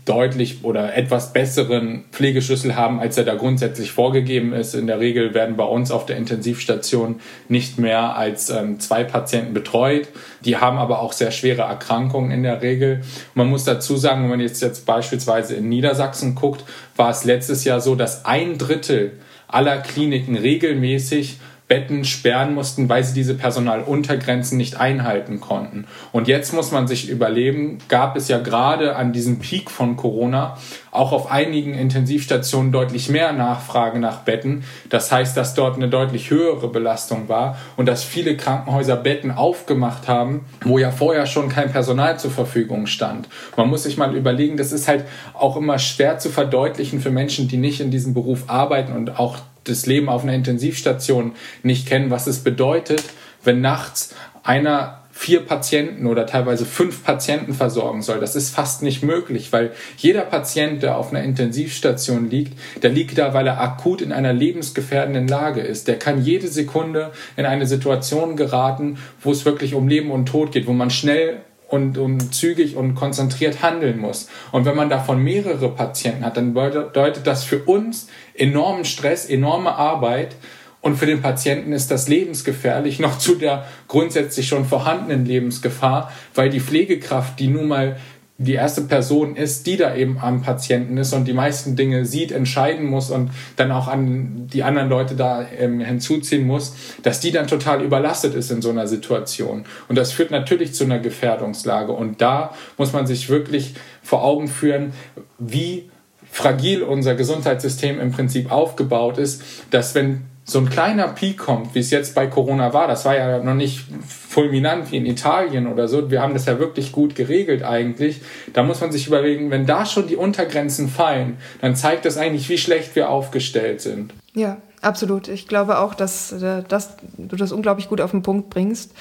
deutlich 0.07 0.63
oder 0.63 0.97
etwas 0.97 1.33
besseren 1.33 2.05
Pflegeschlüssel 2.13 2.77
haben, 2.77 3.01
als 3.01 3.19
er 3.19 3.25
da 3.25 3.35
grundsätzlich 3.35 3.91
vorgegeben 3.91 4.53
ist. 4.53 4.75
In 4.75 4.87
der 4.87 5.01
Regel 5.01 5.35
werden 5.35 5.57
bei 5.57 5.65
uns 5.65 5.91
auf 5.91 6.07
der 6.07 6.17
Intensivstation 6.17 7.21
nicht 7.49 7.79
mehr 7.79 8.17
als 8.17 8.49
ähm, 8.49 8.79
zwei 8.81 9.05
Patienten 9.05 9.53
betreut. 9.53 10.09
Die 10.45 10.57
haben 10.57 10.79
aber 10.79 11.01
auch 11.01 11.13
sehr 11.13 11.33
schwere 11.33 11.63
Erkrankungen 11.63 12.31
in 12.31 12.45
der 12.45 12.63
Regel. 12.63 13.03
Man 13.35 13.49
muss 13.49 13.65
dazu 13.65 13.97
sagen, 13.97 14.23
wenn 14.23 14.31
man 14.31 14.41
jetzt, 14.41 14.63
jetzt 14.63 14.87
beispielsweise 14.87 15.57
in 15.57 15.69
Niedersachsen 15.69 16.37
guckt, 16.37 16.65
war 16.95 17.11
es 17.11 17.25
letztes 17.25 17.65
Jahr 17.65 17.81
so, 17.81 17.97
dass 17.97 18.25
ein 18.25 18.59
Drittel 18.59 19.13
aller 19.49 19.79
Kliniken 19.79 20.37
regelmäßig 20.37 21.39
Betten 21.69 22.05
sperren 22.05 22.55
mussten, 22.55 22.89
weil 22.89 23.03
sie 23.03 23.15
diese 23.15 23.35
Personaluntergrenzen 23.35 24.57
nicht 24.57 24.79
einhalten 24.79 25.41
konnten. 25.41 25.87
Und 26.13 26.29
jetzt 26.29 26.53
muss 26.53 26.71
man 26.71 26.87
sich 26.87 27.09
überlegen, 27.09 27.79
gab 27.89 28.17
es 28.17 28.29
ja 28.29 28.39
gerade 28.39 28.95
an 28.95 29.13
diesem 29.13 29.41
Peak 29.41 29.71
von 29.71 29.97
Corona 29.97 30.57
auch 30.93 31.13
auf 31.13 31.31
einigen 31.31 31.75
Intensivstationen 31.75 32.71
deutlich 32.71 33.09
mehr 33.09 33.33
Nachfrage 33.33 33.99
nach 33.99 34.21
Betten. 34.21 34.63
Das 34.91 35.11
heißt, 35.11 35.37
dass 35.37 35.55
dort 35.55 35.77
eine 35.77 35.89
deutlich 35.89 36.31
höhere 36.31 36.69
Belastung 36.69 37.29
war 37.29 37.59
und 37.77 37.87
dass 37.87 38.05
viele 38.05 38.37
Krankenhäuser 38.37 38.97
Betten 38.97 39.33
aufgemacht 39.33 40.07
haben, 40.07 40.47
wo 40.65 40.79
ja 40.79 40.93
vorher 40.93 41.27
schon 41.27 41.49
kein 41.49 41.73
Personal 41.73 42.19
zur 42.19 42.31
Verfügung 42.31 42.87
stand. 42.87 43.29
Man 43.57 43.69
muss 43.69 43.83
sich 43.83 43.97
mal 43.97 44.15
überlegen, 44.15 44.57
das 44.57 44.71
ist 44.71 44.87
halt 44.87 45.05
auch 45.35 45.57
immer 45.57 45.79
schwer 45.81 46.19
zu 46.19 46.31
verdeutlichen 46.31 47.01
für 47.01 47.11
Menschen, 47.11 47.49
die 47.49 47.57
nicht 47.57 47.81
in 47.81 47.91
diesem 47.91 48.15
Beruf 48.15 48.45
arbeiten 48.47 48.93
und 48.93 49.19
auch 49.19 49.39
das 49.69 49.87
Leben 49.87 50.09
auf 50.09 50.23
einer 50.23 50.35
Intensivstation 50.35 51.33
nicht 51.63 51.87
kennen, 51.87 52.11
was 52.11 52.27
es 52.27 52.41
bedeutet, 52.41 53.03
wenn 53.45 53.61
nachts 53.61 54.15
einer 54.43 55.03
vier 55.17 55.41
Patienten 55.41 56.07
oder 56.07 56.27
teilweise 56.27 56.67
fünf 56.67 57.03
Patienten 57.03 57.55
versorgen 57.55 58.03
soll. 58.03 58.21
Das 58.21 58.37
ist 58.37 58.55
fast 58.55 58.83
nicht 58.83 59.03
möglich, 59.03 59.51
weil 59.51 59.73
jeder 59.97 60.21
Patient, 60.21 60.83
der 60.83 60.99
auf 60.99 61.09
einer 61.11 61.23
Intensivstation 61.23 62.29
liegt, 62.29 62.53
der 62.83 62.91
liegt 62.91 63.17
da, 63.17 63.33
weil 63.33 63.47
er 63.47 63.59
akut 63.59 64.03
in 64.03 64.13
einer 64.13 64.35
lebensgefährdenden 64.35 65.27
Lage 65.27 65.63
ist. 65.63 65.89
Der 65.89 65.99
kann 65.99 66.23
jede 66.23 66.49
Sekunde 66.49 67.13
in 67.39 67.47
eine 67.47 67.67
Situation 67.67 68.37
geraten, 68.37 68.99
wo 69.23 69.33
es 69.33 69.47
wirklich 69.47 69.73
um 69.73 69.89
Leben 69.89 70.11
und 70.11 70.27
Tod 70.27 70.53
geht, 70.53 70.67
wo 70.67 70.75
man 70.75 70.91
schnell 70.91 71.41
und, 71.69 71.99
und 71.99 72.35
zügig 72.35 72.77
und 72.77 72.95
konzentriert 72.95 73.63
handeln 73.63 73.99
muss. 73.99 74.29
Und 74.53 74.67
wenn 74.67 74.77
man 74.77 74.91
davon 74.91 75.23
mehrere 75.23 75.71
Patienten 75.71 76.25
hat, 76.25 76.37
dann 76.37 76.55
bedeutet 76.55 77.27
das 77.27 77.43
für 77.43 77.61
uns 77.65 78.09
enormen 78.39 78.85
Stress, 78.85 79.27
enorme 79.27 79.75
Arbeit. 79.75 80.37
Und 80.81 80.97
für 80.97 81.07
den 81.07 81.21
Patienten 81.21 81.73
ist 81.73 81.91
das 81.91 82.07
lebensgefährlich, 82.07 83.01
noch 83.01 83.19
zu 83.19 83.35
der 83.35 83.67
grundsätzlich 83.89 84.47
schon 84.47 84.65
vorhandenen 84.65 85.27
Lebensgefahr, 85.27 86.13
weil 86.35 86.49
die 86.49 86.61
Pflegekraft, 86.61 87.41
die 87.41 87.49
nun 87.49 87.67
mal 87.67 87.97
die 88.39 88.53
erste 88.53 88.83
Person 88.83 89.35
ist, 89.35 89.67
die 89.67 89.77
da 89.77 89.95
eben 89.97 90.19
am 90.21 90.43
Patienten 90.43 90.99
ist 90.99 91.15
und 91.15 91.25
die 91.27 91.33
meisten 91.33 91.75
Dinge 91.75 92.05
sieht, 92.05 92.33
entscheiden 92.33 92.87
muss 92.87 93.11
und 93.11 93.31
dann 93.57 93.73
auch 93.73 93.89
an 93.89 94.47
die 94.53 94.63
anderen 94.63 94.91
Leute 94.91 95.15
da 95.17 95.47
ähm, 95.59 95.81
hinzuziehen 95.81 96.47
muss, 96.47 96.75
dass 97.03 97.21
die 97.21 97.33
dann 97.33 97.47
total 97.47 97.83
überlastet 97.83 98.35
ist 98.35 98.51
in 98.51 98.61
so 98.61 98.69
einer 98.69 98.87
Situation. 98.87 99.65
Und 99.89 99.97
das 99.97 100.13
führt 100.13 100.31
natürlich 100.31 100.75
zu 100.75 100.85
einer 100.85 100.99
Gefährdungslage. 100.99 101.93
Und 101.93 102.21
da 102.21 102.53
muss 102.77 102.93
man 102.93 103.07
sich 103.07 103.31
wirklich 103.31 103.75
vor 104.03 104.23
Augen 104.23 104.49
führen, 104.49 104.93
wie 105.39 105.89
fragil 106.37 106.83
unser 106.83 107.15
Gesundheitssystem 107.15 107.99
im 107.99 108.13
Prinzip 108.13 108.53
aufgebaut 108.53 109.17
ist, 109.17 109.43
dass 109.71 109.95
wenn 109.95 110.27
so 110.45 110.59
ein 110.59 110.69
kleiner 110.69 111.09
Peak 111.09 111.39
kommt, 111.39 111.75
wie 111.75 111.79
es 111.79 111.91
jetzt 111.91 112.15
bei 112.15 112.27
Corona 112.27 112.75
war, 112.75 112.87
das 112.89 113.07
war 113.07 113.17
ja 113.17 113.39
noch 113.43 113.55
nicht 113.55 113.87
fulminant 114.07 114.93
wie 114.93 114.99
in 114.99 115.07
Italien 115.07 115.67
oder 115.67 115.89
so, 115.89 116.11
wir 116.11 116.21
haben 116.21 116.35
das 116.35 116.45
ja 116.45 116.59
wirklich 116.59 116.93
gut 116.93 117.15
geregelt 117.15 117.63
eigentlich, 117.63 118.21
da 118.53 118.63
muss 118.65 118.83
man 118.83 118.93
sich 118.93 119.07
überlegen, 119.07 119.51
wenn 119.51 119.65
da 119.65 119.87
schon 119.87 120.09
die 120.09 120.17
Untergrenzen 120.17 120.91
fallen, 120.91 121.39
dann 121.63 121.75
zeigt 121.75 122.05
das 122.05 122.19
eigentlich, 122.19 122.51
wie 122.51 122.59
schlecht 122.59 122.97
wir 122.97 123.09
aufgestellt 123.09 123.81
sind. 123.81 124.13
Ja, 124.35 124.59
absolut. 124.83 125.29
Ich 125.29 125.49
glaube 125.49 125.79
auch, 125.79 125.95
dass, 125.95 126.33
äh, 126.33 126.63
dass 126.69 126.99
du 127.17 127.37
das 127.37 127.51
unglaublich 127.51 127.89
gut 127.89 128.03
auf 128.03 128.11
den 128.11 128.21
Punkt 128.21 128.51
bringst. 128.51 128.93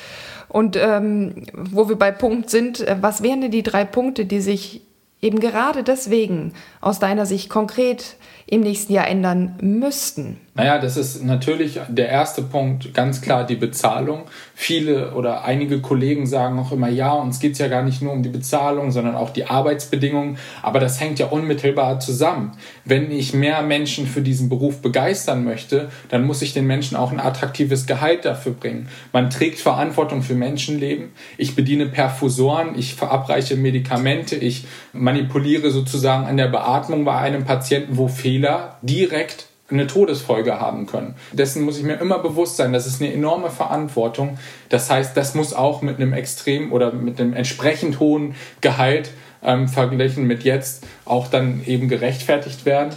Und 0.48 0.78
ähm, 0.78 1.44
wo 1.54 1.90
wir 1.90 1.98
bei 1.98 2.12
Punkt 2.12 2.50
sind, 2.50 2.80
äh, 2.80 2.96
was 3.02 3.22
wären 3.22 3.42
denn 3.42 3.52
die 3.52 3.64
drei 3.64 3.84
Punkte, 3.84 4.26
die 4.26 4.40
sich 4.40 4.85
eben 5.26 5.40
gerade 5.40 5.84
deswegen 5.84 6.54
aus 6.82 7.00
deiner 7.00 7.26
Sicht 7.26 7.50
konkret 7.50 8.16
im 8.46 8.62
nächsten 8.62 8.94
Jahr 8.94 9.08
ändern 9.08 9.58
müssten? 9.60 10.40
Naja, 10.58 10.80
das 10.80 10.96
ist 10.96 11.22
natürlich 11.22 11.82
der 11.90 12.08
erste 12.08 12.42
Punkt, 12.42 12.94
ganz 12.94 13.20
klar 13.20 13.46
die 13.46 13.58
Bezahlung. 13.58 14.22
Viele 14.54 15.14
oder 15.14 15.44
einige 15.44 15.82
Kollegen 15.82 16.26
sagen 16.28 16.58
auch 16.60 16.72
immer, 16.72 16.88
ja, 16.88 17.12
uns 17.12 17.42
geht 17.42 17.54
es 17.54 17.60
ja 17.60 17.68
gar 17.68 17.84
nicht 17.84 18.02
nur 18.02 18.14
um 18.14 18.24
die 18.24 18.30
Bezahlung, 18.30 18.92
sondern 18.92 19.16
auch 19.16 19.32
die 19.32 19.48
Arbeitsbedingungen. 19.48 20.38
Aber 20.62 20.80
das 20.80 21.02
hängt 21.02 21.20
ja 21.20 21.26
unmittelbar 21.26 22.00
zusammen. 22.00 22.54
Wenn 22.86 23.12
ich 23.12 23.34
mehr 23.34 23.64
Menschen 23.64 24.08
für 24.08 24.22
diesen 24.22 24.48
Beruf 24.48 24.82
begeistern 24.82 25.44
möchte, 25.44 25.90
dann 26.08 26.24
muss 26.24 26.42
ich 26.42 26.54
den 26.54 26.66
Menschen 26.66 26.96
auch 26.96 27.12
ein 27.12 27.20
attraktives 27.20 27.86
Gehalt 27.86 28.24
dafür 28.24 28.54
bringen. 28.54 28.88
Man 29.12 29.30
trägt 29.30 29.60
Verantwortung 29.60 30.22
für 30.22 30.36
Menschenleben. 30.36 31.10
Ich 31.38 31.58
bediene 31.58 31.88
Perfusoren, 31.88 32.80
ich 32.80 32.96
verabreiche 32.96 33.58
Medikamente, 33.58 34.38
ich 34.38 34.66
manipuliere 34.94 35.70
sozusagen 35.70 36.26
an 36.26 36.38
der 36.38 36.48
Beatmung 36.48 37.04
bei 37.04 37.18
einem 37.18 37.44
Patienten, 37.44 37.98
wo 37.98 38.08
Fehler 38.08 38.78
direkt 38.82 39.50
eine 39.70 39.88
Todesfolge 39.88 40.60
haben 40.60 40.86
können. 40.86 41.16
Dessen 41.32 41.64
muss 41.64 41.78
ich 41.78 41.84
mir 41.84 41.96
immer 41.96 42.20
bewusst 42.20 42.58
sein. 42.58 42.72
Das 42.72 42.86
ist 42.86 43.02
eine 43.02 43.12
enorme 43.12 43.50
Verantwortung. 43.50 44.38
Das 44.70 44.90
heißt, 44.92 45.18
das 45.18 45.34
muss 45.34 45.54
auch 45.54 45.82
mit 45.82 45.98
einem 45.98 46.14
extrem 46.14 46.72
oder 46.72 46.92
mit 46.92 47.20
einem 47.20 47.34
entsprechend 47.34 48.00
hohen 48.00 48.36
Gehalt 48.62 49.10
ähm, 49.44 49.68
verglichen 49.68 50.26
mit 50.26 50.44
jetzt 50.44 50.86
auch 51.06 51.28
dann 51.28 51.62
eben 51.66 51.88
gerechtfertigt 51.88 52.66
werden. 52.66 52.96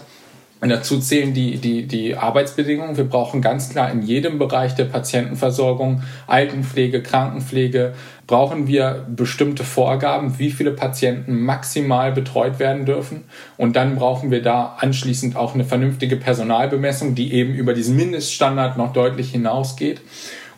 Und 0.61 0.71
dazu 0.71 0.99
zählen 0.99 1.35
die, 1.35 1.59
die, 1.59 1.87
die 1.87 2.16
Arbeitsbedingungen. 2.16 2.97
Wir 2.97 3.05
brauchen 3.05 3.41
ganz 3.41 3.71
klar 3.71 3.91
in 3.93 4.03
jedem 4.03 4.39
Bereich 4.39 4.75
der 4.75 4.87
Patientenversorgung, 4.87 6.03
Altenpflege, 6.27 7.01
Krankenpflege, 7.01 7.95
brauchen 8.29 8.68
wir 8.68 9.07
bestimmte 9.09 9.64
Vorgaben, 9.64 10.39
wie 10.39 10.51
viele 10.51 10.70
Patienten 10.70 11.41
maximal 11.41 12.12
betreut 12.12 12.59
werden 12.59 12.85
dürfen. 12.85 13.24
Und 13.57 13.74
dann 13.74 13.97
brauchen 13.97 14.31
wir 14.31 14.43
da 14.43 14.76
anschließend 14.79 15.35
auch 15.35 15.55
eine 15.55 15.64
vernünftige 15.64 16.16
Personalbemessung, 16.16 17.14
die 17.14 17.33
eben 17.33 17.55
über 17.55 17.72
diesen 17.72 17.97
Mindeststandard 17.97 18.76
noch 18.76 18.93
deutlich 18.93 19.31
hinausgeht. 19.31 20.03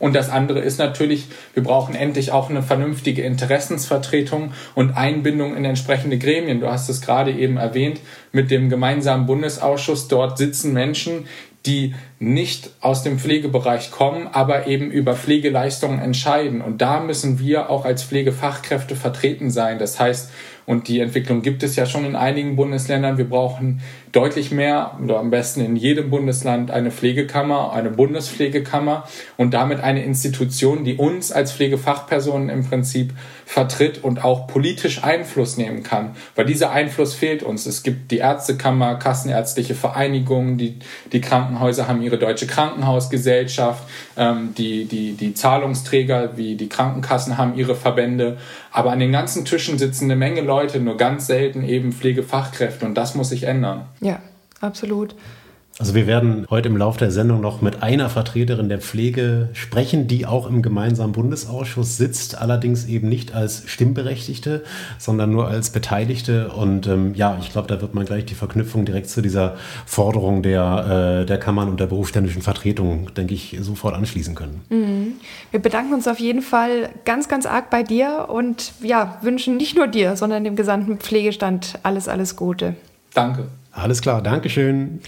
Und 0.00 0.14
das 0.16 0.30
andere 0.30 0.60
ist 0.60 0.78
natürlich, 0.78 1.26
wir 1.54 1.62
brauchen 1.62 1.94
endlich 1.94 2.32
auch 2.32 2.50
eine 2.50 2.62
vernünftige 2.62 3.22
Interessensvertretung 3.22 4.52
und 4.74 4.96
Einbindung 4.96 5.54
in 5.54 5.64
entsprechende 5.64 6.18
Gremien. 6.18 6.58
Du 6.58 6.68
hast 6.68 6.88
es 6.88 7.02
gerade 7.02 7.30
eben 7.30 7.58
erwähnt 7.58 8.00
mit 8.32 8.50
dem 8.50 8.70
gemeinsamen 8.70 9.26
Bundesausschuss. 9.26 10.08
Dort 10.08 10.38
sitzen 10.38 10.72
Menschen, 10.72 11.26
die 11.66 11.94
nicht 12.18 12.70
aus 12.80 13.02
dem 13.02 13.18
Pflegebereich 13.18 13.90
kommen, 13.90 14.28
aber 14.32 14.66
eben 14.66 14.90
über 14.90 15.14
Pflegeleistungen 15.14 16.00
entscheiden. 16.00 16.62
Und 16.62 16.80
da 16.80 17.00
müssen 17.00 17.38
wir 17.38 17.68
auch 17.68 17.84
als 17.84 18.02
Pflegefachkräfte 18.02 18.96
vertreten 18.96 19.50
sein. 19.50 19.78
Das 19.78 20.00
heißt, 20.00 20.30
und 20.66 20.88
die 20.88 21.00
Entwicklung 21.00 21.42
gibt 21.42 21.62
es 21.62 21.76
ja 21.76 21.84
schon 21.84 22.04
in 22.04 22.16
einigen 22.16 22.56
Bundesländern. 22.56 23.18
Wir 23.18 23.28
brauchen 23.28 23.80
deutlich 24.12 24.50
mehr 24.50 24.98
oder 25.02 25.18
am 25.18 25.30
besten 25.30 25.60
in 25.60 25.76
jedem 25.76 26.10
Bundesland 26.10 26.70
eine 26.70 26.90
Pflegekammer, 26.90 27.72
eine 27.72 27.90
Bundespflegekammer 27.90 29.04
und 29.36 29.54
damit 29.54 29.80
eine 29.80 30.04
Institution, 30.04 30.84
die 30.84 30.96
uns 30.96 31.30
als 31.30 31.52
Pflegefachpersonen 31.52 32.48
im 32.48 32.66
Prinzip 32.66 33.12
vertritt 33.46 34.02
und 34.02 34.24
auch 34.24 34.46
politisch 34.46 35.02
Einfluss 35.02 35.56
nehmen 35.56 35.82
kann. 35.82 36.16
Weil 36.36 36.46
dieser 36.46 36.70
Einfluss 36.70 37.14
fehlt 37.14 37.42
uns. 37.42 37.66
Es 37.66 37.82
gibt 37.82 38.10
die 38.10 38.18
Ärztekammer, 38.18 38.94
Kassenärztliche 38.96 39.74
Vereinigung, 39.74 40.56
die, 40.56 40.78
die 41.12 41.20
Krankenhäuser 41.20 41.88
haben 41.88 42.02
ihre 42.02 42.18
deutsche 42.18 42.46
Krankenhausgesellschaft, 42.46 43.82
ähm, 44.16 44.54
die, 44.56 44.84
die, 44.84 45.14
die 45.14 45.34
Zahlungsträger 45.34 46.36
wie 46.36 46.54
die 46.54 46.68
Krankenkassen 46.68 47.38
haben 47.38 47.56
ihre 47.56 47.74
Verbände. 47.74 48.38
Aber 48.72 48.92
an 48.92 49.00
den 49.00 49.10
ganzen 49.10 49.44
Tischen 49.44 49.78
sitzen 49.78 50.04
eine 50.04 50.16
Menge 50.16 50.42
Leute, 50.42 50.78
nur 50.78 50.96
ganz 50.96 51.26
selten 51.26 51.64
eben 51.64 51.92
Pflegefachkräfte 51.92 52.86
und 52.86 52.94
das 52.94 53.16
muss 53.16 53.30
sich 53.30 53.44
ändern. 53.44 53.86
Ja, 54.00 54.20
absolut. 54.60 55.14
Also 55.80 55.94
wir 55.94 56.06
werden 56.06 56.46
heute 56.50 56.68
im 56.68 56.76
Laufe 56.76 56.98
der 56.98 57.10
Sendung 57.10 57.40
noch 57.40 57.62
mit 57.62 57.82
einer 57.82 58.10
Vertreterin 58.10 58.68
der 58.68 58.80
Pflege 58.80 59.48
sprechen, 59.54 60.08
die 60.08 60.26
auch 60.26 60.46
im 60.46 60.60
gemeinsamen 60.60 61.12
Bundesausschuss 61.12 61.96
sitzt, 61.96 62.36
allerdings 62.36 62.84
eben 62.84 63.08
nicht 63.08 63.34
als 63.34 63.62
Stimmberechtigte, 63.64 64.62
sondern 64.98 65.30
nur 65.30 65.48
als 65.48 65.70
Beteiligte. 65.70 66.50
Und 66.50 66.86
ähm, 66.86 67.14
ja, 67.14 67.38
ich 67.40 67.50
glaube, 67.50 67.66
da 67.68 67.80
wird 67.80 67.94
man 67.94 68.04
gleich 68.04 68.26
die 68.26 68.34
Verknüpfung 68.34 68.84
direkt 68.84 69.08
zu 69.08 69.22
dieser 69.22 69.56
Forderung 69.86 70.42
der, 70.42 71.22
äh, 71.22 71.26
der 71.26 71.38
Kammern 71.38 71.70
und 71.70 71.80
der 71.80 71.86
berufsständischen 71.86 72.42
Vertretung, 72.42 73.14
denke 73.14 73.32
ich, 73.32 73.56
sofort 73.62 73.94
anschließen 73.94 74.34
können. 74.34 74.60
Mhm. 74.68 75.12
Wir 75.50 75.60
bedanken 75.60 75.94
uns 75.94 76.06
auf 76.06 76.20
jeden 76.20 76.42
Fall 76.42 76.90
ganz, 77.06 77.26
ganz 77.26 77.46
arg 77.46 77.70
bei 77.70 77.82
dir 77.82 78.26
und 78.28 78.72
ja, 78.82 79.16
wünschen 79.22 79.56
nicht 79.56 79.76
nur 79.76 79.86
dir, 79.86 80.14
sondern 80.16 80.44
dem 80.44 80.56
gesamten 80.56 80.98
Pflegestand 80.98 81.78
alles, 81.84 82.06
alles 82.06 82.36
Gute. 82.36 82.74
Danke. 83.14 83.46
Alles 83.72 84.00
klar, 84.02 84.22
Dankeschön. 84.22 85.00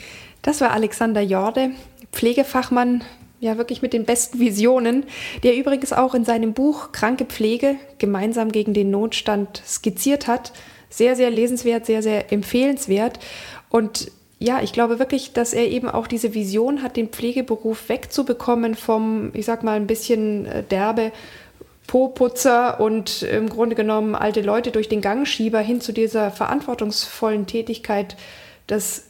Das 0.42 0.60
war 0.60 0.72
Alexander 0.72 1.20
Jorde, 1.20 1.70
Pflegefachmann, 2.12 3.02
ja 3.40 3.58
wirklich 3.58 3.82
mit 3.82 3.92
den 3.92 4.04
besten 4.04 4.38
Visionen, 4.38 5.04
der 5.42 5.56
übrigens 5.56 5.92
auch 5.92 6.14
in 6.14 6.24
seinem 6.24 6.52
Buch 6.52 6.92
Kranke 6.92 7.24
Pflege 7.24 7.76
gemeinsam 7.98 8.52
gegen 8.52 8.72
den 8.72 8.90
Notstand 8.90 9.62
skizziert 9.66 10.28
hat. 10.28 10.52
Sehr, 10.90 11.16
sehr 11.16 11.30
lesenswert, 11.30 11.86
sehr, 11.86 12.02
sehr 12.02 12.32
empfehlenswert. 12.32 13.18
Und 13.68 14.12
ja, 14.38 14.60
ich 14.60 14.72
glaube 14.72 14.98
wirklich, 14.98 15.32
dass 15.32 15.54
er 15.54 15.68
eben 15.68 15.88
auch 15.88 16.06
diese 16.06 16.34
Vision 16.34 16.82
hat, 16.82 16.96
den 16.96 17.08
Pflegeberuf 17.08 17.88
wegzubekommen 17.88 18.74
vom, 18.74 19.30
ich 19.34 19.46
sag 19.46 19.62
mal, 19.62 19.76
ein 19.76 19.86
bisschen 19.86 20.46
äh, 20.46 20.62
derbe 20.62 21.12
Po-Putzer 21.86 22.80
und 22.80 23.22
im 23.22 23.48
Grunde 23.48 23.74
genommen 23.74 24.14
alte 24.14 24.40
Leute 24.40 24.70
durch 24.70 24.88
den 24.88 25.00
Gangschieber 25.00 25.60
hin 25.60 25.80
zu 25.80 25.92
dieser 25.92 26.30
verantwortungsvollen 26.30 27.46
Tätigkeit 27.46 28.16
des 28.68 29.04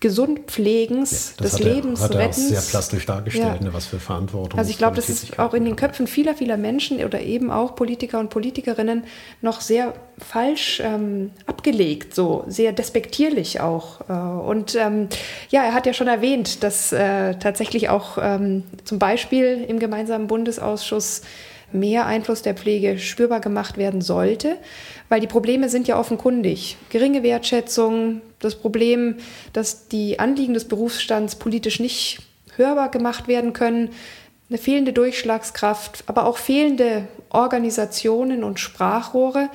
Gesundpflegens, 0.00 1.34
ja, 1.36 1.44
des 1.44 1.52
hat 1.54 1.60
Lebensrettens. 1.60 2.02
Hat 2.02 2.14
er 2.14 2.28
auch 2.28 2.32
sehr 2.32 2.70
plastisch 2.70 3.04
dargestellt, 3.04 3.58
ja. 3.60 3.66
ne, 3.66 3.74
was 3.74 3.84
für 3.84 3.98
Verantwortung. 3.98 4.58
Also 4.58 4.70
ich 4.70 4.78
glaube, 4.78 4.96
das 4.96 5.10
ist 5.10 5.38
auch 5.38 5.52
in 5.52 5.66
den 5.66 5.76
Köpfen 5.76 6.06
vieler, 6.06 6.34
vieler 6.34 6.56
Menschen 6.56 7.04
oder 7.04 7.20
eben 7.20 7.50
auch 7.50 7.74
Politiker 7.74 8.18
und 8.18 8.30
Politikerinnen 8.30 9.04
noch 9.42 9.60
sehr 9.60 9.92
falsch 10.16 10.80
ähm, 10.82 11.32
abgelegt, 11.46 12.14
so 12.14 12.44
sehr 12.46 12.72
despektierlich 12.72 13.60
auch. 13.60 14.00
Äh, 14.08 14.12
und 14.12 14.74
ähm, 14.74 15.08
ja, 15.50 15.64
er 15.64 15.74
hat 15.74 15.84
ja 15.84 15.92
schon 15.92 16.08
erwähnt, 16.08 16.62
dass 16.62 16.92
äh, 16.92 17.34
tatsächlich 17.34 17.90
auch 17.90 18.16
ähm, 18.20 18.64
zum 18.84 18.98
Beispiel 18.98 19.66
im 19.68 19.78
gemeinsamen 19.78 20.28
Bundesausschuss 20.28 21.20
mehr 21.72 22.06
Einfluss 22.06 22.42
der 22.42 22.54
Pflege 22.54 22.98
spürbar 22.98 23.40
gemacht 23.40 23.76
werden 23.76 24.00
sollte, 24.00 24.56
weil 25.08 25.20
die 25.20 25.26
Probleme 25.26 25.68
sind 25.68 25.88
ja 25.88 25.98
offenkundig. 25.98 26.76
Geringe 26.90 27.22
Wertschätzung, 27.22 28.20
das 28.38 28.56
Problem, 28.56 29.16
dass 29.52 29.88
die 29.88 30.18
Anliegen 30.18 30.54
des 30.54 30.66
Berufsstands 30.66 31.36
politisch 31.36 31.80
nicht 31.80 32.20
hörbar 32.56 32.90
gemacht 32.90 33.28
werden 33.28 33.52
können, 33.52 33.90
eine 34.48 34.58
fehlende 34.58 34.92
Durchschlagskraft, 34.92 36.04
aber 36.06 36.26
auch 36.26 36.36
fehlende 36.36 37.06
Organisationen 37.30 38.42
und 38.42 38.58
Sprachrohre. 38.58 39.48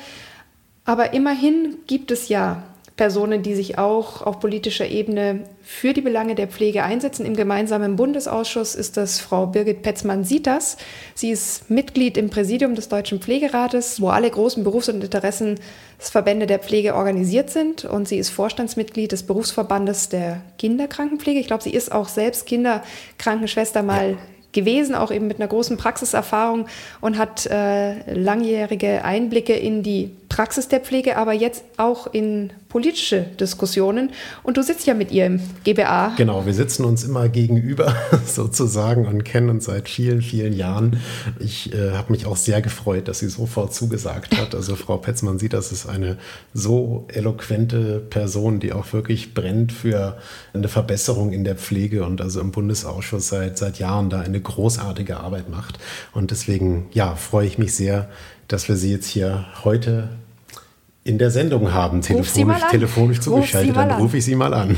Aber 0.86 1.14
immerhin 1.14 1.76
gibt 1.88 2.12
es 2.12 2.30
ja 2.30 2.64
Personen, 2.98 3.44
die 3.44 3.56
sich 3.56 3.78
auch 3.78 4.22
auf 4.22 4.40
politischer 4.40 4.88
Ebene 4.88 5.42
für 5.62 5.92
die 5.92 6.02
Belange 6.02 6.34
der 6.34 6.48
Pflege 6.48 6.84
einsetzen. 6.84 7.26
Im 7.26 7.36
gemeinsamen 7.36 7.98
Bundesausschuss 7.98 8.74
ist 8.74 8.96
das 8.96 9.20
Frau 9.20 9.48
Birgit 9.48 9.82
Petzmann-Sitas. 9.82 10.78
Sie 11.14 11.30
ist 11.30 11.70
Mitglied 11.70 12.16
im 12.16 12.30
Präsidium 12.30 12.74
des 12.74 12.88
Deutschen 12.88 13.20
Pflegerates, 13.20 14.00
wo 14.00 14.10
alle 14.10 14.30
großen 14.30 14.64
Berufs- 14.64 14.88
und 14.88 15.04
Interessensverbände 15.04 16.48
der 16.48 16.60
Pflege 16.60 16.96
organisiert 16.96 17.50
sind. 17.50 17.84
Und 17.84 18.08
sie 18.08 18.18
ist 18.18 18.30
Vorstandsmitglied 18.30 19.12
des 19.12 19.24
Berufsverbandes 19.24 20.08
der 20.08 20.42
Kinderkrankenpflege. 20.58 21.42
Ich 21.42 21.48
glaube, 21.48 21.64
sie 21.64 21.74
ist 21.74 21.92
auch 21.92 22.08
selbst 22.08 22.46
Kinderkrankenschwester 22.46 23.84
mal 23.84 24.12
ja 24.12 24.18
gewesen, 24.56 24.96
auch 24.96 25.12
eben 25.12 25.28
mit 25.28 25.40
einer 25.40 25.48
großen 25.50 25.78
Praxiserfahrung 25.78 26.66
und 27.02 27.20
hat 27.20 27.46
äh, 27.46 28.12
langjährige 28.12 29.04
Einblicke 29.04 29.54
in 29.54 29.84
die 29.84 30.12
Praxis 30.36 30.68
der 30.68 30.82
Pflege, 30.82 31.16
aber 31.16 31.32
jetzt 31.32 31.64
auch 31.78 32.08
in 32.14 32.52
politische 32.68 33.22
Diskussionen. 33.22 34.10
Und 34.44 34.58
du 34.58 34.64
sitzt 34.64 34.86
ja 34.86 34.94
mit 34.94 35.10
ihr 35.14 35.28
im 35.28 35.40
GBA. 35.64 36.16
Genau, 36.18 36.46
wir 36.46 36.54
sitzen 36.54 36.84
uns 36.84 37.06
immer 37.06 37.30
gegenüber 37.30 37.96
sozusagen 38.26 39.08
und 39.08 39.24
kennen 39.24 39.50
uns 39.50 39.64
seit 39.64 39.88
vielen, 39.88 40.22
vielen 40.22 40.52
Jahren. 40.52 41.00
Ich 41.40 41.74
äh, 41.74 41.92
habe 41.92 42.12
mich 42.12 42.26
auch 42.26 42.36
sehr 42.36 42.62
gefreut, 42.62 43.08
dass 43.08 43.20
sie 43.20 43.30
sofort 43.30 43.74
zugesagt 43.74 44.38
hat. 44.38 44.54
Also 44.54 44.76
Frau 44.76 44.98
Petzmann 44.98 45.40
sieht, 45.40 45.54
das 45.54 45.72
ist 45.72 45.88
eine 45.88 46.18
so 46.54 47.08
eloquente 47.08 48.02
Person, 48.02 48.60
die 48.60 48.74
auch 48.74 48.92
wirklich 48.92 49.34
brennt 49.34 49.72
für 49.72 50.18
eine 50.54 50.68
Verbesserung 50.68 51.32
in 51.32 51.46
der 51.46 51.56
Pflege 51.56 52.04
und 52.04 52.20
also 52.20 52.42
im 52.42 52.52
Bundesausschuss 52.52 53.30
seit, 53.30 53.58
seit 53.58 53.80
Jahren 53.80 54.10
da 54.10 54.20
eine 54.20 54.42
großartige 54.42 55.16
Arbeit 55.16 55.50
macht. 55.50 55.80
Und 56.12 56.32
deswegen, 56.32 56.88
ja, 56.92 57.16
freue 57.16 57.48
ich 57.48 57.58
mich 57.58 57.74
sehr, 57.74 58.10
dass 58.50 58.68
wir 58.68 58.76
sie 58.76 58.92
jetzt 58.92 59.08
hier 59.08 59.46
heute 59.64 60.10
in 61.06 61.20
der 61.20 61.30
Sendung 61.30 61.72
haben, 61.72 62.02
telefonisch, 62.02 62.62
telefonisch 62.72 63.20
zugeschaltet. 63.20 63.78
Dann 63.78 63.92
rufe 63.92 64.18
ich 64.18 64.26
sie 64.26 64.36
mal 64.36 64.54
an. 64.56 64.76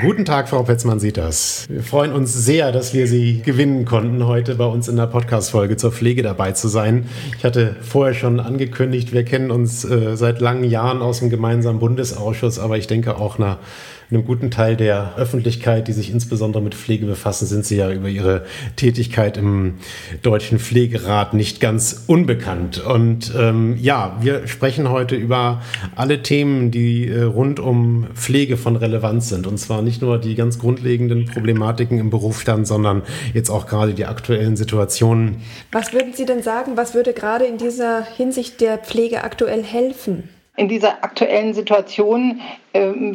Guten 0.00 0.24
Tag, 0.24 0.48
Frau 0.48 0.64
Petzmann 0.64 0.98
sieht 0.98 1.16
das. 1.16 1.66
Wir 1.70 1.84
freuen 1.84 2.12
uns 2.12 2.34
sehr, 2.34 2.72
dass 2.72 2.92
wir 2.92 3.06
Sie 3.06 3.42
gewinnen 3.42 3.84
konnten, 3.84 4.26
heute 4.26 4.56
bei 4.56 4.64
uns 4.64 4.88
in 4.88 4.96
der 4.96 5.06
Podcast-Folge 5.06 5.76
zur 5.76 5.92
Pflege 5.92 6.24
dabei 6.24 6.50
zu 6.50 6.66
sein. 6.66 7.08
Ich 7.38 7.44
hatte 7.44 7.76
vorher 7.82 8.12
schon 8.12 8.40
angekündigt, 8.40 9.12
wir 9.12 9.24
kennen 9.24 9.52
uns 9.52 9.84
äh, 9.84 10.16
seit 10.16 10.40
langen 10.40 10.64
Jahren 10.64 11.00
aus 11.00 11.20
dem 11.20 11.30
gemeinsamen 11.30 11.78
Bundesausschuss, 11.78 12.58
aber 12.58 12.78
ich 12.78 12.88
denke 12.88 13.16
auch 13.16 13.38
nach 13.38 13.58
einem 14.10 14.24
guten 14.24 14.50
Teil 14.50 14.76
der 14.76 15.14
Öffentlichkeit, 15.16 15.88
die 15.88 15.92
sich 15.92 16.10
insbesondere 16.10 16.62
mit 16.62 16.74
Pflege 16.74 17.06
befassen, 17.06 17.46
sind 17.46 17.64
Sie 17.64 17.76
ja 17.76 17.90
über 17.90 18.08
Ihre 18.08 18.44
Tätigkeit 18.76 19.36
im 19.36 19.74
Deutschen 20.22 20.58
Pflegerat 20.58 21.34
nicht 21.34 21.60
ganz 21.60 22.04
unbekannt. 22.06 22.84
Und 22.84 23.32
ähm, 23.36 23.76
ja, 23.80 24.16
wir 24.20 24.46
sprechen 24.46 24.90
heute 24.90 25.16
über 25.16 25.62
alle 25.94 26.22
Themen, 26.22 26.70
die 26.70 27.08
äh, 27.08 27.22
rund 27.22 27.58
um 27.58 28.06
Pflege 28.14 28.56
von 28.56 28.76
Relevanz 28.76 29.28
sind. 29.28 29.46
Und 29.46 29.58
zwar 29.58 29.82
nicht 29.82 30.02
nur 30.02 30.18
die 30.18 30.34
ganz 30.34 30.58
grundlegenden 30.58 31.26
Problematiken 31.26 31.98
im 31.98 32.10
Berufsstand, 32.10 32.66
sondern 32.66 33.02
jetzt 33.34 33.50
auch 33.50 33.66
gerade 33.66 33.94
die 33.94 34.06
aktuellen 34.06 34.56
Situationen. 34.56 35.42
Was 35.72 35.92
würden 35.92 36.12
Sie 36.12 36.26
denn 36.26 36.42
sagen, 36.42 36.76
was 36.76 36.94
würde 36.94 37.12
gerade 37.12 37.44
in 37.44 37.58
dieser 37.58 38.04
Hinsicht 38.04 38.60
der 38.60 38.78
Pflege 38.78 39.24
aktuell 39.24 39.62
helfen? 39.62 40.28
In 40.56 40.68
dieser 40.68 41.04
aktuellen 41.04 41.52
Situation 41.52 42.40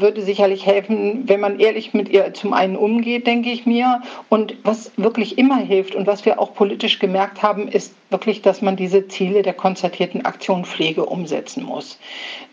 würde 0.02 0.22
sicherlich 0.22 0.66
helfen, 0.66 1.24
wenn 1.28 1.40
man 1.40 1.60
ehrlich 1.60 1.94
mit 1.94 2.10
ihr 2.10 2.34
zum 2.34 2.54
einen 2.54 2.76
umgeht, 2.76 3.28
denke 3.28 3.50
ich 3.52 3.66
mir. 3.66 4.02
Und 4.30 4.56
was 4.64 4.92
wirklich 4.98 5.38
immer 5.38 5.58
hilft 5.58 5.96
und 5.96 6.08
was 6.08 6.26
wir 6.26 6.40
auch 6.40 6.54
politisch 6.54 7.00
gemerkt 7.00 7.44
haben, 7.44 7.68
ist 7.68 7.94
wirklich, 8.12 8.42
dass 8.42 8.62
man 8.62 8.76
diese 8.76 9.08
Ziele 9.08 9.42
der 9.42 9.54
konzertierten 9.54 10.26
Aktion 10.26 10.66
Pflege 10.66 11.06
umsetzen 11.06 11.64
muss. 11.64 11.98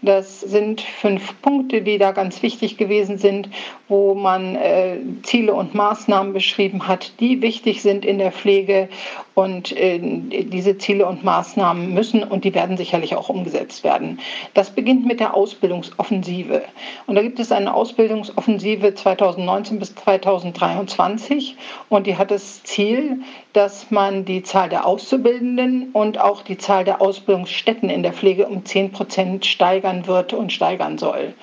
Das 0.02 0.40
sind 0.40 0.80
fünf 0.80 1.40
Punkte, 1.42 1.82
die 1.82 1.98
da 1.98 2.12
ganz 2.12 2.42
wichtig 2.42 2.76
gewesen 2.76 3.18
sind, 3.18 3.48
wo 3.88 4.14
man 4.14 4.54
äh, 4.54 4.98
Ziele 5.24 5.54
und 5.54 5.74
Maßnahmen 5.74 6.32
beschrieben 6.32 6.86
hat, 6.86 7.12
die 7.20 7.42
wichtig 7.42 7.82
sind 7.82 8.04
in 8.04 8.18
der 8.18 8.32
Pflege. 8.32 8.88
Und 9.34 9.76
äh, 9.76 10.00
diese 10.00 10.78
Ziele 10.78 11.06
und 11.06 11.24
Maßnahmen 11.24 11.94
müssen 11.94 12.24
und 12.24 12.44
die 12.44 12.54
werden 12.54 12.76
sicherlich 12.76 13.14
auch 13.14 13.28
umgesetzt 13.28 13.84
werden. 13.84 14.18
Das 14.54 14.70
beginnt 14.70 15.06
mit 15.06 15.20
der 15.20 15.34
Ausbildungsoffensive. 15.34 16.62
Und 17.06 17.14
da 17.14 17.22
gibt 17.22 17.38
es 17.38 17.52
eine 17.52 17.74
Ausbildungsoffensive 17.74 18.94
2019 18.94 19.78
bis 19.78 19.94
2023 19.94 21.56
und 21.88 22.06
die 22.06 22.16
hat 22.16 22.30
das 22.30 22.62
Ziel, 22.64 23.22
dass 23.52 23.90
man 23.90 24.24
die 24.24 24.42
Zahl 24.42 24.68
der 24.68 24.86
Auszubildenden 24.86 25.90
und 25.92 26.20
auch 26.20 26.42
die 26.42 26.58
Zahl 26.58 26.84
der 26.84 27.00
Ausbildungsstätten 27.00 27.90
in 27.90 28.02
der 28.02 28.12
Pflege 28.12 28.46
um 28.46 28.64
10 28.64 28.92
Prozent 28.92 29.46
steigern 29.46 30.06
wird 30.06 30.32
und 30.32 30.52
steigern 30.52 30.98
soll. 30.98 31.34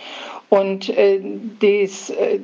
Und 0.49 0.89
äh, 0.89 1.19
dies 1.61 2.11
äh, 2.11 2.39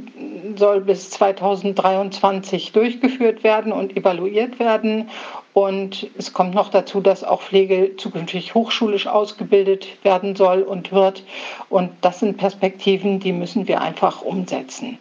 soll 0.56 0.82
bis 0.82 1.12
2023 1.12 2.72
durchgeführt 2.72 3.44
werden 3.44 3.72
und 3.72 3.96
evaluiert 3.96 4.60
werden. 4.60 5.10
Und 5.54 6.08
es 6.18 6.32
kommt 6.32 6.56
noch 6.56 6.70
dazu, 6.70 7.02
dass 7.02 7.24
auch 7.24 7.42
Pflege 7.42 7.98
zukünftig 7.98 8.56
hochschulisch 8.56 9.08
ausgebildet 9.08 9.88
werden 10.04 10.36
soll 10.36 10.62
und 10.62 10.92
wird. 10.92 11.24
Und 11.70 11.92
das 12.02 12.20
sind 12.20 12.38
Perspektiven, 12.38 13.20
die 13.20 13.34
müssen 13.34 13.68
wir 13.68 13.82
einfach 13.82 14.22
umsetzen. 14.22 14.98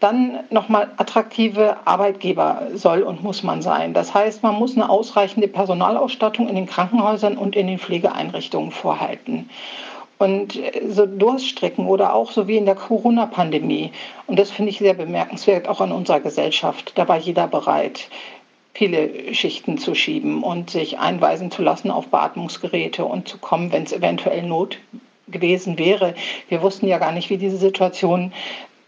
Dann 0.00 0.40
nochmal 0.50 0.90
attraktive 0.98 1.76
Arbeitgeber 1.86 2.68
soll 2.74 3.02
und 3.02 3.22
muss 3.22 3.42
man 3.42 3.62
sein. 3.62 3.94
Das 3.94 4.12
heißt, 4.12 4.42
man 4.42 4.56
muss 4.56 4.76
eine 4.76 4.90
ausreichende 4.90 5.48
Personalausstattung 5.48 6.48
in 6.48 6.56
den 6.56 6.66
Krankenhäusern 6.66 7.38
und 7.38 7.56
in 7.56 7.66
den 7.66 7.78
Pflegeeinrichtungen 7.78 8.72
vorhalten 8.72 9.48
und 10.18 10.58
so 10.88 11.06
Durststrecken 11.06 11.86
oder 11.86 12.14
auch 12.14 12.30
so 12.30 12.48
wie 12.48 12.56
in 12.56 12.64
der 12.64 12.74
Corona-Pandemie. 12.74 13.92
Und 14.26 14.38
das 14.38 14.50
finde 14.50 14.70
ich 14.70 14.78
sehr 14.78 14.94
bemerkenswert, 14.94 15.68
auch 15.68 15.80
in 15.80 15.92
unserer 15.92 16.20
Gesellschaft. 16.20 16.92
Da 16.96 17.06
war 17.06 17.18
jeder 17.18 17.46
bereit, 17.46 18.08
viele 18.76 19.34
Schichten 19.34 19.78
zu 19.78 19.94
schieben 19.94 20.42
und 20.42 20.70
sich 20.70 20.98
einweisen 20.98 21.50
zu 21.50 21.62
lassen 21.62 21.90
auf 21.90 22.08
Beatmungsgeräte 22.08 23.04
und 23.04 23.26
zu 23.26 23.38
kommen, 23.38 23.72
wenn 23.72 23.84
es 23.84 23.92
eventuell 23.92 24.42
Not 24.42 24.78
gewesen 25.28 25.78
wäre. 25.78 26.14
Wir 26.48 26.62
wussten 26.62 26.86
ja 26.86 26.98
gar 26.98 27.12
nicht, 27.12 27.30
wie 27.30 27.38
diese 27.38 27.56
Situation 27.56 28.32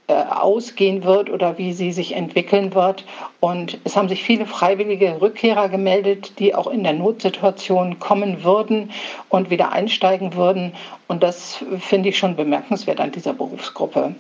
äh, 0.06 0.12
ausgehen 0.12 1.04
wird 1.04 1.30
oder 1.30 1.58
wie 1.58 1.72
sie 1.72 1.92
sich 1.92 2.14
entwickeln 2.14 2.74
wird. 2.74 3.04
Und 3.40 3.78
es 3.84 3.96
haben 3.96 4.08
sich 4.08 4.22
viele 4.22 4.46
freiwillige 4.46 5.20
Rückkehrer 5.20 5.68
gemeldet, 5.68 6.38
die 6.38 6.54
auch 6.54 6.66
in 6.66 6.82
der 6.82 6.92
Notsituation 6.92 7.98
kommen 7.98 8.44
würden 8.44 8.90
und 9.30 9.50
wieder 9.50 9.72
einsteigen 9.72 10.34
würden. 10.34 10.74
Und 11.08 11.22
das 11.22 11.64
finde 11.80 12.10
ich 12.10 12.18
schon 12.18 12.36
bemerkenswert 12.36 13.00
an 13.00 13.12
dieser 13.12 13.32
Berufsgruppe. 13.32 14.14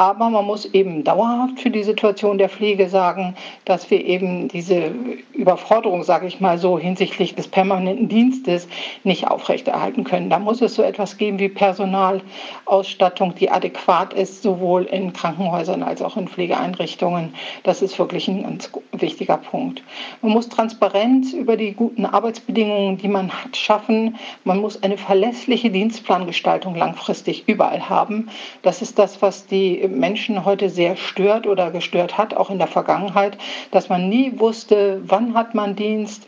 Aber 0.00 0.30
man 0.30 0.46
muss 0.46 0.64
eben 0.64 1.04
dauerhaft 1.04 1.60
für 1.60 1.68
die 1.68 1.82
Situation 1.82 2.38
der 2.38 2.48
Pflege 2.48 2.88
sagen, 2.88 3.34
dass 3.66 3.90
wir 3.90 4.02
eben 4.02 4.48
diese 4.48 4.94
Überforderung, 5.34 6.04
sage 6.04 6.26
ich 6.26 6.40
mal 6.40 6.56
so, 6.56 6.78
hinsichtlich 6.78 7.34
des 7.34 7.48
permanenten 7.48 8.08
Dienstes 8.08 8.66
nicht 9.04 9.28
aufrechterhalten 9.28 10.04
können. 10.04 10.30
Da 10.30 10.38
muss 10.38 10.62
es 10.62 10.74
so 10.74 10.82
etwas 10.82 11.18
geben 11.18 11.38
wie 11.38 11.50
Personalausstattung, 11.50 13.34
die 13.34 13.50
adäquat 13.50 14.14
ist, 14.14 14.42
sowohl 14.42 14.84
in 14.84 15.12
Krankenhäusern 15.12 15.82
als 15.82 16.00
auch 16.00 16.16
in 16.16 16.28
Pflegeeinrichtungen. 16.28 17.34
Das 17.64 17.82
ist 17.82 17.98
wirklich 17.98 18.26
ein 18.26 18.42
ganz 18.42 18.70
wichtiger 18.92 19.36
Punkt. 19.36 19.82
Man 20.22 20.32
muss 20.32 20.48
Transparenz 20.48 21.34
über 21.34 21.58
die 21.58 21.74
guten 21.74 22.06
Arbeitsbedingungen, 22.06 22.96
die 22.96 23.08
man 23.08 23.30
hat, 23.30 23.54
schaffen. 23.54 24.16
Man 24.44 24.60
muss 24.60 24.82
eine 24.82 24.96
verlässliche 24.96 25.68
Dienstplangestaltung 25.68 26.74
langfristig 26.74 27.46
überall 27.46 27.90
haben. 27.90 28.30
Das 28.62 28.80
ist 28.80 28.98
das, 28.98 29.20
was 29.20 29.44
die 29.44 29.89
Menschen 29.98 30.44
heute 30.44 30.70
sehr 30.70 30.96
stört 30.96 31.46
oder 31.46 31.70
gestört 31.70 32.18
hat, 32.18 32.34
auch 32.34 32.50
in 32.50 32.58
der 32.58 32.68
Vergangenheit, 32.68 33.36
dass 33.70 33.88
man 33.88 34.08
nie 34.08 34.38
wusste, 34.38 35.00
wann 35.04 35.34
hat 35.34 35.54
man 35.54 35.76
Dienst, 35.76 36.26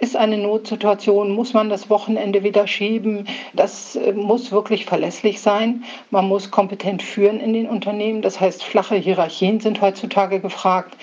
ist 0.00 0.16
eine 0.16 0.38
Notsituation, 0.38 1.30
muss 1.30 1.52
man 1.52 1.68
das 1.68 1.90
Wochenende 1.90 2.42
wieder 2.42 2.66
schieben. 2.66 3.28
Das 3.52 3.96
äh, 3.96 4.12
muss 4.12 4.50
wirklich 4.50 4.86
verlässlich 4.86 5.42
sein. 5.42 5.84
Man 6.10 6.26
muss 6.26 6.50
kompetent 6.50 7.02
führen 7.02 7.38
in 7.38 7.52
den 7.52 7.68
Unternehmen. 7.68 8.22
Das 8.22 8.40
heißt, 8.40 8.64
flache 8.64 8.96
Hierarchien 8.96 9.60
sind 9.60 9.82
heutzutage 9.82 10.40
gefragt. 10.40 10.96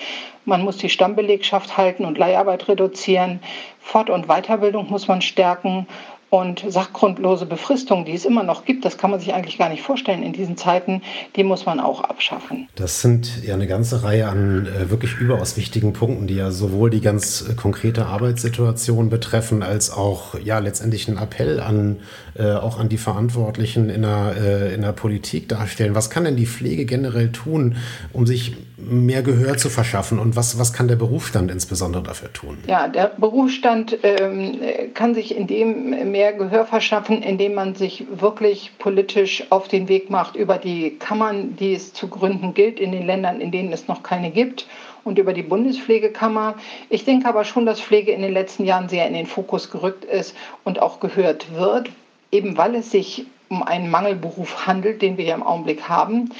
Man 0.44 0.64
muss 0.64 0.78
die 0.78 0.88
Stammbelegschaft 0.88 1.76
halten 1.76 2.04
und 2.04 2.18
Leiharbeit 2.18 2.68
reduzieren. 2.68 3.40
Fort- 3.78 4.10
und 4.10 4.26
Weiterbildung 4.26 4.90
muss 4.90 5.06
man 5.06 5.22
stärken. 5.22 5.86
Und 6.30 6.62
sachgrundlose 6.68 7.46
Befristung, 7.46 8.04
die 8.04 8.12
es 8.12 8.26
immer 8.26 8.42
noch 8.42 8.66
gibt, 8.66 8.84
das 8.84 8.98
kann 8.98 9.10
man 9.10 9.18
sich 9.18 9.32
eigentlich 9.32 9.56
gar 9.56 9.70
nicht 9.70 9.82
vorstellen 9.82 10.22
in 10.22 10.34
diesen 10.34 10.58
Zeiten, 10.58 11.00
die 11.36 11.44
muss 11.44 11.64
man 11.64 11.80
auch 11.80 12.02
abschaffen. 12.02 12.68
Das 12.76 13.00
sind 13.00 13.42
ja 13.44 13.54
eine 13.54 13.66
ganze 13.66 14.02
Reihe 14.02 14.28
an 14.28 14.66
äh, 14.66 14.90
wirklich 14.90 15.14
überaus 15.14 15.56
wichtigen 15.56 15.94
Punkten, 15.94 16.26
die 16.26 16.34
ja 16.34 16.50
sowohl 16.50 16.90
die 16.90 17.00
ganz 17.00 17.48
äh, 17.48 17.54
konkrete 17.54 18.06
Arbeitssituation 18.06 19.08
betreffen, 19.08 19.62
als 19.62 19.90
auch 19.90 20.38
ja 20.38 20.58
letztendlich 20.58 21.08
einen 21.08 21.16
Appell 21.16 21.60
an 21.60 21.96
äh, 22.38 22.54
auch 22.54 22.78
an 22.78 22.88
die 22.88 22.98
Verantwortlichen 22.98 23.90
in 23.90 24.02
der, 24.02 24.34
äh, 24.40 24.74
in 24.74 24.82
der 24.82 24.92
Politik 24.92 25.48
darstellen. 25.48 25.94
Was 25.94 26.08
kann 26.08 26.24
denn 26.24 26.36
die 26.36 26.46
Pflege 26.46 26.84
generell 26.84 27.32
tun, 27.32 27.76
um 28.12 28.26
sich 28.26 28.56
mehr 28.76 29.22
Gehör 29.22 29.56
zu 29.56 29.68
verschaffen 29.68 30.18
und 30.18 30.36
was, 30.36 30.58
was 30.58 30.72
kann 30.72 30.86
der 30.86 30.96
Berufsstand 30.96 31.50
insbesondere 31.50 32.04
dafür 32.04 32.32
tun? 32.32 32.58
Ja, 32.68 32.86
der 32.86 33.12
Berufsstand 33.16 33.98
ähm, 34.04 34.60
kann 34.94 35.14
sich 35.14 35.36
in 35.36 35.48
dem 35.48 36.10
mehr 36.12 36.32
Gehör 36.32 36.64
verschaffen, 36.64 37.22
indem 37.22 37.54
man 37.54 37.74
sich 37.74 38.06
wirklich 38.10 38.70
politisch 38.78 39.44
auf 39.50 39.66
den 39.66 39.88
Weg 39.88 40.08
macht 40.10 40.36
über 40.36 40.58
die 40.58 40.96
Kammern, 40.98 41.56
die 41.56 41.74
es 41.74 41.92
zu 41.92 42.06
gründen 42.06 42.54
gilt 42.54 42.78
in 42.78 42.92
den 42.92 43.04
Ländern, 43.04 43.40
in 43.40 43.50
denen 43.50 43.72
es 43.72 43.88
noch 43.88 44.02
keine 44.04 44.30
gibt 44.30 44.66
und 45.02 45.18
über 45.18 45.32
die 45.32 45.42
Bundespflegekammer. 45.42 46.54
Ich 46.88 47.04
denke 47.04 47.28
aber 47.28 47.44
schon, 47.44 47.66
dass 47.66 47.80
Pflege 47.80 48.12
in 48.12 48.22
den 48.22 48.32
letzten 48.32 48.64
Jahren 48.64 48.88
sehr 48.88 49.08
in 49.08 49.14
den 49.14 49.26
Fokus 49.26 49.70
gerückt 49.70 50.04
ist 50.04 50.36
und 50.64 50.80
auch 50.80 51.00
gehört 51.00 51.52
wird, 51.54 51.90
eben 52.30 52.56
weil 52.56 52.74
es 52.74 52.90
sich 52.90 53.26
um 53.48 53.62
einen 53.62 53.90
Mangelberuf 53.90 54.66
handelt, 54.66 55.02
den 55.02 55.16
wir 55.16 55.24
ja 55.24 55.34
im 55.34 55.42
Augenblick 55.42 55.88
haben. 55.88 56.30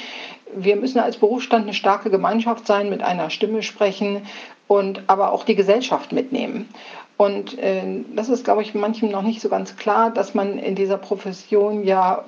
Wir 0.55 0.77
müssen 0.77 0.99
als 0.99 1.17
Berufsstand 1.17 1.65
eine 1.65 1.75
starke 1.75 2.11
Gemeinschaft 2.11 2.67
sein, 2.67 2.91
mit 2.91 3.03
einer 3.03 3.31
Stimme 3.31 3.63
sprechen 3.63 4.27
und 4.67 5.03
aber 5.07 5.33
auch 5.33 5.45
die 5.45 5.55
Gesellschaft 5.55 6.13
mitnehmen. 6.13 6.69
Und 7.17 7.59
äh, 7.59 8.05
das 8.15 8.29
ist, 8.29 8.45
glaube 8.45 8.63
ich, 8.63 8.75
manchem 8.75 9.11
noch 9.11 9.23
nicht 9.23 9.41
so 9.41 9.49
ganz 9.49 9.77
klar, 9.77 10.11
dass 10.11 10.35
man 10.35 10.59
in 10.59 10.75
dieser 10.75 10.99
Profession 10.99 11.85
ja 11.85 12.25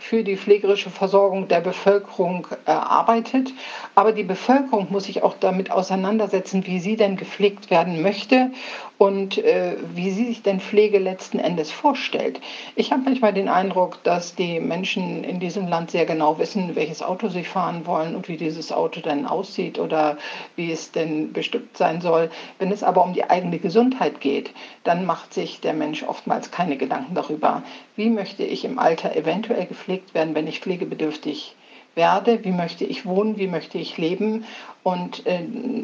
für 0.00 0.24
die 0.24 0.36
pflegerische 0.36 0.90
Versorgung 0.90 1.46
der 1.46 1.60
Bevölkerung 1.60 2.46
äh, 2.66 2.70
arbeitet. 2.70 3.52
Aber 4.00 4.12
die 4.12 4.22
Bevölkerung 4.22 4.86
muss 4.88 5.04
sich 5.04 5.22
auch 5.22 5.34
damit 5.38 5.70
auseinandersetzen, 5.70 6.66
wie 6.66 6.80
sie 6.80 6.96
denn 6.96 7.18
gepflegt 7.18 7.70
werden 7.70 8.00
möchte 8.00 8.50
und 8.96 9.36
äh, 9.36 9.76
wie 9.94 10.10
sie 10.10 10.24
sich 10.24 10.42
denn 10.42 10.58
Pflege 10.58 10.98
letzten 10.98 11.38
Endes 11.38 11.70
vorstellt. 11.70 12.40
Ich 12.76 12.92
habe 12.92 13.02
manchmal 13.04 13.34
den 13.34 13.50
Eindruck, 13.50 14.02
dass 14.02 14.34
die 14.34 14.58
Menschen 14.58 15.22
in 15.22 15.38
diesem 15.38 15.68
Land 15.68 15.90
sehr 15.90 16.06
genau 16.06 16.38
wissen, 16.38 16.76
welches 16.76 17.02
Auto 17.02 17.28
sie 17.28 17.44
fahren 17.44 17.86
wollen 17.86 18.16
und 18.16 18.28
wie 18.28 18.38
dieses 18.38 18.72
Auto 18.72 19.00
denn 19.00 19.26
aussieht 19.26 19.78
oder 19.78 20.16
wie 20.56 20.72
es 20.72 20.92
denn 20.92 21.34
bestückt 21.34 21.76
sein 21.76 22.00
soll. 22.00 22.30
Wenn 22.58 22.72
es 22.72 22.82
aber 22.82 23.04
um 23.04 23.12
die 23.12 23.28
eigene 23.28 23.58
Gesundheit 23.58 24.22
geht, 24.22 24.50
dann 24.82 25.04
macht 25.04 25.34
sich 25.34 25.60
der 25.60 25.74
Mensch 25.74 26.04
oftmals 26.04 26.50
keine 26.50 26.78
Gedanken 26.78 27.14
darüber, 27.14 27.64
wie 27.96 28.08
möchte 28.08 28.44
ich 28.44 28.64
im 28.64 28.78
Alter 28.78 29.14
eventuell 29.14 29.66
gepflegt 29.66 30.14
werden, 30.14 30.34
wenn 30.34 30.46
ich 30.46 30.60
pflegebedürftig 30.60 31.54
werde, 31.94 32.44
wie 32.44 32.52
möchte 32.52 32.84
ich 32.84 33.06
wohnen, 33.06 33.38
wie 33.38 33.46
möchte 33.46 33.78
ich 33.78 33.98
leben. 33.98 34.44
Und 34.82 35.26
äh, 35.26 35.40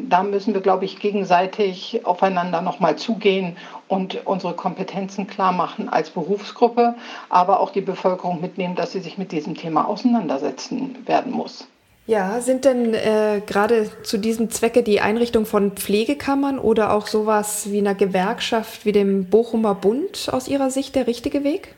da 0.09 0.23
müssen 0.23 0.53
wir, 0.53 0.61
glaube 0.61 0.85
ich, 0.85 0.99
gegenseitig 0.99 2.01
aufeinander 2.05 2.61
nochmal 2.61 2.95
zugehen 2.95 3.55
und 3.87 4.25
unsere 4.25 4.53
Kompetenzen 4.53 5.27
klar 5.27 5.51
machen 5.51 5.89
als 5.89 6.09
Berufsgruppe, 6.09 6.95
aber 7.29 7.59
auch 7.59 7.71
die 7.71 7.81
Bevölkerung 7.81 8.41
mitnehmen, 8.41 8.75
dass 8.75 8.93
sie 8.93 9.01
sich 9.01 9.17
mit 9.17 9.31
diesem 9.31 9.55
Thema 9.55 9.87
auseinandersetzen 9.87 10.97
werden 11.05 11.31
muss. 11.31 11.67
Ja, 12.07 12.39
sind 12.39 12.63
denn 12.63 12.93
äh, 12.93 13.41
gerade 13.45 13.91
zu 14.03 14.17
diesem 14.17 14.49
Zwecke 14.49 14.81
die 14.81 15.01
Einrichtung 15.01 15.45
von 15.45 15.73
Pflegekammern 15.73 16.57
oder 16.57 16.93
auch 16.93 17.05
sowas 17.05 17.69
wie 17.69 17.79
einer 17.79 17.95
Gewerkschaft 17.95 18.85
wie 18.85 18.93
dem 18.93 19.29
Bochumer 19.29 19.75
Bund 19.75 20.29
aus 20.31 20.47
Ihrer 20.47 20.71
Sicht 20.71 20.95
der 20.95 21.05
richtige 21.05 21.43
Weg? 21.43 21.75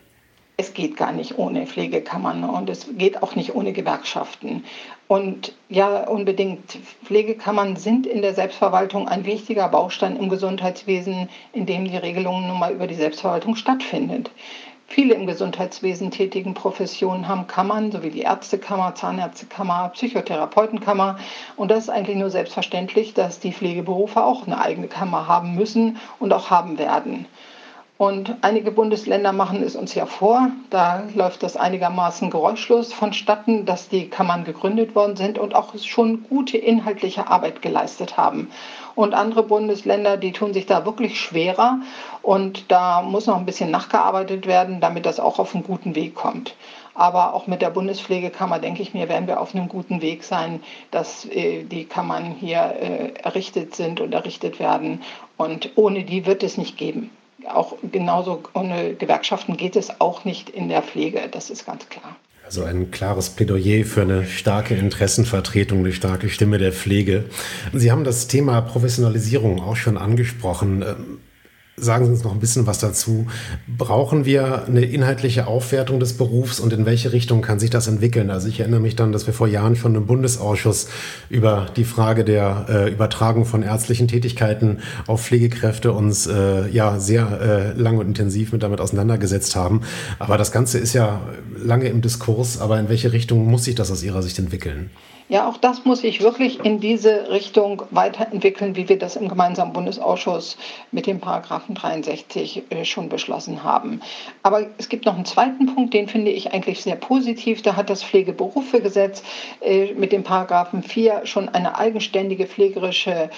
Es 0.60 0.74
geht 0.74 0.98
gar 0.98 1.14
nicht 1.14 1.38
ohne 1.38 1.66
Pflegekammern 1.66 2.44
und 2.44 2.70
es 2.70 2.86
geht 2.98 3.24
auch 3.24 3.34
nicht 3.34 3.56
ohne 3.56 3.72
Gewerkschaften. 3.72 4.66
Und 5.08 5.54
ja, 5.70 6.06
unbedingt, 6.06 6.78
Pflegekammern 7.06 7.78
sind 7.78 8.06
in 8.06 8.22
der 8.22 8.34
Selbstverwaltung 8.34 9.08
ein 9.08 9.24
wichtiger 9.24 9.70
Baustein 9.70 10.18
im 10.18 10.28
Gesundheitswesen, 10.28 11.30
in 11.54 11.66
dem 11.66 11.86
die 11.86 11.96
Regelung 11.96 12.46
nun 12.46 12.60
mal 12.60 12.74
über 12.74 12.88
die 12.88 12.96
Selbstverwaltung 12.96 13.56
stattfindet. 13.56 14.32
Viele 14.92 15.14
im 15.14 15.28
Gesundheitswesen 15.28 16.12
tätigen 16.12 16.56
Professionen 16.56 17.30
haben 17.30 17.48
Kammern, 17.48 17.92
so 17.94 18.04
wie 18.04 18.10
die 18.10 18.22
Ärztekammer, 18.22 18.96
Zahnärztekammer, 18.96 19.90
Psychotherapeutenkammer. 19.94 21.20
Und 21.56 21.72
das 21.72 21.84
ist 21.84 21.90
eigentlich 21.90 22.18
nur 22.18 22.32
selbstverständlich, 22.32 23.14
dass 23.14 23.40
die 23.40 23.54
Pflegeberufe 23.54 24.22
auch 24.22 24.46
eine 24.46 24.60
eigene 24.60 24.88
Kammer 24.88 25.28
haben 25.28 25.56
müssen 25.56 25.98
und 26.20 26.34
auch 26.34 26.50
haben 26.50 26.78
werden. 26.80 27.28
Und 28.02 28.38
einige 28.44 28.72
Bundesländer 28.72 29.34
machen 29.34 29.62
es 29.62 29.76
uns 29.76 29.94
ja 29.94 30.06
vor. 30.06 30.52
Da 30.70 31.04
läuft 31.16 31.44
das 31.44 31.58
einigermaßen 31.58 32.30
geräuschlos 32.30 32.94
vonstatten, 32.94 33.66
dass 33.66 33.90
die 33.90 34.08
Kammern 34.08 34.46
gegründet 34.46 34.96
worden 34.96 35.18
sind 35.18 35.38
und 35.38 35.54
auch 35.54 35.78
schon 35.78 36.24
gute 36.24 36.58
inhaltliche 36.58 37.28
Arbeit 37.28 37.62
geleistet 37.62 38.16
haben. 38.16 38.52
Und 38.96 39.14
andere 39.14 39.44
Bundesländer, 39.44 40.16
die 40.16 40.32
tun 40.32 40.54
sich 40.54 40.66
da 40.66 40.86
wirklich 40.86 41.20
schwerer. 41.20 41.80
Und 42.22 42.72
da 42.72 43.02
muss 43.02 43.28
noch 43.28 43.36
ein 43.36 43.46
bisschen 43.46 43.70
nachgearbeitet 43.70 44.48
werden, 44.48 44.80
damit 44.80 45.06
das 45.06 45.20
auch 45.20 45.38
auf 45.38 45.54
einen 45.54 45.66
guten 45.66 45.94
Weg 45.94 46.16
kommt. 46.16 46.56
Aber 46.94 47.34
auch 47.34 47.48
mit 47.48 47.62
der 47.62 47.70
Bundespflegekammer, 47.70 48.60
denke 48.60 48.82
ich 48.82 48.94
mir, 48.94 49.10
werden 49.10 49.28
wir 49.28 49.42
auf 49.42 49.54
einem 49.54 49.68
guten 49.68 50.02
Weg 50.02 50.24
sein, 50.24 50.64
dass 50.92 51.26
äh, 51.26 51.64
die 51.66 51.84
Kammern 51.84 52.34
hier 52.40 52.62
äh, 52.80 53.12
errichtet 53.22 53.76
sind 53.76 54.00
und 54.00 54.14
errichtet 54.14 54.58
werden. 54.58 55.02
Und 55.36 55.72
ohne 55.76 56.06
die 56.06 56.26
wird 56.26 56.44
es 56.44 56.58
nicht 56.58 56.78
geben 56.78 57.12
auch 57.48 57.76
genauso 57.92 58.44
ohne 58.54 58.96
Gewerkschaften 58.96 59.58
geht 59.58 59.76
es 59.76 60.02
auch 60.02 60.26
nicht 60.26 60.50
in 60.50 60.70
der 60.70 60.82
Pflege, 60.82 61.22
das 61.32 61.50
ist 61.50 61.66
ganz 61.66 61.88
klar. 61.90 62.16
Also 62.46 62.64
ein 62.64 62.90
klares 62.90 63.30
Plädoyer 63.30 63.86
für 63.86 64.02
eine 64.02 64.26
starke 64.26 64.74
Interessenvertretung, 64.74 65.80
eine 65.80 65.92
starke 65.92 66.30
Stimme 66.30 66.58
der 66.58 66.72
Pflege. 66.72 67.26
Sie 67.74 67.92
haben 67.92 68.04
das 68.04 68.26
Thema 68.28 68.62
Professionalisierung 68.62 69.62
auch 69.62 69.76
schon 69.76 69.98
angesprochen. 69.98 70.84
Sagen 71.82 72.06
Sie 72.06 72.12
uns 72.12 72.24
noch 72.24 72.34
ein 72.34 72.40
bisschen 72.40 72.68
was 72.68 72.80
dazu. 72.80 73.28
Brauchen 73.68 74.26
wir 74.26 74.66
eine 74.66 74.82
inhaltliche 74.82 75.48
Aufwertung 75.48 76.00
des 76.00 76.14
Berufs 76.14 76.60
und 76.60 76.74
in 76.74 76.86
welche 76.86 77.12
Richtung 77.12 77.42
kann 77.42 77.60
sich 77.60 77.70
das 77.70 77.88
entwickeln? 77.88 78.30
Also 78.30 78.48
ich 78.48 78.60
erinnere 78.60 78.80
mich 78.80 78.96
dann, 78.96 79.12
dass 79.12 79.28
wir 79.28 79.34
vor 79.34 79.48
Jahren 79.48 79.76
schon 79.76 79.96
im 79.96 80.06
Bundesausschuss 80.06 80.88
über 81.30 81.68
die 81.76 81.84
Frage 81.84 82.24
der 82.24 82.66
äh, 82.70 82.92
Übertragung 82.92 83.46
von 83.46 83.64
ärztlichen 83.64 84.08
Tätigkeiten 84.08 84.80
auf 85.08 85.24
Pflegekräfte 85.24 85.92
uns 85.92 86.28
äh, 86.28 86.68
ja 86.70 87.00
sehr 87.00 87.74
äh, 87.76 87.80
lang 87.80 87.98
und 87.98 88.08
intensiv 88.08 88.52
mit 88.52 88.64
damit 88.64 88.82
auseinandergesetzt 88.82 89.56
haben. 89.56 89.82
Aber 90.20 90.38
das 90.38 90.52
Ganze 90.52 90.80
ist 90.80 90.94
ja 90.94 91.22
lange 91.58 91.88
im 91.88 92.02
Diskurs. 92.02 92.60
Aber 92.60 92.80
in 92.80 92.90
welche 92.90 93.14
Richtung 93.14 93.46
muss 93.46 93.64
sich 93.66 93.76
das 93.76 93.92
aus 93.92 94.04
Ihrer 94.04 94.22
Sicht 94.22 94.40
entwickeln? 94.40 94.90
Ja, 95.30 95.48
auch 95.48 95.58
das 95.58 95.86
muss 95.86 96.02
sich 96.02 96.22
wirklich 96.22 96.66
in 96.66 96.80
diese 96.80 97.30
Richtung 97.30 97.84
weiterentwickeln, 97.92 98.76
wie 98.76 98.90
wir 98.90 98.98
das 98.98 99.16
im 99.16 99.30
gemeinsamen 99.30 99.74
Bundesausschuss 99.74 100.58
mit 100.92 101.06
dem 101.06 101.20
Paragraphen 101.20 101.76
63 101.76 102.64
äh, 102.72 102.84
schon 102.84 103.10
beschlossen 103.10 103.64
haben. 103.64 104.02
Aber 104.42 104.66
es 104.80 104.90
gibt 104.90 105.06
noch 105.06 105.14
einen 105.14 105.26
zweiten 105.26 105.76
Punkt, 105.76 105.94
den 105.94 106.08
finde 106.08 106.32
ich 106.32 106.52
eigentlich 106.52 106.82
sehr 106.82 106.96
positiv. 106.96 107.62
Da 107.62 107.76
hat 107.76 107.92
das 107.92 108.04
Pflegeberufegesetz 108.04 109.22
äh, 109.62 109.94
mit 109.94 110.12
dem 110.14 110.24
Paragraphen 110.24 110.82
4 110.82 111.28
schon 111.28 111.48
eine 111.48 111.78
eigenständige 111.78 112.48
pflegerische 112.48 113.30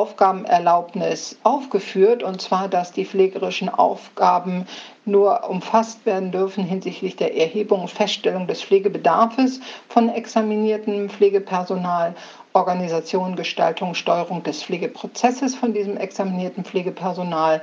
Aufgabenerlaubnis 0.00 1.36
aufgeführt, 1.42 2.22
und 2.22 2.40
zwar, 2.40 2.68
dass 2.68 2.90
die 2.90 3.04
pflegerischen 3.04 3.68
Aufgaben 3.68 4.66
nur 5.04 5.46
umfasst 5.46 6.06
werden 6.06 6.32
dürfen 6.32 6.64
hinsichtlich 6.64 7.16
der 7.16 7.36
Erhebung 7.36 7.82
und 7.82 7.90
Feststellung 7.90 8.46
des 8.46 8.62
Pflegebedarfs 8.62 9.60
von 9.90 10.08
examiniertem 10.08 11.10
Pflegepersonal, 11.10 12.14
Organisation, 12.54 13.36
Gestaltung, 13.36 13.94
Steuerung 13.94 14.42
des 14.42 14.62
Pflegeprozesses 14.62 15.54
von 15.54 15.74
diesem 15.74 15.98
examinierten 15.98 16.64
Pflegepersonal 16.64 17.60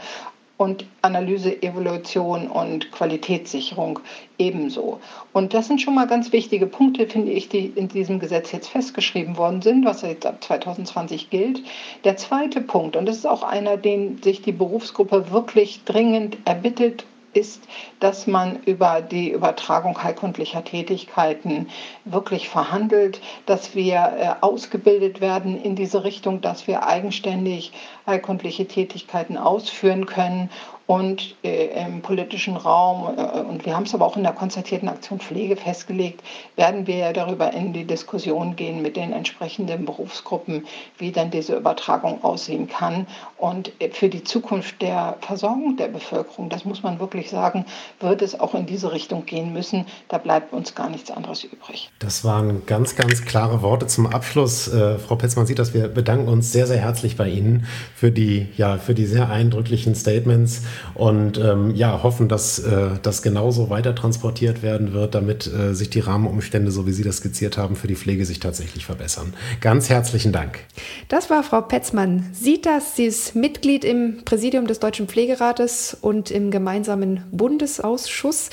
und 0.57 0.85
Analyse, 1.03 1.61
Evolution 1.61 2.47
und 2.47 2.91
Qualitätssicherung 2.91 3.99
ebenso. 4.39 4.99
Und 5.33 5.53
das 5.53 5.67
sind 5.67 5.81
schon 5.81 5.95
mal 5.95 6.07
ganz 6.07 6.31
wichtige 6.31 6.65
Punkte, 6.65 7.07
finde 7.07 7.31
ich, 7.31 7.47
die 7.47 7.67
in 7.67 7.87
diesem 7.87 8.19
Gesetz 8.19 8.51
jetzt 8.51 8.69
festgeschrieben 8.69 9.37
worden 9.37 9.61
sind, 9.61 9.85
was 9.85 10.01
jetzt 10.01 10.25
ab 10.25 10.43
2020 10.43 11.29
gilt. 11.29 11.61
Der 12.03 12.17
zweite 12.17 12.61
Punkt, 12.61 12.95
und 12.95 13.05
das 13.05 13.17
ist 13.17 13.27
auch 13.27 13.43
einer, 13.43 13.77
den 13.77 14.21
sich 14.21 14.41
die 14.41 14.51
Berufsgruppe 14.51 15.31
wirklich 15.31 15.83
dringend 15.85 16.37
erbittet 16.45 17.05
ist, 17.37 17.61
dass 17.99 18.27
man 18.27 18.63
über 18.63 19.01
die 19.01 19.31
Übertragung 19.31 20.01
heilkundlicher 20.01 20.63
Tätigkeiten 20.63 21.69
wirklich 22.05 22.49
verhandelt, 22.49 23.21
dass 23.45 23.75
wir 23.75 23.95
äh, 23.95 24.29
ausgebildet 24.41 25.21
werden 25.21 25.61
in 25.61 25.75
diese 25.75 26.03
Richtung, 26.03 26.41
dass 26.41 26.67
wir 26.67 26.87
eigenständig 26.87 27.71
heilkundliche 28.05 28.67
Tätigkeiten 28.67 29.37
ausführen 29.37 30.05
können 30.05 30.49
und 30.87 31.35
äh, 31.43 31.85
im 31.85 32.01
politischen 32.01 32.55
Raum, 32.55 33.13
äh, 33.17 33.41
und 33.41 33.65
wir 33.65 33.75
haben 33.75 33.83
es 33.83 33.93
aber 33.93 34.05
auch 34.05 34.15
in 34.15 34.23
der 34.23 34.31
konzertierten 34.31 34.87
Aktion 34.87 35.19
Pflege 35.19 35.57
festgelegt, 35.57 36.23
werden 36.55 36.87
wir 36.87 37.11
darüber 37.11 37.53
in 37.53 37.73
die 37.73 37.83
Diskussion 37.83 38.55
gehen 38.55 38.81
mit 38.81 38.95
den 38.95 39.11
entsprechenden 39.11 39.85
Berufsgruppen, 39.85 40.65
wie 40.97 41.11
dann 41.11 41.29
diese 41.29 41.57
Übertragung 41.57 42.23
aussehen 42.23 42.69
kann. 42.69 43.05
Und 43.37 43.71
äh, 43.79 43.89
für 43.89 44.07
die 44.07 44.23
Zukunft 44.23 44.81
der 44.81 45.17
Versorgung 45.19 45.75
der 45.75 45.89
Bevölkerung, 45.89 46.47
das 46.47 46.63
muss 46.63 46.83
man 46.83 47.01
wirklich 47.01 47.29
sagen, 47.29 47.65
wird 47.99 48.21
es 48.21 48.39
auch 48.39 48.55
in 48.55 48.65
diese 48.65 48.93
Richtung 48.93 49.25
gehen 49.25 49.51
müssen. 49.51 49.85
Da 50.07 50.17
bleibt 50.17 50.53
uns 50.53 50.73
gar 50.73 50.89
nichts 50.89 51.11
anderes 51.11 51.43
übrig. 51.43 51.89
Das 51.99 52.23
waren 52.23 52.65
ganz, 52.65 52.95
ganz 52.95 53.25
klare 53.25 53.61
Worte 53.61 53.87
zum 53.87 54.07
Abschluss. 54.07 54.69
Äh, 54.69 54.99
Frau 54.99 55.17
Petz, 55.17 55.35
man 55.35 55.45
sieht, 55.45 55.59
dass 55.59 55.73
wir 55.73 55.89
bedanken 55.89 56.29
uns 56.29 56.53
sehr, 56.53 56.65
sehr 56.65 56.79
herzlich 56.79 57.17
bei 57.17 57.27
Ihnen 57.27 57.65
für 57.93 58.09
die, 58.09 58.47
ja, 58.55 58.77
für 58.77 58.93
die 58.93 59.05
sehr 59.05 59.29
eindrücklichen 59.29 59.93
Statements 59.93 60.61
und 60.93 61.37
ähm, 61.37 61.75
ja, 61.75 62.03
hoffen, 62.03 62.27
dass 62.27 62.59
äh, 62.59 62.89
das 63.01 63.21
genauso 63.21 63.69
weiter 63.69 63.95
transportiert 63.95 64.61
werden 64.61 64.93
wird, 64.93 65.15
damit 65.15 65.47
äh, 65.47 65.73
sich 65.73 65.89
die 65.89 65.99
Rahmenumstände, 65.99 66.71
so 66.71 66.87
wie 66.87 66.91
Sie 66.91 67.03
das 67.03 67.17
skizziert 67.17 67.57
haben, 67.57 67.75
für 67.75 67.87
die 67.87 67.95
Pflege 67.95 68.25
sich 68.25 68.39
tatsächlich 68.39 68.85
verbessern. 68.85 69.33
Ganz 69.61 69.89
herzlichen 69.89 70.31
Dank. 70.31 70.59
Das 71.07 71.29
war 71.29 71.43
Frau 71.43 71.61
Petzmann. 71.61 72.25
Sieht 72.33 72.65
das, 72.65 72.95
sie 72.95 73.05
ist 73.05 73.35
Mitglied 73.35 73.83
im 73.83 74.23
Präsidium 74.25 74.67
des 74.67 74.79
Deutschen 74.79 75.07
Pflegerates 75.07 75.97
und 75.99 76.31
im 76.31 76.51
gemeinsamen 76.51 77.23
Bundesausschuss 77.31 78.49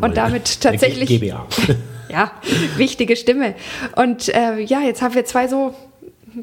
und 0.00 0.16
damit 0.16 0.60
tatsächlich. 0.60 1.08
GBA. 1.08 1.46
ja, 2.08 2.32
wichtige 2.76 3.16
Stimme. 3.16 3.54
Und 3.96 4.28
äh, 4.28 4.60
ja, 4.60 4.80
jetzt 4.80 5.02
haben 5.02 5.14
wir 5.14 5.24
zwei 5.24 5.48
so 5.48 5.74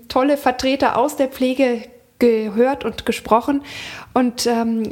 tolle 0.08 0.38
Vertreter 0.38 0.98
aus 0.98 1.16
der 1.16 1.28
Pflege 1.28 1.82
gehört 2.20 2.86
und 2.86 3.05
gesprochen. 3.05 3.61
Und 4.13 4.47
ähm, 4.47 4.84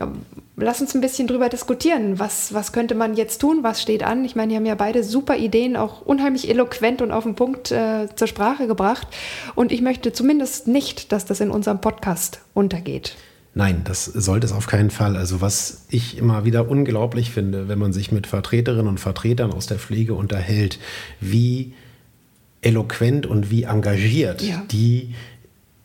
lass 0.55 0.82
uns 0.82 0.93
ein 0.93 1.01
bisschen 1.01 1.28
drüber 1.28 1.49
diskutieren. 1.49 2.19
Was, 2.19 2.53
was 2.53 2.74
könnte 2.74 2.95
man 2.95 3.15
jetzt 3.15 3.39
tun? 3.39 3.59
Was 3.61 3.82
steht 3.82 4.03
an? 4.03 4.26
Ich 4.26 4.36
meine, 4.36 4.49
die 4.49 4.55
haben 4.55 4.65
ja 4.65 4.76
beide 4.76 5.03
super 5.03 5.38
Ideen, 5.38 5.76
auch 5.76 6.01
unheimlich 6.01 6.49
eloquent 6.49 7.01
und 7.01 7.11
auf 7.11 7.24
den 7.24 7.36
Punkt 7.36 7.71
äh, 7.71 8.07
zur 8.15 8.28
Sprache 8.28 8.67
gebracht. 8.67 9.07
Und 9.55 9.71
ich 9.71 9.82
möchte 9.82 10.11
zumindest 10.11 10.67
nicht, 10.67 11.11
dass 11.11 11.26
das 11.26 11.39
in 11.39 11.49
unserem 11.49 11.82
Podcast 11.82 12.41
untergeht. 12.53 13.15
Nein, 13.55 13.82
das 13.84 14.05
sollte 14.05 14.47
es 14.47 14.51
auf 14.51 14.65
keinen 14.65 14.89
Fall. 14.89 15.15
Also 15.15 15.39
was 15.39 15.86
ich 15.89 16.17
immer 16.17 16.43
wieder 16.43 16.67
unglaublich 16.67 17.30
finde, 17.30 17.67
wenn 17.67 17.78
man 17.78 17.93
sich 17.93 18.11
mit 18.11 18.26
Vertreterinnen 18.26 18.88
und 18.88 18.99
Vertretern 18.99 19.53
aus 19.53 19.67
der 19.67 19.78
Pflege 19.78 20.15
unterhält, 20.15 20.80
wie 21.19 21.74
eloquent 22.61 23.26
und 23.28 23.51
wie 23.51 23.63
engagiert 23.63 24.41
ja. 24.41 24.63
die 24.71 25.13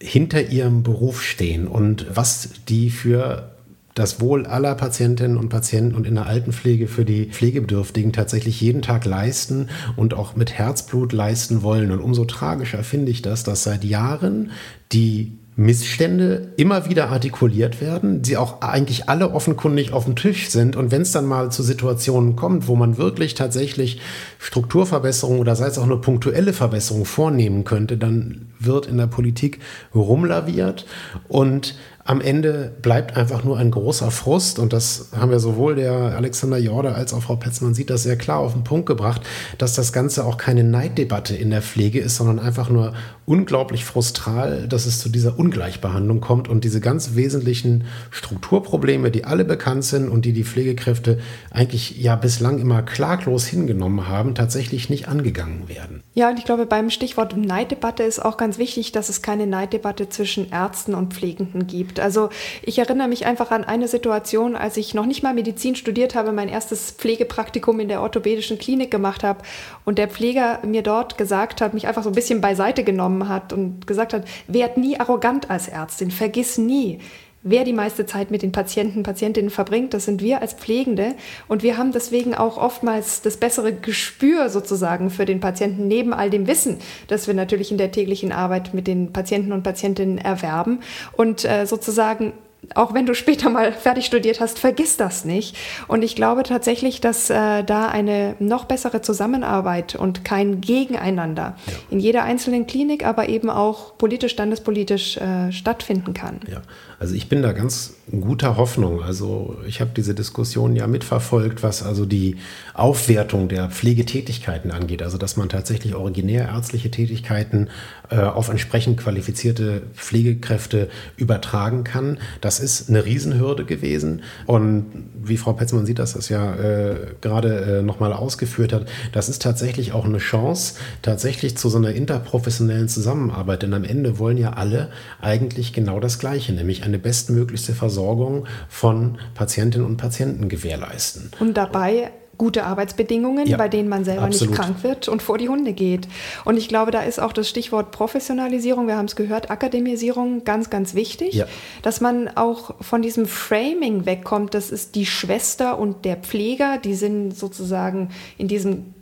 hinter 0.01 0.49
ihrem 0.49 0.82
Beruf 0.82 1.22
stehen 1.22 1.66
und 1.66 2.07
was 2.14 2.51
die 2.68 2.90
für 2.90 3.51
das 3.99 4.20
Wohl 4.20 4.46
aller 4.46 4.76
Patientinnen 4.76 5.36
und 5.36 5.49
Patienten 5.49 5.96
und 5.96 6.07
in 6.07 6.14
der 6.14 6.26
Altenpflege 6.26 6.86
für 6.86 7.05
die 7.05 7.26
Pflegebedürftigen 7.26 8.12
tatsächlich 8.12 8.61
jeden 8.61 8.80
Tag 8.80 9.05
leisten 9.05 9.68
und 9.96 10.14
auch 10.14 10.36
mit 10.36 10.53
Herzblut 10.53 11.12
leisten 11.12 11.62
wollen. 11.62 11.90
Und 11.90 12.01
umso 12.01 12.24
tragischer 12.24 12.84
finde 12.84 13.11
ich 13.11 13.22
das, 13.22 13.42
dass 13.42 13.64
seit 13.64 13.82
Jahren 13.82 14.53
die 14.92 15.32
Missstände 15.61 16.53
immer 16.57 16.89
wieder 16.89 17.11
artikuliert 17.11 17.81
werden, 17.81 18.23
die 18.23 18.37
auch 18.37 18.61
eigentlich 18.61 19.09
alle 19.09 19.33
offenkundig 19.33 19.93
auf 19.93 20.05
dem 20.05 20.15
Tisch 20.15 20.51
sind. 20.51 20.77
Und 20.77 20.93
wenn 20.93 21.03
es 21.03 21.11
dann 21.11 21.27
mal 21.27 21.51
zu 21.51 21.65
Situationen 21.65 22.37
kommt, 22.37 22.69
wo 22.69 22.77
man 22.77 22.97
wirklich 22.97 23.35
tatsächlich 23.35 24.01
Strukturverbesserungen 24.39 25.41
oder 25.41 25.57
sei 25.57 25.67
es 25.67 25.77
auch 25.77 25.87
nur 25.87 26.01
punktuelle 26.01 26.53
Verbesserungen 26.53 27.07
vornehmen 27.07 27.65
könnte, 27.65 27.97
dann 27.99 28.53
wird 28.61 28.87
in 28.87 28.99
der 28.99 29.09
Politik 29.09 29.59
rumlaviert 29.93 30.87
und 31.27 31.75
am 32.05 32.23
Ende 32.23 32.73
bleibt 32.81 33.19
einfach 33.19 33.45
nur 33.45 33.59
ein 33.59 33.71
großer 33.71 34.11
Frust 34.11 34.59
und 34.59 34.73
das 34.73 35.11
haben 35.15 35.31
wir 35.31 35.41
sowohl 35.41 35.75
der 35.75 35.93
Alexander 35.93 36.57
Jorda 36.57 36.93
als 36.93 37.13
auch 37.13 37.23
Frau 37.23 37.37
Petzmann 37.37 37.75
sieht 37.75 37.91
das 37.91 38.05
sehr 38.05 38.17
klar 38.17 38.39
auf 38.39 38.55
den 38.55 38.65
Punkt 38.65 38.87
gebracht, 38.87 39.21
dass 39.59 39.75
das 39.75 39.93
Ganze 39.93 40.25
auch 40.25 40.39
keine 40.39 40.65
Neiddebatte 40.65 41.37
in 41.37 41.51
der 41.51 41.61
Pflege 41.61 42.01
ist, 42.01 42.17
sondern 42.17 42.39
einfach 42.39 42.71
nur 42.71 42.95
unglaublich 43.29 43.85
frustral, 43.85 44.66
dass 44.68 44.87
es 44.87 45.01
zu 45.01 45.11
dieser 45.11 45.39
Ungleichbehandlung 45.39 46.20
kommt 46.20 46.49
und 46.49 46.64
diese 46.64 46.81
ganz 46.81 47.14
wesentlichen 47.14 47.85
Strukturprobleme, 48.11 49.11
die 49.11 49.24
alle 49.24 49.45
bekannt 49.45 49.85
sind 49.85 50.09
und 50.09 50.24
die 50.24 50.33
die 50.33 50.45
Pflegekräfte 50.45 51.18
eigentlich 51.51 51.99
ja 51.99 52.16
bislang 52.16 52.59
immer 52.59 52.81
klaglos 52.81 53.47
hingenommen 53.47 54.09
haben, 54.09 54.35
tatsächlich 54.35 54.89
nicht 54.89 55.09
angegangen 55.09 55.68
werden. 55.68 56.03
Ja, 56.14 56.31
und 56.31 56.39
ich 56.39 56.47
glaube, 56.47 56.64
beim 56.64 56.89
Stichwort 56.89 57.37
Neiddebatte 57.37 58.03
ist 58.03 58.24
auch 58.24 58.39
ganz 58.39 58.57
wichtig, 58.57 58.93
dass 58.93 59.11
es 59.11 59.20
keine 59.20 59.47
Neiddebatte 59.47 60.09
zwischen 60.09 60.51
Ärzten 60.51 60.95
und 60.95 61.12
Pflegenden 61.12 61.66
gibt. 61.66 62.01
Also 62.01 62.31
ich 62.62 62.79
erinnere 62.79 63.09
mich 63.09 63.26
einfach 63.26 63.51
an 63.51 63.62
eine 63.62 63.89
Situation, 63.89 64.57
als 64.57 64.79
ich 64.79 64.95
noch 64.95 65.07
nicht 65.07 65.22
mal 65.22 65.35
Medizin 65.35 65.76
studiert 65.76 66.14
habe, 66.14 66.33
mein 66.33 66.49
erstes 66.49 66.93
Pflegepraktikum 66.93 67.79
in 67.79 67.89
der 67.89 68.01
orthopädischen 68.01 68.59
Klinik 68.59 68.91
gemacht 68.91 69.22
habe 69.22 69.43
und 69.85 69.99
der 69.99 70.09
Pfleger 70.09 70.61
mir 70.66 70.83
dort 70.83 71.18
gesagt 71.18 71.61
hat, 71.61 71.74
mich 71.74 71.87
einfach 71.87 72.03
so 72.03 72.09
ein 72.09 72.14
bisschen 72.14 72.41
beiseite 72.41 72.85
genommen 72.85 73.18
genommen 73.19 73.29
hat 73.29 73.53
und 73.53 73.87
gesagt 73.87 74.12
hat, 74.12 74.25
werd 74.47 74.77
nie 74.77 74.99
arrogant 74.99 75.51
als 75.51 75.69
Ärztin, 75.69 76.11
vergiss 76.11 76.59
nie, 76.59 76.99
wer 77.43 77.64
die 77.64 77.73
meiste 77.73 78.05
Zeit 78.05 78.31
mit 78.31 78.43
den 78.43 78.53
Patienten, 78.53 79.03
Patientinnen 79.03 79.51
verbringt, 79.51 79.95
das 79.95 80.05
sind 80.05 80.21
wir 80.21 80.43
als 80.43 80.55
Pflegende. 80.55 81.14
Und 81.47 81.62
wir 81.62 81.79
haben 81.79 81.93
deswegen 81.93 82.35
auch 82.35 82.59
oftmals 82.59 83.23
das 83.23 83.37
bessere 83.37 83.73
Gespür 83.73 84.49
sozusagen 84.49 85.09
für 85.09 85.25
den 85.25 85.41
Patienten, 85.41 85.89
neben 85.89 86.12
all 86.12 86.31
dem 86.31 86.47
Wissen, 86.47 86.79
das 87.07 87.27
wir 87.27 87.35
natürlich 87.35 87.71
in 87.71 87.79
der 87.79 87.93
täglichen 87.93 88.33
Arbeit 88.33 88.75
mit 88.75 88.87
den 88.87 89.12
Patienten 89.12 89.53
und 89.53 89.62
Patientinnen 89.62 90.19
erwerben. 90.19 90.81
Und 91.12 91.45
äh, 91.45 91.64
sozusagen 91.64 92.33
auch 92.75 92.95
wenn 92.95 93.07
du 93.07 93.14
später 93.14 93.51
mal 93.51 93.73
fertig 93.73 94.07
studiert 94.07 94.41
hast, 94.41 94.59
vergiss 94.59 94.97
das 94.97 95.25
nicht. 95.25 95.57
Und 95.87 96.03
ich 96.03 96.14
glaube 96.14 96.43
tatsächlich, 96.43 97.01
dass 97.01 97.31
äh, 97.31 97.64
da 97.64 97.89
eine 97.89 98.35
noch 98.39 98.64
bessere 98.64 99.03
Zusammenarbeit 99.03 99.95
und 99.95 100.25
kein 100.25 100.61
Gegeneinander 100.61 101.57
ja. 101.66 101.73
in 101.91 102.01
jeder 102.01 102.25
einzelnen 102.25 102.66
Klinik, 102.66 103.07
aber 103.07 103.29
eben 103.29 103.51
auch 103.51 103.97
politisch, 103.99 104.33
standespolitisch 104.33 105.16
äh, 105.16 105.53
stattfinden 105.53 106.14
kann. 106.14 106.41
Ja, 106.51 106.62
also 106.99 107.14
ich 107.14 107.29
bin 107.29 107.43
da 107.43 107.53
ganz 107.53 107.95
guter 108.11 108.57
Hoffnung. 108.57 109.03
Also 109.03 109.57
ich 109.66 109.81
habe 109.81 109.91
diese 109.97 110.14
Diskussion 110.14 110.75
ja 110.75 110.87
mitverfolgt, 110.87 111.62
was 111.62 111.83
also 111.83 112.07
die 112.07 112.37
Aufwertung 112.75 113.49
der 113.49 113.69
Pflegetätigkeiten 113.71 114.71
angeht. 114.71 115.03
Also 115.03 115.19
dass 115.19 115.37
man 115.37 115.49
tatsächlich 115.49 115.95
originär 115.95 116.49
ärztliche 116.49 116.91
Tätigkeiten 116.91 117.69
äh, 118.11 118.21
auf 118.21 118.49
entsprechend 118.49 118.99
qualifizierte 118.99 119.83
Pflegekräfte 119.95 120.89
übertragen 121.17 121.85
kann. 121.85 122.19
Das 122.41 122.61
ist 122.61 122.89
eine 122.89 123.05
Riesenhürde 123.05 123.65
gewesen. 123.65 124.23
Und 124.47 124.87
wie 125.23 125.37
Frau 125.37 125.53
Petzmann 125.53 125.87
sieht, 125.87 125.99
dass 125.99 126.15
das 126.15 126.29
ja 126.29 126.55
äh, 126.55 126.97
gerade 127.21 127.79
äh, 127.79 127.83
nochmal 127.83 128.13
ausgeführt 128.13 128.73
hat, 128.73 128.87
das 129.13 129.29
ist 129.29 129.43
tatsächlich 129.43 129.93
auch 129.93 130.05
eine 130.05 130.19
Chance, 130.19 130.75
tatsächlich 131.03 131.57
zu 131.57 131.69
so 131.69 131.79
einer 131.79 131.93
interprofessionellen 131.93 132.89
Zusammenarbeit. 132.89 133.63
Denn 133.63 133.75
am 133.75 133.85
Ende 133.85 134.19
wollen 134.19 134.39
ja 134.39 134.55
alle 134.55 134.91
eigentlich 135.21 135.73
genau 135.73 136.01
das 136.01 136.19
Gleiche, 136.19 136.53
nämlich 136.53 136.85
eine 136.85 136.99
bestmöglichste 136.99 137.75
Versorgung 137.75 138.47
von 138.69 139.19
Patientinnen 139.35 139.87
und 139.87 139.97
Patienten 139.97 140.49
gewährleisten. 140.49 141.31
Und 141.41 141.57
dabei 141.57 142.11
gute 142.39 142.64
Arbeitsbedingungen, 142.64 143.47
ja, 143.47 143.57
bei 143.57 143.68
denen 143.68 143.89
man 143.89 144.05
selber 144.05 144.22
absolut. 144.22 144.51
nicht 144.51 144.61
krank 144.61 144.82
wird 144.82 145.09
und 145.09 145.22
vor 145.22 145.39
die 145.39 145.49
Hunde 145.49 145.72
geht. 145.72 146.09
Und 146.45 146.57
ich 146.57 146.68
glaube, 146.68 146.93
da 146.93 147.03
ist 147.03 147.20
auch 147.20 147.32
das 147.32 147.49
Stichwort 147.49 147.91
Professionalisierung, 147.91 148.86
wir 148.86 148.97
haben 148.97 149.07
es 149.07 149.16
gehört, 149.16 149.51
Akademisierung 149.51 150.45
ganz, 150.45 150.70
ganz 150.70 150.95
wichtig, 150.95 151.34
ja. 151.34 151.47
dass 151.82 152.01
man 152.01 152.28
auch 152.28 152.76
von 152.80 153.03
diesem 153.03 153.26
Framing 153.26 154.07
wegkommt, 154.07 154.55
das 154.55 154.70
ist 154.70 154.95
die 154.95 155.05
Schwester 155.05 155.78
und 155.78 156.05
der 156.05 156.16
Pfleger, 156.16 156.78
die 156.78 156.95
sind 156.95 157.36
sozusagen 157.36 158.11
in 158.39 158.49
diesem 158.49 158.95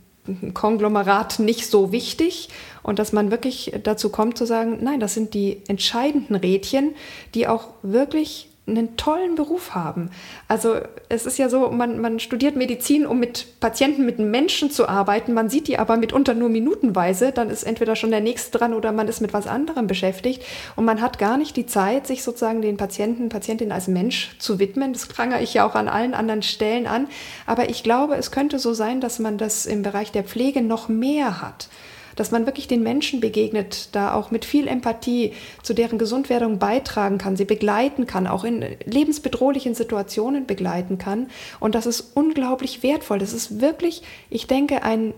Konglomerat 0.53 1.39
nicht 1.39 1.67
so 1.67 1.91
wichtig 1.91 2.49
und 2.83 2.99
dass 2.99 3.13
man 3.13 3.31
wirklich 3.31 3.73
dazu 3.83 4.09
kommt 4.09 4.37
zu 4.37 4.45
sagen, 4.45 4.79
nein, 4.81 4.99
das 4.99 5.13
sind 5.13 5.33
die 5.33 5.61
entscheidenden 5.67 6.35
Rädchen, 6.35 6.95
die 7.33 7.47
auch 7.47 7.69
wirklich 7.81 8.49
einen 8.67 8.97
tollen 8.97 9.35
Beruf 9.35 9.73
haben. 9.73 10.09
Also 10.47 10.75
es 11.09 11.25
ist 11.25 11.37
ja 11.37 11.49
so, 11.49 11.69
man, 11.71 11.99
man 11.99 12.19
studiert 12.19 12.55
Medizin, 12.55 13.05
um 13.05 13.19
mit 13.19 13.59
Patienten, 13.59 14.05
mit 14.05 14.19
Menschen 14.19 14.71
zu 14.71 14.89
arbeiten. 14.89 15.33
Man 15.33 15.49
sieht 15.49 15.67
die 15.67 15.79
aber 15.79 15.97
mitunter 15.97 16.33
nur 16.33 16.49
minutenweise. 16.49 17.31
Dann 17.31 17.49
ist 17.49 17.63
entweder 17.63 17.95
schon 17.95 18.11
der 18.11 18.19
nächste 18.19 18.57
dran 18.57 18.73
oder 18.73 18.91
man 18.91 19.07
ist 19.07 19.21
mit 19.21 19.33
was 19.33 19.47
anderem 19.47 19.87
beschäftigt. 19.87 20.43
Und 20.75 20.85
man 20.85 21.01
hat 21.01 21.17
gar 21.17 21.37
nicht 21.37 21.55
die 21.55 21.65
Zeit, 21.65 22.07
sich 22.07 22.23
sozusagen 22.23 22.61
den 22.61 22.77
Patienten, 22.77 23.29
Patientin 23.29 23.71
als 23.71 23.87
Mensch 23.87 24.37
zu 24.39 24.59
widmen. 24.59 24.93
Das 24.93 25.07
prangere 25.07 25.41
ich 25.41 25.53
ja 25.53 25.65
auch 25.65 25.75
an 25.75 25.87
allen 25.87 26.13
anderen 26.13 26.43
Stellen 26.43 26.87
an. 26.87 27.07
Aber 27.45 27.69
ich 27.69 27.83
glaube, 27.83 28.15
es 28.15 28.31
könnte 28.31 28.59
so 28.59 28.73
sein, 28.73 28.99
dass 28.99 29.19
man 29.19 29.37
das 29.37 29.65
im 29.65 29.81
Bereich 29.81 30.11
der 30.11 30.23
Pflege 30.23 30.61
noch 30.61 30.89
mehr 30.89 31.41
hat 31.41 31.69
dass 32.17 32.31
man 32.31 32.45
wirklich 32.45 32.67
den 32.67 32.83
Menschen 32.83 33.21
begegnet, 33.21 33.89
da 33.93 34.13
auch 34.13 34.31
mit 34.31 34.43
viel 34.43 34.67
Empathie 34.67 35.33
zu 35.63 35.73
deren 35.73 35.97
Gesundwerdung 35.97 36.59
beitragen 36.59 37.17
kann, 37.17 37.37
sie 37.37 37.45
begleiten 37.45 38.05
kann, 38.05 38.27
auch 38.27 38.43
in 38.43 38.65
lebensbedrohlichen 38.83 39.75
Situationen 39.75 40.45
begleiten 40.45 40.97
kann. 40.97 41.27
Und 41.59 41.75
das 41.75 41.85
ist 41.85 42.11
unglaublich 42.15 42.83
wertvoll. 42.83 43.19
Das 43.19 43.33
ist 43.33 43.61
wirklich, 43.61 44.03
ich 44.29 44.47
denke, 44.47 44.83
ein 44.83 45.13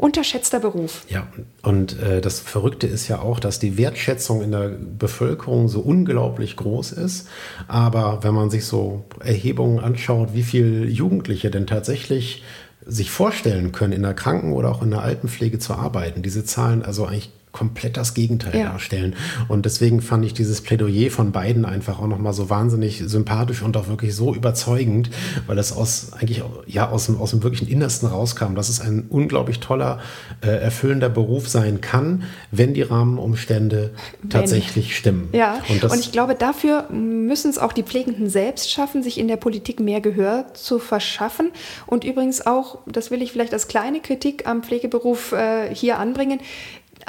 unterschätzter 0.00 0.60
Beruf. 0.60 1.04
Ja, 1.10 1.26
und 1.62 2.00
äh, 2.00 2.22
das 2.22 2.40
Verrückte 2.40 2.86
ist 2.86 3.08
ja 3.08 3.20
auch, 3.20 3.38
dass 3.38 3.58
die 3.58 3.76
Wertschätzung 3.76 4.42
in 4.42 4.50
der 4.50 4.70
Bevölkerung 4.70 5.68
so 5.68 5.80
unglaublich 5.80 6.56
groß 6.56 6.92
ist. 6.92 7.28
Aber 7.68 8.20
wenn 8.22 8.32
man 8.32 8.48
sich 8.48 8.64
so 8.64 9.04
Erhebungen 9.20 9.78
anschaut, 9.78 10.30
wie 10.32 10.42
viele 10.42 10.86
Jugendliche 10.86 11.50
denn 11.50 11.66
tatsächlich 11.66 12.42
sich 12.86 13.10
vorstellen 13.10 13.72
können, 13.72 13.92
in 13.92 14.02
der 14.02 14.14
Kranken- 14.14 14.52
oder 14.52 14.70
auch 14.70 14.82
in 14.82 14.90
der 14.90 15.02
Altenpflege 15.02 15.58
zu 15.58 15.74
arbeiten. 15.74 16.22
Diese 16.22 16.44
Zahlen 16.44 16.82
also 16.82 17.06
eigentlich 17.06 17.32
komplett 17.52 17.96
das 17.96 18.14
Gegenteil 18.14 18.56
ja. 18.56 18.70
darstellen. 18.70 19.16
Und 19.48 19.66
deswegen 19.66 20.02
fand 20.02 20.24
ich 20.24 20.34
dieses 20.34 20.60
Plädoyer 20.60 21.10
von 21.10 21.32
beiden 21.32 21.64
einfach 21.64 21.98
auch 21.98 22.06
nochmal 22.06 22.32
so 22.32 22.48
wahnsinnig 22.48 23.02
sympathisch 23.04 23.62
und 23.62 23.76
auch 23.76 23.88
wirklich 23.88 24.14
so 24.14 24.34
überzeugend, 24.34 25.10
weil 25.46 25.56
das 25.56 25.72
aus 25.72 26.12
eigentlich 26.12 26.42
ja 26.66 26.88
aus 26.90 27.06
dem, 27.06 27.20
aus 27.20 27.30
dem 27.30 27.42
wirklichen 27.42 27.68
Innersten 27.68 28.08
rauskam, 28.08 28.54
dass 28.54 28.68
es 28.68 28.80
ein 28.80 29.06
unglaublich 29.08 29.60
toller, 29.60 30.00
äh, 30.42 30.48
erfüllender 30.48 31.08
Beruf 31.08 31.48
sein 31.48 31.80
kann, 31.80 32.24
wenn 32.50 32.74
die 32.74 32.82
Rahmenumstände 32.82 33.90
wenn. 34.20 34.30
tatsächlich 34.30 34.96
stimmen. 34.96 35.28
Ja, 35.32 35.60
und, 35.68 35.84
und 35.84 36.00
ich 36.00 36.12
glaube, 36.12 36.34
dafür 36.34 36.88
müssen 36.90 37.50
es 37.50 37.58
auch 37.58 37.72
die 37.72 37.82
Pflegenden 37.82 38.28
selbst 38.28 38.70
schaffen, 38.70 39.02
sich 39.02 39.18
in 39.18 39.28
der 39.28 39.36
Politik 39.36 39.80
mehr 39.80 40.00
Gehör 40.00 40.46
zu 40.54 40.78
verschaffen. 40.78 41.50
Und 41.86 42.04
übrigens 42.04 42.46
auch, 42.46 42.78
das 42.86 43.10
will 43.10 43.22
ich 43.22 43.32
vielleicht 43.32 43.52
als 43.52 43.68
kleine 43.68 44.00
Kritik 44.00 44.46
am 44.46 44.62
Pflegeberuf 44.62 45.32
äh, 45.32 45.74
hier 45.74 45.98
anbringen, 45.98 46.40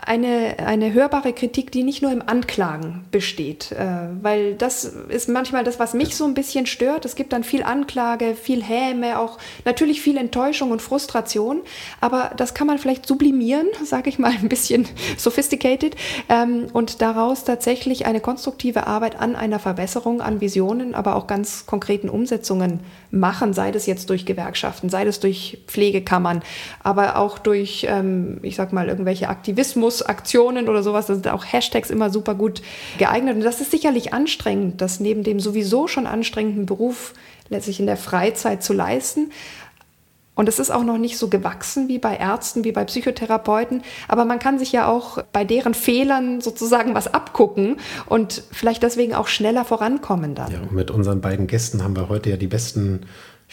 eine, 0.05 0.57
eine 0.59 0.93
hörbare 0.93 1.33
Kritik, 1.33 1.71
die 1.71 1.83
nicht 1.83 2.01
nur 2.01 2.11
im 2.11 2.23
Anklagen 2.25 3.05
besteht. 3.11 3.71
Äh, 3.71 4.07
weil 4.21 4.55
das 4.55 4.83
ist 4.83 5.29
manchmal 5.29 5.63
das, 5.63 5.79
was 5.79 5.93
mich 5.93 6.15
so 6.15 6.25
ein 6.25 6.33
bisschen 6.33 6.65
stört. 6.65 7.05
Es 7.05 7.15
gibt 7.15 7.33
dann 7.33 7.43
viel 7.43 7.63
Anklage, 7.63 8.35
viel 8.35 8.63
Häme, 8.63 9.19
auch 9.19 9.37
natürlich 9.65 10.01
viel 10.01 10.17
Enttäuschung 10.17 10.71
und 10.71 10.81
Frustration. 10.81 11.61
Aber 11.99 12.31
das 12.35 12.53
kann 12.53 12.67
man 12.67 12.77
vielleicht 12.77 13.05
sublimieren, 13.05 13.67
sage 13.83 14.09
ich 14.09 14.19
mal 14.19 14.31
ein 14.31 14.49
bisschen 14.49 14.87
sophisticated, 15.17 15.95
ähm, 16.29 16.67
und 16.73 17.01
daraus 17.01 17.43
tatsächlich 17.43 18.05
eine 18.05 18.21
konstruktive 18.21 18.87
Arbeit 18.87 19.19
an 19.19 19.35
einer 19.35 19.59
Verbesserung, 19.59 20.21
an 20.21 20.41
Visionen, 20.41 20.95
aber 20.95 21.15
auch 21.15 21.27
ganz 21.27 21.65
konkreten 21.65 22.09
Umsetzungen 22.09 22.79
machen, 23.11 23.53
sei 23.53 23.71
das 23.71 23.85
jetzt 23.85 24.09
durch 24.09 24.25
Gewerkschaften, 24.25 24.89
sei 24.89 25.05
das 25.05 25.19
durch 25.19 25.59
Pflegekammern, 25.67 26.41
aber 26.81 27.17
auch 27.17 27.37
durch, 27.37 27.85
ähm, 27.89 28.39
ich 28.41 28.55
sag 28.55 28.73
mal, 28.73 28.87
irgendwelche 28.87 29.29
Aktivismusaktionen 29.29 30.69
oder 30.69 30.81
sowas. 30.81 31.05
Da 31.05 31.13
sind 31.13 31.27
auch 31.27 31.45
Hashtags 31.45 31.89
immer 31.89 32.09
super 32.09 32.35
gut 32.35 32.61
geeignet. 32.97 33.35
Und 33.35 33.43
das 33.43 33.61
ist 33.61 33.71
sicherlich 33.71 34.13
anstrengend, 34.13 34.81
das 34.81 34.99
neben 34.99 35.23
dem 35.23 35.39
sowieso 35.39 35.87
schon 35.87 36.07
anstrengenden 36.07 36.65
Beruf 36.65 37.13
letztlich 37.49 37.79
in 37.81 37.85
der 37.85 37.97
Freizeit 37.97 38.63
zu 38.63 38.73
leisten. 38.73 39.31
Und 40.33 40.47
es 40.47 40.59
ist 40.59 40.71
auch 40.71 40.83
noch 40.83 40.97
nicht 40.97 41.17
so 41.17 41.27
gewachsen 41.27 41.87
wie 41.87 41.99
bei 41.99 42.15
Ärzten, 42.15 42.63
wie 42.63 42.71
bei 42.71 42.85
Psychotherapeuten. 42.85 43.83
Aber 44.07 44.25
man 44.25 44.39
kann 44.39 44.59
sich 44.59 44.71
ja 44.71 44.87
auch 44.87 45.21
bei 45.33 45.43
deren 45.43 45.73
Fehlern 45.73 46.39
sozusagen 46.41 46.95
was 46.95 47.13
abgucken 47.13 47.77
und 48.05 48.43
vielleicht 48.51 48.81
deswegen 48.81 49.13
auch 49.13 49.27
schneller 49.27 49.65
vorankommen 49.65 50.33
dann. 50.33 50.51
Ja, 50.51 50.59
mit 50.71 50.89
unseren 50.89 51.21
beiden 51.21 51.47
Gästen 51.47 51.83
haben 51.83 51.95
wir 51.95 52.07
heute 52.07 52.29
ja 52.29 52.37
die 52.37 52.47
besten 52.47 53.01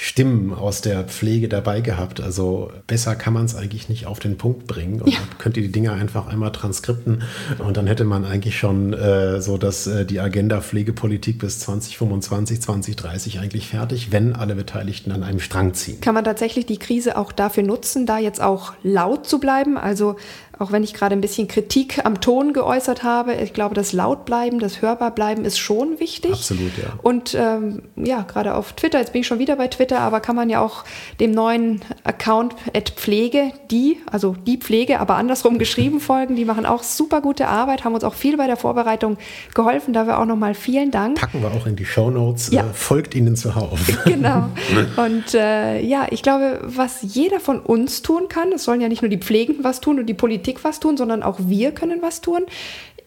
Stimmen 0.01 0.55
aus 0.55 0.81
der 0.81 1.03
Pflege 1.03 1.49
dabei 1.49 1.81
gehabt. 1.81 2.21
Also 2.21 2.71
besser 2.87 3.17
kann 3.17 3.33
man 3.33 3.47
es 3.47 3.57
eigentlich 3.57 3.89
nicht 3.89 4.07
auf 4.07 4.21
den 4.21 4.39
Punkt 4.39 4.69
bringen. 4.69 5.03
Und 5.03 5.13
ja. 5.13 5.19
könnt 5.39 5.57
ihr 5.57 5.65
die 5.65 5.73
Dinge 5.73 5.93
einfach 5.93 6.29
einmal 6.29 6.53
transkripten 6.53 7.25
und 7.59 7.77
dann 7.77 7.89
hätte 7.89 8.05
man 8.05 8.25
eigentlich 8.25 8.57
schon 8.57 8.93
äh, 8.93 9.41
so, 9.41 9.59
dass 9.59 9.89
äh, 9.89 10.07
die 10.07 10.21
Agenda 10.21 10.61
Pflegepolitik 10.61 11.41
bis 11.41 11.59
2025, 11.59 12.63
2030 12.63 13.41
eigentlich 13.41 13.67
fertig, 13.67 14.13
wenn 14.13 14.37
alle 14.37 14.55
Beteiligten 14.55 15.11
an 15.11 15.25
einem 15.25 15.41
Strang 15.41 15.75
ziehen. 15.75 16.01
Kann 16.01 16.15
man 16.15 16.23
tatsächlich 16.23 16.65
die 16.65 16.79
Krise 16.79 17.17
auch 17.17 17.33
dafür 17.33 17.65
nutzen, 17.65 18.07
da 18.07 18.19
jetzt 18.19 18.41
auch 18.41 18.75
laut 18.85 19.27
zu 19.27 19.41
bleiben? 19.41 19.77
Also 19.77 20.15
auch 20.59 20.73
wenn 20.73 20.83
ich 20.83 20.95
gerade 20.95 21.15
ein 21.15 21.21
bisschen 21.21 21.49
Kritik 21.49 22.05
am 22.05 22.21
Ton 22.21 22.53
geäußert 22.53 23.03
habe, 23.03 23.35
ich 23.35 23.53
glaube, 23.53 23.75
das 23.75 23.93
Lautbleiben, 23.93 24.59
das 24.59 24.83
Hörbarbleiben 24.83 25.45
ist 25.45 25.59
schon 25.59 26.01
wichtig. 26.01 26.33
Absolut, 26.33 26.77
ja. 26.77 26.99
Und 27.03 27.35
ähm, 27.35 27.83
ja, 27.97 28.23
gerade 28.23 28.55
auf 28.55 28.73
Twitter, 28.73 28.99
jetzt 28.99 29.13
bin 29.13 29.21
ich 29.21 29.27
schon 29.27 29.39
wieder 29.39 29.57
bei 29.57 29.69
Twitter, 29.69 30.01
aber 30.01 30.21
kann 30.21 30.37
man 30.37 30.51
ja 30.51 30.61
auch 30.61 30.85
dem 31.21 31.31
neuen 31.31 31.81
Account 32.05 32.55
at 32.75 32.91
Pflege, 32.91 33.53
die, 33.71 33.99
also 34.11 34.35
die 34.47 34.57
Pflege, 34.57 35.01
aber 35.01 35.17
andersrum 35.17 35.59
geschrieben 35.59 36.01
folgen. 36.01 36.37
Die 36.37 36.45
machen 36.45 36.67
auch 36.67 36.83
super 36.83 37.21
gute 37.21 37.49
Arbeit, 37.49 37.85
haben 37.85 37.95
uns 37.95 38.05
auch 38.05 38.15
viel 38.15 38.37
bei 38.37 38.47
der 38.47 38.57
Vorbereitung 38.57 39.17
geholfen. 39.55 39.93
Dafür 39.93 40.19
auch 40.19 40.27
nochmal 40.27 40.55
vielen 40.55 40.91
Dank. 40.91 41.21
Packen 41.21 41.43
wir 41.43 41.53
auch 41.53 41.67
in 41.67 41.77
die 41.77 41.85
Show 41.85 42.11
Notes. 42.11 42.51
Ja. 42.51 42.63
Äh, 42.63 42.73
folgt 42.73 43.15
ihnen 43.15 43.37
zuhauf. 43.37 43.79
Genau. 44.09 44.49
Und 44.97 45.35
äh, 45.35 45.81
ja, 45.81 46.07
ich 46.11 46.23
glaube, 46.23 46.61
was 46.65 46.99
jeder 47.03 47.41
von 47.41 47.61
uns 47.61 48.03
tun 48.03 48.29
kann, 48.29 48.53
es 48.53 48.65
sollen 48.65 48.81
ja 48.81 48.89
nicht 48.89 49.03
nur 49.03 49.11
die 49.11 49.19
Pflegenden 49.19 49.65
was 49.65 49.81
tun 49.81 49.99
und 49.99 50.07
die 50.07 50.15
Politik, 50.15 50.48
Politik 50.49 50.65
was 50.65 50.81
tun, 50.81 50.97
sondern 50.97 51.23
auch 51.23 51.39
wir 51.41 51.73
können 51.73 52.01
was 52.01 52.23
tun. 52.23 52.47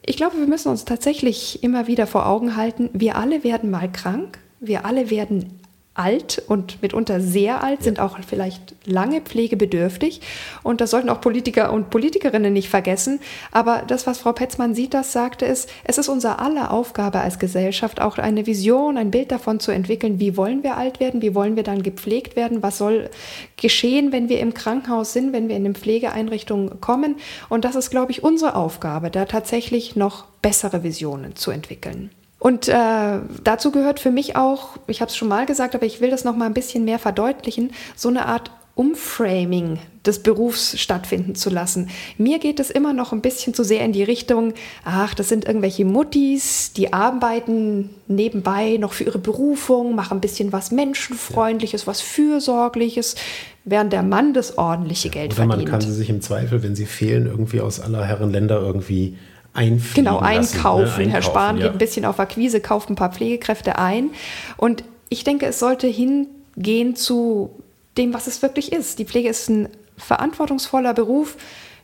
Ich 0.06 0.16
glaube, 0.16 0.38
wir 0.38 0.46
müssen 0.46 0.70
uns 0.70 0.86
tatsächlich 0.86 1.64
immer 1.64 1.88
wieder 1.88 2.06
vor 2.06 2.28
Augen 2.28 2.56
halten, 2.56 2.90
wir 2.94 3.16
alle 3.16 3.44
werden 3.44 3.72
mal 3.72 3.92
krank, 3.92 4.38
wir 4.60 4.86
alle 4.86 5.10
werden 5.10 5.60
alt 5.94 6.42
und 6.48 6.82
mitunter 6.82 7.20
sehr 7.20 7.62
alt, 7.62 7.84
sind 7.84 8.00
auch 8.00 8.18
vielleicht 8.26 8.76
lange 8.86 9.20
pflegebedürftig. 9.20 10.22
Und 10.64 10.80
das 10.80 10.92
sollten 10.92 11.10
auch 11.10 11.20
Politiker 11.20 11.74
und 11.74 11.90
Politikerinnen 11.90 12.54
nicht 12.54 12.70
vergessen. 12.70 13.20
Aber 13.52 13.84
das, 13.86 14.08
was 14.08 14.20
Frau 14.20 14.32
Petzmann 14.32 14.74
sieht, 14.74 14.94
das 14.94 15.12
sagte, 15.12 15.46
ist, 15.46 15.70
es 15.84 15.98
ist 15.98 16.08
unser 16.08 16.40
aller 16.40 16.72
Aufgabe 16.72 17.20
als 17.20 17.40
Gesellschaft, 17.40 18.00
auch 18.00 18.18
eine 18.18 18.46
Vision, 18.46 18.98
ein 18.98 19.12
Bild 19.12 19.34
davon 19.34 19.60
zu 19.60 19.72
entwickeln, 19.72 20.20
wie 20.20 20.38
wollen 20.38 20.64
wir 20.64 20.78
alt 20.78 21.02
werden, 21.02 21.22
wie 21.22 21.36
wollen 21.36 21.58
wir 21.58 21.64
dann 21.64 21.84
gepflegt 21.84 22.38
werden, 22.38 22.64
was 22.64 22.78
soll 22.78 23.10
geschehen, 23.58 24.14
wenn 24.14 24.30
wir 24.30 24.40
im 24.40 24.54
Krankenhaus 24.54 25.12
sind, 25.12 25.34
wenn 25.34 25.50
wir 25.50 25.58
in 25.58 25.66
eine 25.66 25.74
Pflegeeinrichtung 25.74 26.80
kommen. 26.80 27.18
Und 27.50 27.66
das 27.66 27.76
ist, 27.76 27.90
glaube 27.90 28.12
ich, 28.12 28.24
unsere 28.24 28.56
Aufgabe, 28.56 29.12
da 29.12 29.26
tatsächlich 29.26 29.98
noch 29.98 30.24
bessere 30.42 30.84
Visionen 30.84 31.36
zu 31.36 31.52
entwickeln. 31.52 32.12
Und 32.42 32.68
äh, 32.68 33.20
dazu 33.44 33.70
gehört 33.70 34.00
für 34.00 34.10
mich 34.10 34.36
auch, 34.36 34.70
ich 34.88 35.00
habe 35.00 35.10
es 35.10 35.16
schon 35.16 35.28
mal 35.28 35.46
gesagt, 35.46 35.76
aber 35.76 35.86
ich 35.86 36.02
will 36.02 36.10
das 36.10 36.24
noch 36.24 36.36
mal 36.36 36.48
ein 36.48 36.56
bisschen 36.56 36.86
mehr 36.86 36.98
verdeutlichen, 36.98 37.70
so 37.96 38.10
eine 38.10 38.26
Art 38.26 38.50
Umframing 38.74 39.78
des 40.08 40.24
Berufs 40.24 40.80
stattfinden 40.80 41.36
zu 41.36 41.52
lassen. 41.52 41.90
Mir 42.18 42.40
geht 42.40 42.60
es 42.60 42.72
immer 42.72 42.94
noch 42.94 43.12
ein 43.12 43.22
bisschen 43.22 43.54
zu 43.54 43.64
sehr 43.64 43.86
in 43.86 43.92
die 43.92 44.02
Richtung, 44.02 44.56
ach, 44.84 45.14
das 45.14 45.30
sind 45.30 45.46
irgendwelche 45.46 45.86
Muttis, 45.86 46.74
die 46.74 46.92
arbeiten 46.92 47.92
nebenbei 48.08 48.78
noch 48.78 48.94
für 48.94 49.04
ihre 49.04 49.20
Berufung, 49.20 49.94
machen 49.94 50.18
ein 50.18 50.22
bisschen 50.22 50.52
was 50.52 50.72
Menschenfreundliches, 50.72 51.86
was 51.86 52.02
Fürsorgliches, 52.02 53.18
während 53.66 53.94
der 53.94 54.02
Mann 54.02 54.34
das 54.34 54.58
ordentliche 54.58 55.10
Geld 55.10 55.34
Oder 55.34 55.46
verdient. 55.46 55.58
man 55.70 55.72
kann 55.80 55.82
sie 55.82 55.94
sich 55.94 56.10
im 56.10 56.22
Zweifel, 56.22 56.64
wenn 56.64 56.76
sie 56.76 56.88
fehlen, 56.88 57.28
irgendwie 57.28 57.62
aus 57.62 57.80
aller 57.80 58.04
Herren 58.04 58.32
Länder 58.32 58.60
irgendwie 58.60 59.16
einfliegen 59.54 60.06
Genau, 60.06 60.22
lassen, 60.22 60.56
einkaufen. 60.56 60.82
ne? 60.82 60.86
einkaufen 60.88 61.10
Herr 61.10 61.22
Spahn 61.22 61.58
ja. 61.58 61.64
geht 61.64 61.72
ein 61.74 61.78
bisschen 61.78 62.06
auf 62.06 62.20
Akquise, 62.20 62.62
kauft 62.62 62.90
ein 62.90 62.96
paar 62.96 63.12
Pflegekräfte 63.12 63.78
ein. 63.78 64.12
Und 64.58 64.84
ich 65.10 65.24
denke, 65.24 65.46
es 65.46 65.60
sollte 65.60 65.88
hingehen 65.88 66.96
zu 66.96 67.52
dem, 67.98 68.14
was 68.14 68.28
es 68.28 68.42
wirklich 68.42 68.72
ist. 68.72 69.00
Die 69.00 69.06
Pflege 69.06 69.30
ist 69.30 69.50
ein 69.50 69.70
verantwortungsvoller 69.98 70.94
Beruf 70.94 71.36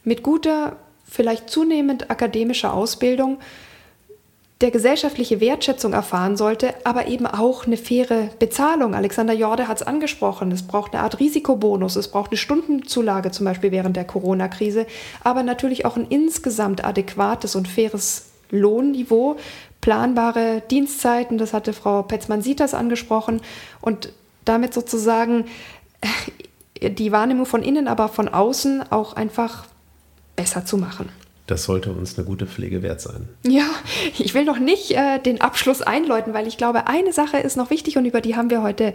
mit 0.03 0.23
guter, 0.23 0.77
vielleicht 1.09 1.49
zunehmend 1.49 2.09
akademischer 2.09 2.73
Ausbildung, 2.73 3.37
der 4.61 4.71
gesellschaftliche 4.71 5.39
Wertschätzung 5.39 5.93
erfahren 5.93 6.35
sollte, 6.35 6.73
aber 6.83 7.07
eben 7.07 7.27
auch 7.27 7.67
eine 7.67 7.77
faire 7.77 8.29
Bezahlung. 8.39 8.95
Alexander 8.95 9.33
Jorde 9.33 9.67
hat 9.67 9.77
es 9.77 9.85
angesprochen. 9.85 10.51
Es 10.51 10.63
braucht 10.63 10.93
eine 10.93 11.03
Art 11.03 11.19
Risikobonus, 11.19 11.95
es 11.95 12.07
braucht 12.07 12.31
eine 12.31 12.37
Stundenzulage 12.37 13.29
zum 13.29 13.45
Beispiel 13.45 13.71
während 13.71 13.95
der 13.95 14.05
Corona-Krise, 14.05 14.87
aber 15.23 15.43
natürlich 15.43 15.85
auch 15.85 15.95
ein 15.95 16.07
insgesamt 16.09 16.83
adäquates 16.83 17.55
und 17.55 17.67
faires 17.67 18.29
Lohnniveau, 18.49 19.37
planbare 19.81 20.63
Dienstzeiten, 20.71 21.37
das 21.37 21.53
hatte 21.53 21.73
Frau 21.73 22.01
Petzmann-Sieters 22.01 22.73
angesprochen 22.73 23.41
und 23.81 24.11
damit 24.43 24.73
sozusagen 24.73 25.45
äh, 26.81 26.89
die 26.89 27.11
Wahrnehmung 27.11 27.45
von 27.45 27.61
innen, 27.61 27.87
aber 27.87 28.07
von 28.07 28.27
außen 28.27 28.91
auch 28.91 29.13
einfach 29.13 29.65
besser 30.35 30.65
zu 30.65 30.77
machen. 30.77 31.09
Das 31.47 31.63
sollte 31.63 31.91
uns 31.91 32.17
eine 32.17 32.27
gute 32.27 32.45
Pflege 32.45 32.83
wert 32.83 32.99
sein. 32.99 33.29
Ja, 33.45 33.69
ich 34.19 34.33
will 34.33 34.43
noch 34.43 34.59
nicht 34.59 34.91
äh, 34.91 35.19
den 35.19 35.39
Abschluss 35.39 35.81
einläuten, 35.81 36.33
weil 36.33 36.45
ich 36.45 36.57
glaube, 36.57 36.87
eine 36.87 37.13
Sache 37.13 37.37
ist 37.37 37.55
noch 37.55 37.69
wichtig 37.69 37.97
und 37.97 38.05
über 38.05 38.19
die 38.19 38.35
haben 38.35 38.49
wir 38.49 38.61
heute 38.61 38.93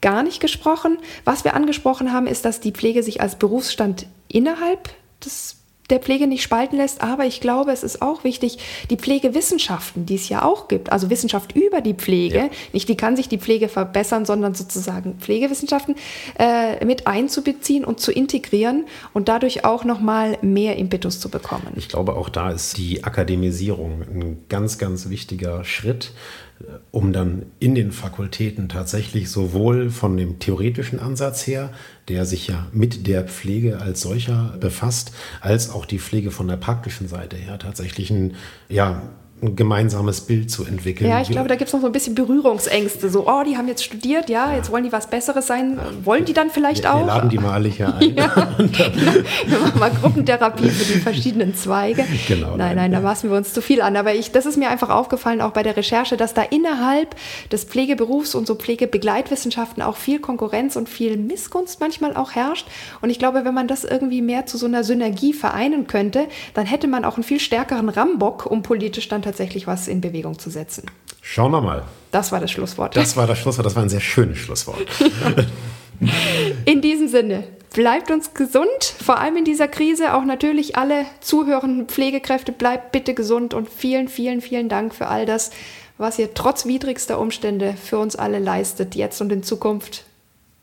gar 0.00 0.24
nicht 0.24 0.40
gesprochen. 0.40 0.98
Was 1.24 1.44
wir 1.44 1.54
angesprochen 1.54 2.12
haben, 2.12 2.26
ist, 2.26 2.44
dass 2.44 2.58
die 2.58 2.72
Pflege 2.72 3.04
sich 3.04 3.20
als 3.20 3.36
Berufsstand 3.36 4.06
innerhalb 4.26 4.90
des 5.24 5.61
der 5.92 6.00
Pflege 6.00 6.26
nicht 6.26 6.42
spalten 6.42 6.76
lässt, 6.76 7.02
aber 7.02 7.24
ich 7.26 7.40
glaube, 7.40 7.70
es 7.70 7.84
ist 7.84 8.02
auch 8.02 8.24
wichtig, 8.24 8.58
die 8.90 8.96
Pflegewissenschaften, 8.96 10.06
die 10.06 10.16
es 10.16 10.28
ja 10.28 10.42
auch 10.44 10.66
gibt, 10.66 10.90
also 10.90 11.10
Wissenschaft 11.10 11.54
über 11.54 11.80
die 11.80 11.94
Pflege, 11.94 12.38
Ja. 12.38 12.48
nicht 12.72 12.88
wie 12.88 12.96
kann 12.96 13.14
sich 13.14 13.28
die 13.28 13.38
Pflege 13.38 13.68
verbessern, 13.68 14.24
sondern 14.24 14.54
sozusagen 14.54 15.14
Pflegewissenschaften 15.20 15.94
äh, 16.38 16.84
mit 16.84 17.06
einzubeziehen 17.06 17.84
und 17.84 18.00
zu 18.00 18.10
integrieren 18.10 18.86
und 19.12 19.28
dadurch 19.28 19.64
auch 19.64 19.84
nochmal 19.84 20.38
mehr 20.42 20.76
Impetus 20.76 21.20
zu 21.20 21.28
bekommen. 21.28 21.68
Ich 21.76 21.88
glaube, 21.88 22.14
auch 22.16 22.28
da 22.28 22.50
ist 22.50 22.78
die 22.78 23.04
Akademisierung 23.04 24.02
ein 24.02 24.44
ganz, 24.48 24.78
ganz 24.78 25.08
wichtiger 25.10 25.64
Schritt, 25.64 26.12
äh, 26.60 26.64
um 26.90 27.12
dann 27.12 27.46
in 27.60 27.74
den 27.74 27.92
Fakultäten 27.92 28.68
tatsächlich 28.68 29.30
sowohl 29.30 29.90
von 29.90 30.16
dem 30.16 30.38
theoretischen 30.38 30.98
Ansatz 31.00 31.46
her, 31.46 31.70
der 32.08 32.24
sich 32.26 32.48
ja 32.48 32.66
mit 32.72 33.06
der 33.06 33.24
Pflege 33.24 33.80
als 33.80 34.00
solcher 34.00 34.56
befasst, 34.60 35.12
als 35.40 35.70
auch 35.70 35.86
die 35.86 35.98
Pflege 35.98 36.30
von 36.30 36.48
der 36.48 36.56
praktischen 36.56 37.08
Seite 37.08 37.36
her 37.36 37.58
tatsächlich 37.58 38.10
ein, 38.10 38.34
ja, 38.68 39.02
ein 39.42 39.56
gemeinsames 39.56 40.20
Bild 40.20 40.50
zu 40.50 40.64
entwickeln. 40.64 41.10
Ja, 41.10 41.20
ich 41.20 41.28
glaube, 41.28 41.48
da 41.48 41.56
gibt 41.56 41.68
es 41.68 41.74
noch 41.74 41.80
so 41.80 41.86
ein 41.86 41.92
bisschen 41.92 42.14
Berührungsängste. 42.14 43.10
So, 43.10 43.28
oh, 43.28 43.42
die 43.44 43.56
haben 43.56 43.66
jetzt 43.66 43.82
studiert, 43.82 44.30
ja, 44.30 44.54
jetzt 44.54 44.70
wollen 44.70 44.84
die 44.84 44.92
was 44.92 45.08
Besseres 45.08 45.48
sein. 45.48 45.80
Wollen 46.04 46.24
die 46.24 46.32
dann 46.32 46.50
vielleicht 46.50 46.84
wir, 46.84 46.94
auch? 46.94 47.00
wir 47.00 47.06
laden 47.06 47.28
die 47.28 47.38
mal 47.38 47.52
alle 47.52 47.68
hier 47.68 47.92
ein. 47.94 48.16
Wir 49.46 49.58
machen 49.58 49.78
mal 49.78 49.90
Gruppentherapie 49.90 50.68
für 50.68 50.92
die 50.92 51.00
verschiedenen 51.00 51.54
Zweige. 51.54 52.04
Genau, 52.28 52.56
nein, 52.56 52.76
nein. 52.76 52.92
da 52.92 53.00
maßen 53.00 53.30
wir 53.30 53.36
uns 53.36 53.52
zu 53.52 53.60
viel 53.60 53.82
an. 53.82 53.96
Aber 53.96 54.14
ich, 54.14 54.30
das 54.30 54.46
ist 54.46 54.56
mir 54.56 54.68
einfach 54.68 54.90
aufgefallen, 54.90 55.40
auch 55.40 55.50
bei 55.50 55.62
der 55.62 55.76
Recherche, 55.76 56.16
dass 56.16 56.34
da 56.34 56.42
innerhalb 56.42 57.16
des 57.50 57.64
Pflegeberufs 57.64 58.34
und 58.34 58.46
so 58.46 58.54
Pflegebegleitwissenschaften 58.54 59.82
auch 59.82 59.96
viel 59.96 60.20
Konkurrenz 60.20 60.76
und 60.76 60.88
viel 60.88 61.16
Missgunst 61.16 61.80
manchmal 61.80 62.16
auch 62.16 62.32
herrscht. 62.32 62.68
Und 63.00 63.10
ich 63.10 63.18
glaube, 63.18 63.44
wenn 63.44 63.54
man 63.54 63.68
das 63.68 63.84
irgendwie 63.84 64.22
mehr 64.22 64.46
zu 64.46 64.56
so 64.56 64.66
einer 64.66 64.84
Synergie 64.84 65.32
vereinen 65.32 65.86
könnte, 65.86 66.26
dann 66.54 66.66
hätte 66.66 66.86
man 66.86 67.04
auch 67.04 67.16
einen 67.16 67.24
viel 67.24 67.40
stärkeren 67.40 67.88
Rambock, 67.88 68.46
um 68.46 68.62
politisch 68.62 69.08
dann 69.08 69.22
tatsächlich 69.32 69.66
was 69.66 69.88
in 69.88 70.00
Bewegung 70.00 70.38
zu 70.38 70.50
setzen. 70.50 70.84
Schauen 71.22 71.52
wir 71.52 71.62
mal. 71.62 71.84
Das 72.10 72.32
war 72.32 72.40
das 72.40 72.50
Schlusswort. 72.50 72.94
Das 72.96 73.16
war 73.16 73.26
das 73.26 73.38
Schlusswort, 73.38 73.64
das 73.64 73.74
war 73.74 73.82
ein 73.82 73.88
sehr 73.88 74.00
schönes 74.00 74.38
Schlusswort. 74.38 74.86
In 76.64 76.82
diesem 76.82 77.06
Sinne, 77.06 77.44
bleibt 77.72 78.10
uns 78.10 78.34
gesund, 78.34 78.66
vor 79.02 79.20
allem 79.20 79.36
in 79.36 79.44
dieser 79.44 79.68
Krise. 79.68 80.14
Auch 80.14 80.24
natürlich 80.24 80.76
alle 80.76 81.06
zuhörenden 81.20 81.86
Pflegekräfte, 81.86 82.50
bleibt 82.50 82.90
bitte 82.90 83.14
gesund 83.14 83.54
und 83.54 83.68
vielen, 83.70 84.08
vielen, 84.08 84.40
vielen 84.40 84.68
Dank 84.68 84.96
für 84.96 85.06
all 85.06 85.26
das, 85.26 85.52
was 85.98 86.18
ihr 86.18 86.34
trotz 86.34 86.66
widrigster 86.66 87.20
Umstände 87.20 87.74
für 87.80 87.98
uns 87.98 88.16
alle 88.16 88.40
leistet, 88.40 88.96
jetzt 88.96 89.20
und 89.20 89.30
in 89.30 89.44
Zukunft. 89.44 90.04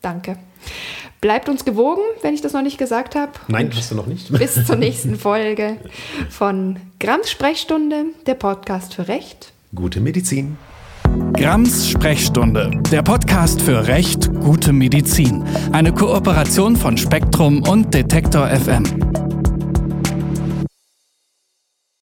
Danke. 0.02 0.36
Bleibt 1.20 1.48
uns 1.48 1.64
gewogen, 1.64 2.00
wenn 2.22 2.32
ich 2.32 2.40
das 2.40 2.54
noch 2.54 2.62
nicht 2.62 2.78
gesagt 2.78 3.14
habe. 3.14 3.32
Nein, 3.48 3.66
Und 3.66 3.76
hast 3.76 3.90
du 3.90 3.94
noch 3.94 4.06
nicht? 4.06 4.32
Bis 4.38 4.64
zur 4.64 4.76
nächsten 4.76 5.16
Folge 5.16 5.76
von 6.30 6.76
Grams 6.98 7.30
Sprechstunde, 7.30 8.04
der 8.26 8.34
Podcast 8.34 8.94
für 8.94 9.06
Recht. 9.08 9.52
Gute 9.74 10.00
Medizin. 10.00 10.56
Grams 11.34 11.88
Sprechstunde, 11.90 12.70
der 12.90 13.02
Podcast 13.02 13.60
für 13.62 13.86
Recht, 13.86 14.32
gute 14.40 14.72
Medizin. 14.72 15.44
Eine 15.72 15.92
Kooperation 15.92 16.76
von 16.76 16.96
Spektrum 16.96 17.62
und 17.68 17.92
Detektor 17.92 18.48
FM. 18.48 19.19